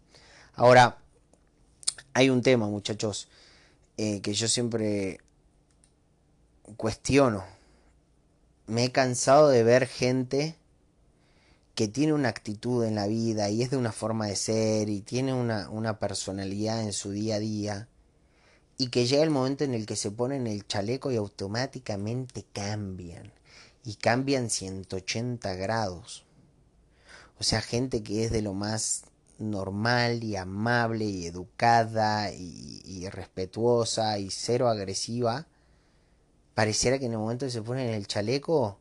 Ahora, 0.53 0.97
hay 2.13 2.29
un 2.29 2.41
tema, 2.41 2.67
muchachos, 2.67 3.27
eh, 3.97 4.21
que 4.21 4.33
yo 4.33 4.47
siempre 4.47 5.19
cuestiono. 6.77 7.43
Me 8.65 8.85
he 8.85 8.91
cansado 8.93 9.49
de 9.49 9.63
ver 9.63 9.87
gente 9.87 10.55
que 11.75 11.89
tiene 11.89 12.13
una 12.13 12.29
actitud 12.29 12.85
en 12.85 12.95
la 12.95 13.07
vida 13.07 13.49
y 13.49 13.61
es 13.61 13.71
de 13.71 13.77
una 13.77 13.91
forma 13.91 14.27
de 14.27 14.37
ser 14.37 14.87
y 14.87 15.01
tiene 15.01 15.33
una 15.33 15.99
personalidad 15.99 16.81
en 16.81 16.93
su 16.93 17.11
día 17.11 17.35
a 17.35 17.39
día 17.39 17.89
y 18.77 18.89
que 18.89 19.07
llega 19.07 19.23
el 19.23 19.29
momento 19.29 19.63
en 19.63 19.73
el 19.73 19.85
que 19.85 19.95
se 19.95 20.11
ponen 20.11 20.47
el 20.47 20.67
chaleco 20.67 21.11
y 21.11 21.15
automáticamente 21.15 22.45
cambian 22.53 23.33
y 23.83 23.95
cambian 23.95 24.49
180 24.49 25.55
grados. 25.55 26.25
O 27.39 27.43
sea, 27.43 27.61
gente 27.61 28.03
que 28.03 28.25
es 28.25 28.31
de 28.31 28.41
lo 28.41 28.53
más 28.53 29.05
normal 29.39 30.23
y 30.23 30.35
amable 30.35 31.05
y 31.05 31.25
educada 31.25 32.31
y, 32.33 33.07
respetuosa 33.09 34.17
y 34.19 34.29
cero 34.29 34.67
agresiva 34.67 35.47
pareciera 36.53 36.99
que 36.99 37.05
en 37.05 37.13
el 37.13 37.19
momento 37.19 37.45
que 37.45 37.51
se 37.51 37.61
ponen 37.61 37.89
el 37.89 38.07
chaleco 38.07 38.79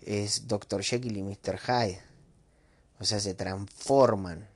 es 0.00 0.46
Dr. 0.46 0.82
Jekyll 0.82 1.16
y 1.16 1.22
Mr. 1.22 1.58
Hyde. 1.58 2.00
O 3.00 3.04
sea, 3.04 3.20
se 3.20 3.34
transforman. 3.34 4.48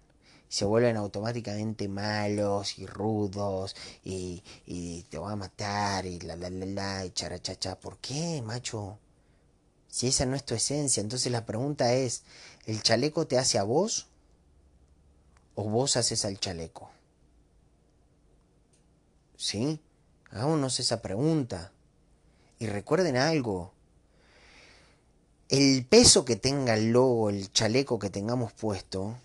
Se 0.51 0.65
vuelven 0.65 0.97
automáticamente 0.97 1.87
malos 1.87 2.81
y 2.81 2.85
rudos 2.85 3.77
y, 4.03 4.43
y 4.67 5.05
te 5.05 5.17
voy 5.17 5.33
a 5.33 5.37
matar 5.37 6.07
y 6.07 6.19
la 6.19 6.35
la 6.35 6.51
la 6.51 6.67
la 6.67 7.07
y 7.07 7.11
charachacha. 7.13 7.79
¿Por 7.79 7.99
qué, 7.99 8.43
macho? 8.43 8.99
Si 9.87 10.09
esa 10.09 10.27
no 10.27 10.35
es 10.35 10.45
tu 10.45 10.57
esencia. 10.57 11.01
Entonces 11.01 11.31
la 11.31 11.47
pregunta 11.47 11.93
es, 11.93 12.25
¿el 12.67 12.83
chaleco 12.83 13.29
te 13.29 13.39
hace 13.39 13.59
a 13.59 13.63
vos? 13.63 14.09
¿O 15.55 15.71
vos 15.71 15.97
haces 15.97 16.25
al 16.25 16.41
chaleco? 16.41 16.91
¿Sí? 19.37 19.81
Hagámonos 20.31 20.81
esa 20.81 21.01
pregunta. 21.01 21.71
Y 22.59 22.67
recuerden 22.67 23.17
algo, 23.17 23.73
el 25.49 25.87
peso 25.87 26.25
que 26.25 26.35
tenga 26.35 26.75
el 26.75 26.91
logo, 26.91 27.31
el 27.31 27.53
chaleco 27.53 28.01
que 28.01 28.11
tengamos 28.11 28.53
puesto, 28.53 29.17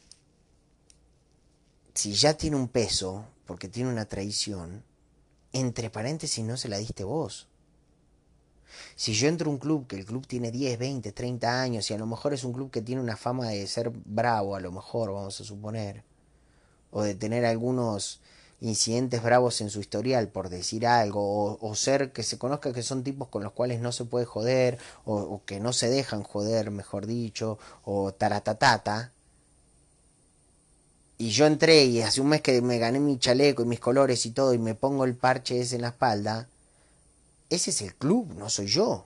si 1.96 2.14
ya 2.14 2.36
tiene 2.36 2.58
un 2.58 2.68
peso, 2.68 3.26
porque 3.46 3.70
tiene 3.70 3.90
una 3.90 4.06
traición, 4.06 4.84
entre 5.54 5.90
paréntesis 5.90 6.44
no 6.44 6.58
se 6.58 6.68
la 6.68 6.78
diste 6.78 7.04
vos. 7.04 7.48
Si 8.96 9.14
yo 9.14 9.30
entro 9.30 9.50
a 9.50 9.54
un 9.54 9.60
club, 9.60 9.88
que 9.88 9.96
el 9.96 10.06
club 10.06 10.28
tiene 10.28 10.52
10, 10.52 10.78
20, 10.78 11.12
30 11.14 11.62
años, 11.62 11.90
y 11.90 11.94
a 11.94 11.98
lo 11.98 12.06
mejor 12.06 12.34
es 12.34 12.44
un 12.44 12.52
club 12.52 12.70
que 12.70 12.82
tiene 12.82 13.02
una 13.02 13.16
fama 13.16 13.50
de 13.50 13.66
ser 13.66 13.90
bravo, 13.90 14.56
a 14.56 14.60
lo 14.60 14.72
mejor, 14.72 15.14
vamos 15.14 15.40
a 15.40 15.46
suponer, 15.46 16.04
o 16.92 17.02
de 17.02 17.16
tener 17.16 17.46
algunos 17.46 18.20
incidentes 18.60 19.24
bravos 19.24 19.62
en 19.62 19.70
su 19.70 19.80
historial, 19.80 20.28
por 20.28 20.50
decir 20.50 20.86
algo, 20.88 21.58
o, 21.62 21.76
ser 21.76 22.12
que 22.12 22.24
se 22.24 22.38
conozca 22.38 22.74
que 22.74 22.84
son 22.84 23.04
tipos 23.04 23.30
con 23.30 23.44
los 23.44 23.54
cuales 23.54 23.80
no 23.80 23.94
se 23.94 24.06
puede 24.06 24.26
joder, 24.26 24.78
o, 25.06 25.42
que 25.46 25.62
no 25.62 25.72
se 25.72 25.90
dejan 25.90 26.24
joder, 26.24 26.72
mejor 26.72 27.06
dicho, 27.06 27.58
o 27.86 28.14
taratatata. 28.14 29.14
Y 31.18 31.30
yo 31.30 31.46
entré 31.46 31.86
y 31.86 32.02
hace 32.02 32.22
un 32.22 32.28
mes 32.28 32.42
que 32.42 32.62
me 32.62 32.78
gané 32.78 33.00
mi 33.00 33.18
chaleco 33.18 33.64
y 33.64 33.66
mis 33.66 33.80
colores 33.80 34.26
y 34.26 34.32
todo, 34.32 34.54
y 34.54 34.58
me 34.58 34.76
pongo 34.76 35.06
el 35.06 35.16
parche 35.16 35.60
ese 35.60 35.76
en 35.76 35.84
la 35.84 35.90
espalda. 35.90 36.48
Ese 37.50 37.70
es 37.70 37.82
el 37.82 37.96
club, 37.96 38.34
no 38.38 38.50
soy 38.50 38.68
yo. 38.68 39.06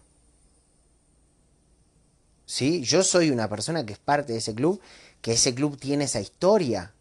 ¿Sí? 2.45 2.81
Yo 2.81 3.03
soy 3.03 3.29
una 3.29 3.47
persona 3.47 3.85
que 3.85 3.93
es 3.93 3.99
parte 3.99 4.33
de 4.33 4.39
ese 4.39 4.55
club, 4.55 4.81
que 5.21 5.33
ese 5.33 5.53
club 5.53 5.77
tiene 5.77 6.05
esa 6.05 6.19
historia. 6.19 6.93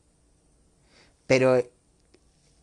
Pero 1.26 1.62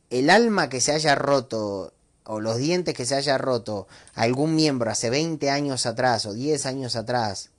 el 0.10 0.30
alma 0.30 0.70
que 0.70 0.82
se 0.82 0.92
haya 0.92 1.16
roto 1.16 1.94
o 2.26 2.40
los 2.40 2.58
dientes 2.58 2.94
que 2.94 3.06
se 3.06 3.16
haya 3.16 3.38
roto 3.38 3.88
algún 4.14 4.56
miembro 4.56 4.92
hace 4.92 5.10
20 5.10 5.50
años 5.50 5.86
atrás 5.86 6.26
o 6.26 6.34
10 6.34 6.66
años 6.66 6.96
atrás 6.96 7.50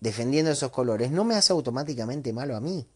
defendiendo 0.00 0.50
esos 0.50 0.70
colores 0.70 1.10
no 1.10 1.24
me 1.24 1.36
hace 1.36 1.52
automáticamente 1.52 2.32
malo 2.32 2.56
a 2.56 2.60
mí. 2.60 2.86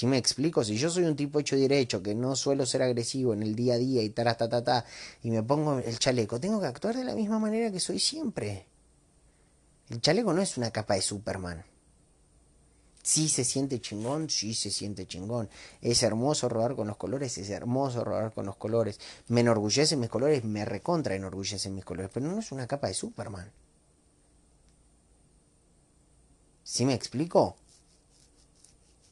Si 0.00 0.06
me 0.06 0.16
explico, 0.16 0.64
si 0.64 0.78
yo 0.78 0.88
soy 0.88 1.04
un 1.04 1.14
tipo 1.14 1.40
hecho 1.40 1.56
derecho, 1.56 2.02
que 2.02 2.14
no 2.14 2.34
suelo 2.34 2.64
ser 2.64 2.80
agresivo 2.80 3.34
en 3.34 3.42
el 3.42 3.54
día 3.54 3.74
a 3.74 3.76
día 3.76 4.02
y 4.02 4.08
ta, 4.08 4.24
ta, 4.34 4.48
ta, 4.48 4.64
ta, 4.64 4.86
y 5.22 5.30
me 5.30 5.42
pongo 5.42 5.78
el 5.78 5.98
chaleco, 5.98 6.40
tengo 6.40 6.58
que 6.58 6.68
actuar 6.68 6.96
de 6.96 7.04
la 7.04 7.14
misma 7.14 7.38
manera 7.38 7.70
que 7.70 7.80
soy 7.80 7.98
siempre. 7.98 8.64
El 9.90 10.00
chaleco 10.00 10.32
no 10.32 10.40
es 10.40 10.56
una 10.56 10.70
capa 10.70 10.94
de 10.94 11.02
Superman. 11.02 11.66
Sí 13.02 13.28
se 13.28 13.44
siente 13.44 13.78
chingón, 13.82 14.30
sí 14.30 14.54
se 14.54 14.70
siente 14.70 15.06
chingón. 15.06 15.50
Es 15.82 16.02
hermoso 16.02 16.48
rodar 16.48 16.76
con 16.76 16.86
los 16.86 16.96
colores, 16.96 17.36
es 17.36 17.50
hermoso 17.50 18.02
rodar 18.02 18.32
con 18.32 18.46
los 18.46 18.56
colores. 18.56 18.98
Me 19.28 19.42
enorgullecen 19.42 20.00
mis 20.00 20.08
colores, 20.08 20.44
me 20.44 20.64
recontra 20.64 21.14
enorgullecen 21.14 21.74
mis 21.74 21.84
colores, 21.84 22.10
pero 22.14 22.26
no 22.26 22.38
es 22.38 22.52
una 22.52 22.66
capa 22.66 22.86
de 22.86 22.94
Superman. 22.94 23.52
¿Sí 26.64 26.86
me 26.86 26.94
explico? 26.94 27.58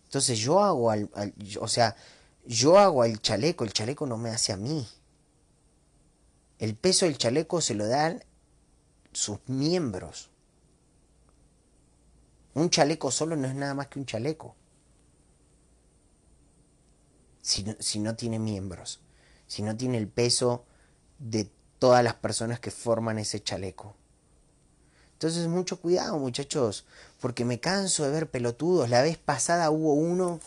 Entonces 0.08 0.38
yo 0.38 0.60
hago 0.60 0.90
al, 0.90 1.10
o 1.60 1.68
sea, 1.68 1.94
yo 2.46 2.78
hago 2.78 3.02
al 3.02 3.20
chaleco, 3.20 3.64
el 3.64 3.74
chaleco 3.74 4.06
no 4.06 4.16
me 4.16 4.30
hace 4.30 4.54
a 4.54 4.56
mí. 4.56 4.88
El 6.58 6.74
peso 6.76 7.04
del 7.04 7.18
chaleco 7.18 7.60
se 7.60 7.74
lo 7.74 7.86
dan 7.86 8.24
sus 9.12 9.38
miembros. 9.48 10.30
Un 12.54 12.70
chaleco 12.70 13.10
solo 13.10 13.36
no 13.36 13.46
es 13.46 13.54
nada 13.54 13.74
más 13.74 13.88
que 13.88 13.98
un 13.98 14.06
chaleco. 14.06 14.56
Si 17.42 17.64
no, 17.64 17.76
si 17.78 17.98
no 17.98 18.16
tiene 18.16 18.38
miembros, 18.38 19.00
si 19.46 19.60
no 19.60 19.76
tiene 19.76 19.98
el 19.98 20.08
peso 20.08 20.64
de 21.18 21.50
todas 21.78 22.02
las 22.02 22.14
personas 22.14 22.60
que 22.60 22.70
forman 22.70 23.18
ese 23.18 23.42
chaleco. 23.42 23.94
Entonces 25.12 25.48
mucho 25.48 25.80
cuidado 25.80 26.18
muchachos, 26.18 26.86
porque 27.20 27.44
me 27.44 27.60
canso 27.60 28.04
de 28.04 28.10
ver 28.10 28.30
pelotudos. 28.30 28.88
La 28.88 29.02
vez 29.02 29.18
pasada 29.18 29.70
hubo 29.70 29.94
uno 29.94 30.40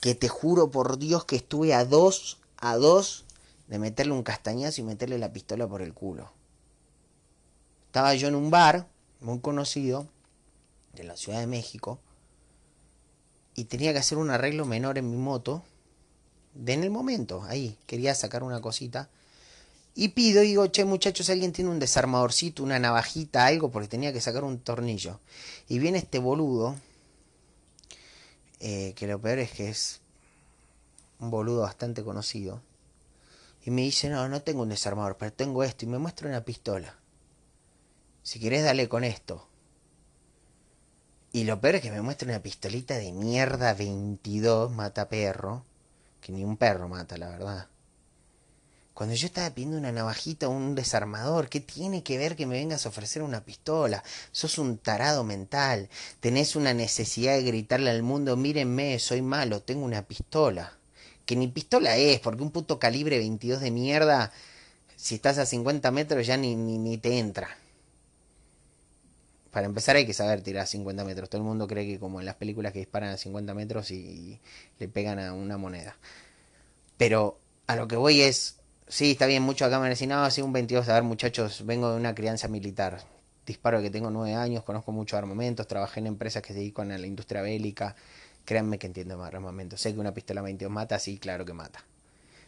que 0.00 0.14
te 0.14 0.28
juro 0.28 0.70
por 0.70 0.98
Dios 0.98 1.24
que 1.24 1.36
estuve 1.36 1.74
a 1.74 1.84
dos, 1.84 2.38
a 2.58 2.76
dos 2.76 3.24
de 3.68 3.78
meterle 3.78 4.12
un 4.12 4.22
castañazo 4.22 4.80
y 4.80 4.84
meterle 4.84 5.18
la 5.18 5.32
pistola 5.32 5.66
por 5.66 5.82
el 5.82 5.94
culo. 5.94 6.30
Estaba 7.86 8.14
yo 8.14 8.28
en 8.28 8.34
un 8.34 8.50
bar 8.50 8.86
muy 9.20 9.40
conocido 9.40 10.06
de 10.92 11.04
la 11.04 11.16
Ciudad 11.16 11.40
de 11.40 11.46
México 11.46 11.98
y 13.54 13.64
tenía 13.64 13.92
que 13.92 13.98
hacer 13.98 14.18
un 14.18 14.30
arreglo 14.30 14.66
menor 14.66 14.98
en 14.98 15.10
mi 15.10 15.16
moto. 15.16 15.62
De 16.54 16.72
en 16.72 16.84
el 16.84 16.90
momento, 16.90 17.42
ahí, 17.44 17.78
quería 17.86 18.14
sacar 18.14 18.42
una 18.42 18.60
cosita. 18.60 19.08
Y 19.98 20.08
pido, 20.08 20.42
y 20.42 20.48
digo, 20.48 20.70
che 20.70 20.84
muchachos, 20.84 21.30
alguien 21.30 21.52
tiene 21.52 21.70
un 21.70 21.78
desarmadorcito, 21.78 22.62
una 22.62 22.78
navajita, 22.78 23.46
algo, 23.46 23.70
porque 23.70 23.88
tenía 23.88 24.12
que 24.12 24.20
sacar 24.20 24.44
un 24.44 24.58
tornillo. 24.58 25.20
Y 25.68 25.78
viene 25.78 25.96
este 25.96 26.18
boludo, 26.18 26.76
eh, 28.60 28.92
que 28.94 29.06
lo 29.06 29.18
peor 29.18 29.38
es 29.38 29.52
que 29.52 29.70
es 29.70 30.02
un 31.18 31.30
boludo 31.30 31.62
bastante 31.62 32.04
conocido. 32.04 32.60
Y 33.64 33.70
me 33.70 33.80
dice, 33.80 34.10
no, 34.10 34.28
no 34.28 34.42
tengo 34.42 34.62
un 34.62 34.68
desarmador, 34.68 35.16
pero 35.16 35.32
tengo 35.32 35.64
esto. 35.64 35.86
Y 35.86 35.88
me 35.88 35.96
muestra 35.96 36.28
una 36.28 36.44
pistola. 36.44 36.98
Si 38.22 38.38
querés, 38.38 38.64
dale 38.64 38.90
con 38.90 39.02
esto. 39.02 39.48
Y 41.32 41.44
lo 41.44 41.58
peor 41.58 41.76
es 41.76 41.80
que 41.80 41.90
me 41.90 42.02
muestra 42.02 42.28
una 42.28 42.42
pistolita 42.42 42.98
de 42.98 43.12
mierda 43.12 43.72
22, 43.72 44.70
mata 44.70 45.08
perro. 45.08 45.64
Que 46.20 46.32
ni 46.32 46.44
un 46.44 46.58
perro 46.58 46.86
mata, 46.86 47.16
la 47.16 47.30
verdad. 47.30 47.68
Cuando 48.96 49.14
yo 49.14 49.26
estaba 49.26 49.50
pidiendo 49.50 49.76
una 49.76 49.92
navajita 49.92 50.48
o 50.48 50.52
un 50.52 50.74
desarmador, 50.74 51.50
¿qué 51.50 51.60
tiene 51.60 52.02
que 52.02 52.16
ver 52.16 52.34
que 52.34 52.46
me 52.46 52.54
vengas 52.54 52.86
a 52.86 52.88
ofrecer 52.88 53.20
una 53.20 53.44
pistola? 53.44 54.02
Sos 54.32 54.56
un 54.56 54.78
tarado 54.78 55.22
mental. 55.22 55.90
Tenés 56.20 56.56
una 56.56 56.72
necesidad 56.72 57.34
de 57.34 57.42
gritarle 57.42 57.90
al 57.90 58.02
mundo, 58.02 58.38
mírenme, 58.38 58.98
soy 58.98 59.20
malo, 59.20 59.60
tengo 59.60 59.84
una 59.84 60.00
pistola. 60.00 60.78
Que 61.26 61.36
ni 61.36 61.46
pistola 61.46 61.98
es, 61.98 62.20
porque 62.20 62.42
un 62.42 62.50
puto 62.50 62.78
calibre 62.78 63.18
22 63.18 63.60
de 63.60 63.70
mierda, 63.70 64.32
si 64.96 65.16
estás 65.16 65.36
a 65.36 65.44
50 65.44 65.90
metros 65.90 66.26
ya 66.26 66.38
ni, 66.38 66.56
ni, 66.56 66.78
ni 66.78 66.96
te 66.96 67.18
entra. 67.18 67.54
Para 69.50 69.66
empezar 69.66 69.96
hay 69.96 70.06
que 70.06 70.14
saber 70.14 70.40
tirar 70.40 70.62
a 70.62 70.66
50 70.66 71.04
metros. 71.04 71.28
Todo 71.28 71.42
el 71.42 71.46
mundo 71.46 71.68
cree 71.68 71.86
que 71.86 71.98
como 71.98 72.20
en 72.20 72.24
las 72.24 72.36
películas 72.36 72.72
que 72.72 72.78
disparan 72.78 73.10
a 73.10 73.18
50 73.18 73.52
metros 73.52 73.90
y 73.90 74.40
le 74.78 74.88
pegan 74.88 75.18
a 75.18 75.34
una 75.34 75.58
moneda. 75.58 75.98
Pero 76.96 77.38
a 77.66 77.76
lo 77.76 77.88
que 77.88 77.96
voy 77.96 78.22
es, 78.22 78.55
Sí, 78.88 79.12
está 79.12 79.26
bien, 79.26 79.42
mucho 79.42 79.64
acá 79.64 79.80
me 79.80 79.88
decían, 79.88 80.10
no, 80.10 80.30
sí, 80.30 80.42
un 80.42 80.52
22, 80.52 80.88
a 80.88 80.94
ver 80.94 81.02
muchachos, 81.02 81.66
vengo 81.66 81.90
de 81.90 81.96
una 81.96 82.14
crianza 82.14 82.46
militar. 82.46 83.02
Disparo 83.44 83.82
que 83.82 83.90
tengo 83.90 84.10
nueve 84.10 84.34
años, 84.36 84.62
conozco 84.62 84.92
muchos 84.92 85.18
armamentos, 85.18 85.66
trabajé 85.66 86.00
en 86.00 86.06
empresas 86.06 86.42
que 86.42 86.52
se 86.52 86.60
dedican 86.60 86.92
a 86.92 86.98
la 86.98 87.06
industria 87.06 87.42
bélica. 87.42 87.96
Créanme 88.44 88.78
que 88.78 88.86
entiendo 88.86 89.18
más 89.18 89.34
armamentos. 89.34 89.80
Sé 89.80 89.92
que 89.92 89.98
una 90.00 90.14
pistola 90.14 90.40
22 90.42 90.72
mata, 90.72 90.98
sí, 91.00 91.18
claro 91.18 91.44
que 91.44 91.52
mata. 91.52 91.84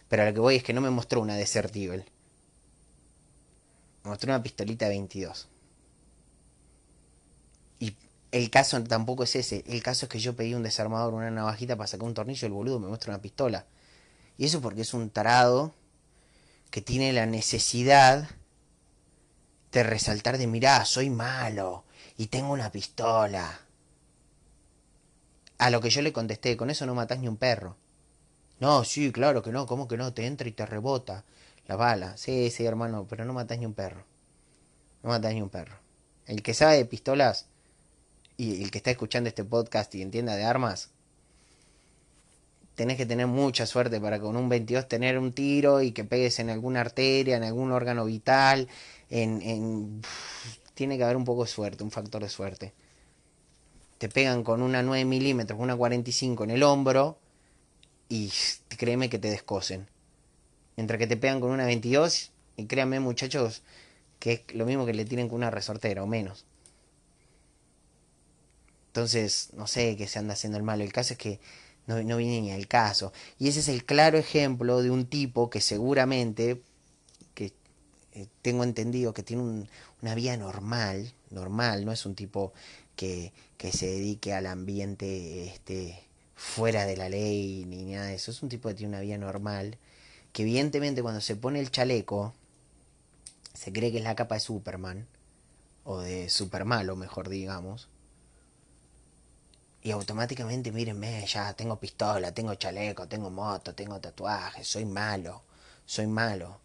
Pero 0.08 0.22
a 0.22 0.26
lo 0.26 0.34
que 0.34 0.40
voy 0.40 0.56
es 0.56 0.62
que 0.62 0.72
no 0.72 0.80
me 0.80 0.90
mostró 0.90 1.20
una 1.20 1.34
Desert 1.36 1.74
Eagle. 1.74 2.04
Me 4.04 4.10
mostró 4.10 4.30
una 4.32 4.42
pistolita 4.42 4.88
22. 4.88 5.48
Y 7.80 7.96
el 8.30 8.50
caso 8.50 8.82
tampoco 8.84 9.24
es 9.24 9.34
ese. 9.34 9.64
El 9.66 9.82
caso 9.82 10.06
es 10.06 10.10
que 10.10 10.20
yo 10.20 10.36
pedí 10.36 10.54
un 10.54 10.62
desarmador, 10.62 11.14
una 11.14 11.30
navajita 11.32 11.76
para 11.76 11.88
sacar 11.88 12.06
un 12.06 12.14
tornillo, 12.14 12.46
el 12.46 12.52
boludo 12.52 12.78
me 12.78 12.86
muestra 12.88 13.12
una 13.12 13.20
pistola. 13.22 13.66
Y 14.36 14.44
eso 14.46 14.60
porque 14.60 14.82
es 14.82 14.94
un 14.94 15.10
tarado 15.10 15.74
que 16.70 16.80
tiene 16.80 17.12
la 17.12 17.26
necesidad 17.26 18.28
de 19.72 19.82
resaltar 19.82 20.38
de 20.38 20.46
mirá, 20.46 20.84
soy 20.84 21.10
malo 21.10 21.84
y 22.16 22.26
tengo 22.26 22.52
una 22.52 22.70
pistola. 22.70 23.60
A 25.58 25.70
lo 25.70 25.80
que 25.80 25.90
yo 25.90 26.02
le 26.02 26.12
contesté, 26.12 26.56
con 26.56 26.70
eso 26.70 26.86
no 26.86 26.94
matas 26.94 27.18
ni 27.18 27.28
un 27.28 27.36
perro. 27.36 27.76
No, 28.60 28.84
sí, 28.84 29.12
claro 29.12 29.42
que 29.42 29.52
no, 29.52 29.66
¿cómo 29.66 29.88
que 29.88 29.96
no? 29.96 30.12
Te 30.12 30.26
entra 30.26 30.48
y 30.48 30.52
te 30.52 30.66
rebota 30.66 31.24
la 31.66 31.76
bala. 31.76 32.16
Sí, 32.16 32.50
sí, 32.50 32.64
hermano, 32.64 33.06
pero 33.08 33.24
no 33.24 33.32
matas 33.32 33.58
ni 33.58 33.66
un 33.66 33.74
perro. 33.74 34.04
No 35.02 35.10
matas 35.10 35.34
ni 35.34 35.42
un 35.42 35.48
perro. 35.48 35.76
El 36.26 36.42
que 36.42 36.54
sabe 36.54 36.76
de 36.76 36.84
pistolas 36.84 37.46
y 38.36 38.62
el 38.62 38.70
que 38.70 38.78
está 38.78 38.90
escuchando 38.90 39.28
este 39.28 39.44
podcast 39.44 39.94
y 39.94 40.02
entienda 40.02 40.36
de 40.36 40.44
armas, 40.44 40.90
tenés 42.78 42.96
que 42.96 43.06
tener 43.06 43.26
mucha 43.26 43.66
suerte 43.66 44.00
para 44.00 44.20
con 44.20 44.36
un 44.36 44.48
22 44.48 44.86
tener 44.86 45.18
un 45.18 45.32
tiro 45.32 45.82
y 45.82 45.90
que 45.90 46.04
pegues 46.04 46.38
en 46.38 46.48
alguna 46.48 46.80
arteria, 46.80 47.36
en 47.36 47.42
algún 47.42 47.72
órgano 47.72 48.04
vital, 48.04 48.68
en, 49.10 50.00
tiene 50.74 50.96
que 50.96 51.02
haber 51.02 51.16
un 51.16 51.24
poco 51.24 51.42
de 51.42 51.50
suerte, 51.50 51.82
un 51.82 51.90
factor 51.90 52.22
de 52.22 52.28
suerte. 52.28 52.72
Te 53.98 54.08
pegan 54.08 54.44
con 54.44 54.62
una 54.62 54.84
9 54.84 55.04
milímetros, 55.06 55.58
una 55.58 55.74
45 55.74 56.44
en 56.44 56.50
el 56.50 56.62
hombro 56.62 57.18
y 58.08 58.30
créeme 58.68 59.10
que 59.10 59.18
te 59.18 59.28
descosen. 59.28 59.88
Mientras 60.76 61.00
que 61.00 61.08
te 61.08 61.16
pegan 61.16 61.40
con 61.40 61.50
una 61.50 61.66
22, 61.66 62.30
y 62.56 62.66
créanme 62.66 63.00
muchachos, 63.00 63.62
que 64.20 64.32
es 64.34 64.54
lo 64.54 64.66
mismo 64.66 64.86
que 64.86 64.94
le 64.94 65.04
tienen 65.04 65.28
con 65.28 65.38
una 65.38 65.50
resortera 65.50 66.04
o 66.04 66.06
menos. 66.06 66.46
Entonces, 68.86 69.48
no 69.54 69.66
sé 69.66 69.96
qué 69.96 70.06
se 70.06 70.20
anda 70.20 70.34
haciendo 70.34 70.58
el 70.58 70.62
malo. 70.62 70.84
El 70.84 70.92
caso 70.92 71.14
es 71.14 71.18
que 71.18 71.40
no, 71.88 72.00
no 72.02 72.18
viene 72.18 72.42
ni 72.42 72.52
al 72.52 72.68
caso. 72.68 73.12
Y 73.38 73.48
ese 73.48 73.60
es 73.60 73.68
el 73.68 73.84
claro 73.84 74.18
ejemplo 74.18 74.82
de 74.82 74.90
un 74.90 75.06
tipo 75.06 75.50
que 75.50 75.60
seguramente, 75.60 76.62
que 77.34 77.52
eh, 78.12 78.28
tengo 78.42 78.62
entendido 78.62 79.14
que 79.14 79.22
tiene 79.22 79.66
una 80.02 80.14
vida 80.14 80.36
normal, 80.36 81.12
normal, 81.30 81.84
no 81.86 81.92
es 81.92 82.06
un 82.06 82.14
tipo 82.14 82.52
que, 82.94 83.32
que 83.56 83.72
se 83.72 83.86
dedique 83.86 84.34
al 84.34 84.46
ambiente 84.46 85.46
este, 85.46 85.98
fuera 86.36 86.84
de 86.84 86.96
la 86.96 87.08
ley 87.08 87.64
ni 87.66 87.84
nada 87.84 88.08
de 88.08 88.16
eso, 88.16 88.30
es 88.30 88.42
un 88.42 88.50
tipo 88.50 88.68
que 88.68 88.74
tiene 88.74 88.90
una 88.90 89.00
vida 89.00 89.16
normal, 89.16 89.78
que 90.32 90.42
evidentemente 90.42 91.02
cuando 91.02 91.22
se 91.22 91.36
pone 91.36 91.58
el 91.58 91.70
chaleco, 91.70 92.34
se 93.54 93.72
cree 93.72 93.90
que 93.90 93.98
es 93.98 94.04
la 94.04 94.14
capa 94.14 94.34
de 94.34 94.40
Superman, 94.42 95.06
o 95.84 96.00
de 96.00 96.28
Supermalo, 96.28 96.96
mejor 96.96 97.30
digamos, 97.30 97.88
y 99.88 99.90
automáticamente, 99.90 100.70
mírenme, 100.70 101.24
ya 101.26 101.54
tengo 101.54 101.80
pistola, 101.80 102.34
tengo 102.34 102.54
chaleco, 102.56 103.08
tengo 103.08 103.30
moto, 103.30 103.74
tengo 103.74 103.98
tatuajes, 103.98 104.68
soy 104.68 104.84
malo, 104.84 105.44
soy 105.86 106.06
malo. 106.06 106.60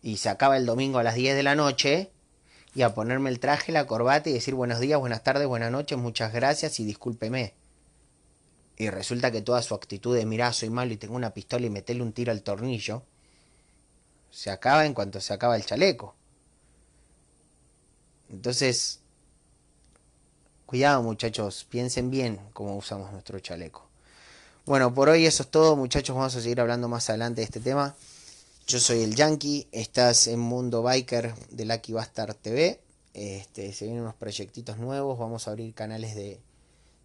Y 0.00 0.16
se 0.16 0.30
acaba 0.30 0.56
el 0.56 0.64
domingo 0.64 0.98
a 0.98 1.02
las 1.02 1.14
10 1.14 1.36
de 1.36 1.42
la 1.42 1.54
noche 1.54 2.12
y 2.74 2.80
a 2.80 2.94
ponerme 2.94 3.28
el 3.28 3.40
traje, 3.40 3.72
la 3.72 3.86
corbata 3.86 4.30
y 4.30 4.32
decir 4.32 4.54
buenos 4.54 4.80
días, 4.80 4.98
buenas 4.98 5.22
tardes, 5.22 5.46
buenas 5.46 5.70
noches, 5.70 5.98
muchas 5.98 6.32
gracias 6.32 6.80
y 6.80 6.86
discúlpeme. 6.86 7.52
Y 8.78 8.88
resulta 8.88 9.30
que 9.30 9.42
toda 9.42 9.60
su 9.60 9.74
actitud 9.74 10.16
de 10.16 10.24
mirá, 10.24 10.50
soy 10.54 10.70
malo 10.70 10.94
y 10.94 10.96
tengo 10.96 11.14
una 11.14 11.34
pistola 11.34 11.66
y 11.66 11.70
meterle 11.70 12.02
un 12.02 12.14
tiro 12.14 12.32
al 12.32 12.42
tornillo, 12.42 13.02
se 14.30 14.48
acaba 14.48 14.86
en 14.86 14.94
cuanto 14.94 15.20
se 15.20 15.34
acaba 15.34 15.56
el 15.56 15.66
chaleco. 15.66 16.14
Entonces, 18.30 19.01
Cuidado 20.72 21.02
muchachos, 21.02 21.66
piensen 21.68 22.10
bien 22.10 22.40
cómo 22.54 22.74
usamos 22.74 23.12
nuestro 23.12 23.38
chaleco. 23.40 23.86
Bueno, 24.64 24.94
por 24.94 25.10
hoy 25.10 25.26
eso 25.26 25.42
es 25.42 25.50
todo 25.50 25.76
muchachos, 25.76 26.16
vamos 26.16 26.34
a 26.34 26.40
seguir 26.40 26.62
hablando 26.62 26.88
más 26.88 27.10
adelante 27.10 27.42
de 27.42 27.44
este 27.44 27.60
tema. 27.60 27.94
Yo 28.66 28.80
soy 28.80 29.02
el 29.02 29.14
Yankee, 29.14 29.68
estás 29.70 30.28
en 30.28 30.40
Mundo 30.40 30.82
Biker 30.82 31.34
de 31.50 31.66
Lucky 31.66 31.92
Bastard 31.92 32.36
TV. 32.36 32.80
Este, 33.12 33.70
se 33.74 33.84
vienen 33.84 34.04
unos 34.04 34.14
proyectitos 34.14 34.78
nuevos, 34.78 35.18
vamos 35.18 35.46
a 35.46 35.50
abrir 35.50 35.74
canales 35.74 36.14
de, 36.14 36.40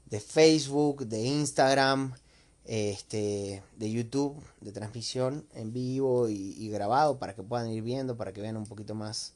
de 0.05 0.19
Facebook, 0.21 1.05
de 1.05 1.23
Instagram, 1.23 2.13
este, 2.63 3.61
de 3.75 3.91
YouTube, 3.91 4.41
de 4.61 4.71
transmisión 4.71 5.45
en 5.53 5.73
vivo 5.73 6.29
y, 6.29 6.55
y, 6.57 6.69
grabado 6.69 7.19
para 7.19 7.35
que 7.35 7.43
puedan 7.43 7.69
ir 7.69 7.83
viendo, 7.83 8.15
para 8.15 8.31
que 8.31 8.39
vean 8.39 8.55
un 8.55 8.65
poquito 8.65 8.95
más. 8.95 9.33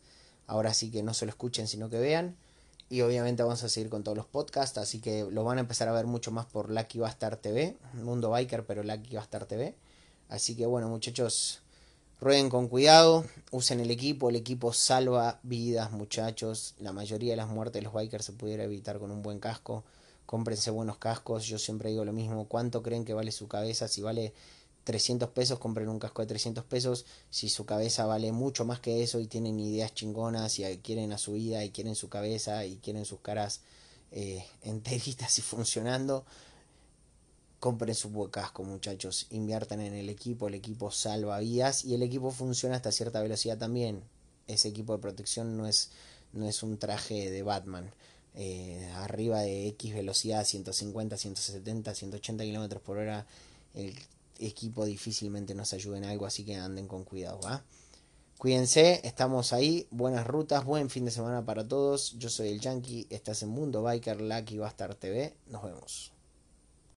Ahora 0.47 0.73
sí 0.73 0.89
que 0.89 1.03
no 1.03 1.13
solo 1.13 1.31
escuchen, 1.31 1.67
sino 1.67 1.89
que 1.89 1.99
vean. 1.99 2.37
Y 2.91 2.99
obviamente 3.03 3.41
vamos 3.41 3.63
a 3.63 3.69
seguir 3.69 3.89
con 3.89 4.03
todos 4.03 4.17
los 4.17 4.25
podcasts, 4.25 4.77
así 4.77 4.99
que 4.99 5.25
lo 5.31 5.45
van 5.45 5.59
a 5.59 5.61
empezar 5.61 5.87
a 5.87 5.93
ver 5.93 6.07
mucho 6.07 6.29
más 6.29 6.45
por 6.45 6.69
Lucky 6.69 6.99
Bastard 6.99 7.37
TV, 7.37 7.77
Mundo 7.93 8.31
Biker, 8.31 8.65
pero 8.65 8.83
Lucky 8.83 9.15
Bastard 9.15 9.47
TV. 9.47 9.77
Así 10.27 10.57
que 10.57 10.65
bueno, 10.65 10.89
muchachos, 10.89 11.61
rueden 12.19 12.49
con 12.49 12.67
cuidado, 12.67 13.23
usen 13.51 13.79
el 13.79 13.91
equipo, 13.91 14.29
el 14.29 14.35
equipo 14.35 14.73
salva 14.73 15.39
vidas, 15.41 15.93
muchachos. 15.93 16.75
La 16.79 16.91
mayoría 16.91 17.31
de 17.31 17.37
las 17.37 17.47
muertes 17.47 17.75
de 17.75 17.83
los 17.83 17.93
bikers 17.93 18.25
se 18.25 18.33
pudiera 18.33 18.65
evitar 18.65 18.99
con 18.99 19.09
un 19.09 19.21
buen 19.21 19.39
casco. 19.39 19.85
Cómprense 20.25 20.69
buenos 20.69 20.97
cascos, 20.97 21.45
yo 21.45 21.57
siempre 21.59 21.91
digo 21.91 22.03
lo 22.03 22.11
mismo, 22.11 22.49
¿cuánto 22.49 22.83
creen 22.83 23.05
que 23.05 23.13
vale 23.13 23.31
su 23.31 23.47
cabeza? 23.47 23.87
Si 23.87 24.01
vale 24.01 24.33
300 24.83 25.29
pesos, 25.29 25.59
compren 25.59 25.89
un 25.89 25.99
casco 25.99 26.21
de 26.21 26.27
300 26.27 26.63
pesos. 26.65 27.05
Si 27.29 27.49
su 27.49 27.65
cabeza 27.65 28.05
vale 28.05 28.31
mucho 28.31 28.65
más 28.65 28.79
que 28.79 29.03
eso 29.03 29.19
y 29.19 29.27
tienen 29.27 29.59
ideas 29.59 29.93
chingonas 29.93 30.59
y 30.59 30.77
quieren 30.77 31.13
a 31.13 31.17
su 31.17 31.33
vida 31.33 31.63
y 31.63 31.71
quieren 31.71 31.95
su 31.95 32.09
cabeza 32.09 32.65
y 32.65 32.77
quieren 32.77 33.05
sus 33.05 33.19
caras 33.19 33.61
eh, 34.11 34.45
enteritas 34.63 35.37
y 35.39 35.41
funcionando, 35.41 36.25
compren 37.59 37.95
su 37.95 38.09
buen 38.09 38.31
casco, 38.31 38.63
muchachos. 38.63 39.27
Inviertan 39.29 39.81
en 39.81 39.93
el 39.93 40.09
equipo, 40.09 40.47
el 40.47 40.55
equipo 40.55 40.91
salva 40.91 41.39
vidas 41.39 41.85
y 41.85 41.93
el 41.93 42.03
equipo 42.03 42.31
funciona 42.31 42.75
hasta 42.75 42.91
cierta 42.91 43.21
velocidad 43.21 43.57
también. 43.57 44.03
Ese 44.47 44.69
equipo 44.69 44.93
de 44.93 44.99
protección 44.99 45.57
no 45.57 45.67
es 45.67 45.91
no 46.33 46.47
es 46.47 46.63
un 46.63 46.77
traje 46.77 47.29
de 47.29 47.43
Batman. 47.43 47.91
Eh, 48.35 48.89
arriba 48.95 49.41
de 49.41 49.67
X 49.69 49.93
velocidad, 49.93 50.45
150, 50.45 51.17
170, 51.17 51.93
180 51.93 52.43
kilómetros 52.43 52.81
por 52.81 52.97
hora, 52.97 53.25
equipo 54.41 54.85
difícilmente 54.85 55.55
nos 55.55 55.73
ayude 55.73 55.97
en 55.97 56.05
algo, 56.05 56.25
así 56.25 56.43
que 56.43 56.55
anden 56.55 56.87
con 56.87 57.03
cuidado. 57.03 57.39
Cuídense, 58.37 59.01
estamos 59.03 59.53
ahí, 59.53 59.87
buenas 59.91 60.25
rutas, 60.25 60.65
buen 60.65 60.89
fin 60.89 61.05
de 61.05 61.11
semana 61.11 61.45
para 61.45 61.67
todos. 61.67 62.17
Yo 62.17 62.29
soy 62.29 62.49
el 62.49 62.59
Yankee, 62.59 63.07
estás 63.09 63.43
en 63.43 63.49
Mundo 63.49 63.83
Biker, 63.83 64.19
Lucky 64.19 64.57
Bastard 64.57 64.95
TV, 64.95 65.35
nos 65.45 65.63
vemos. 65.63 66.11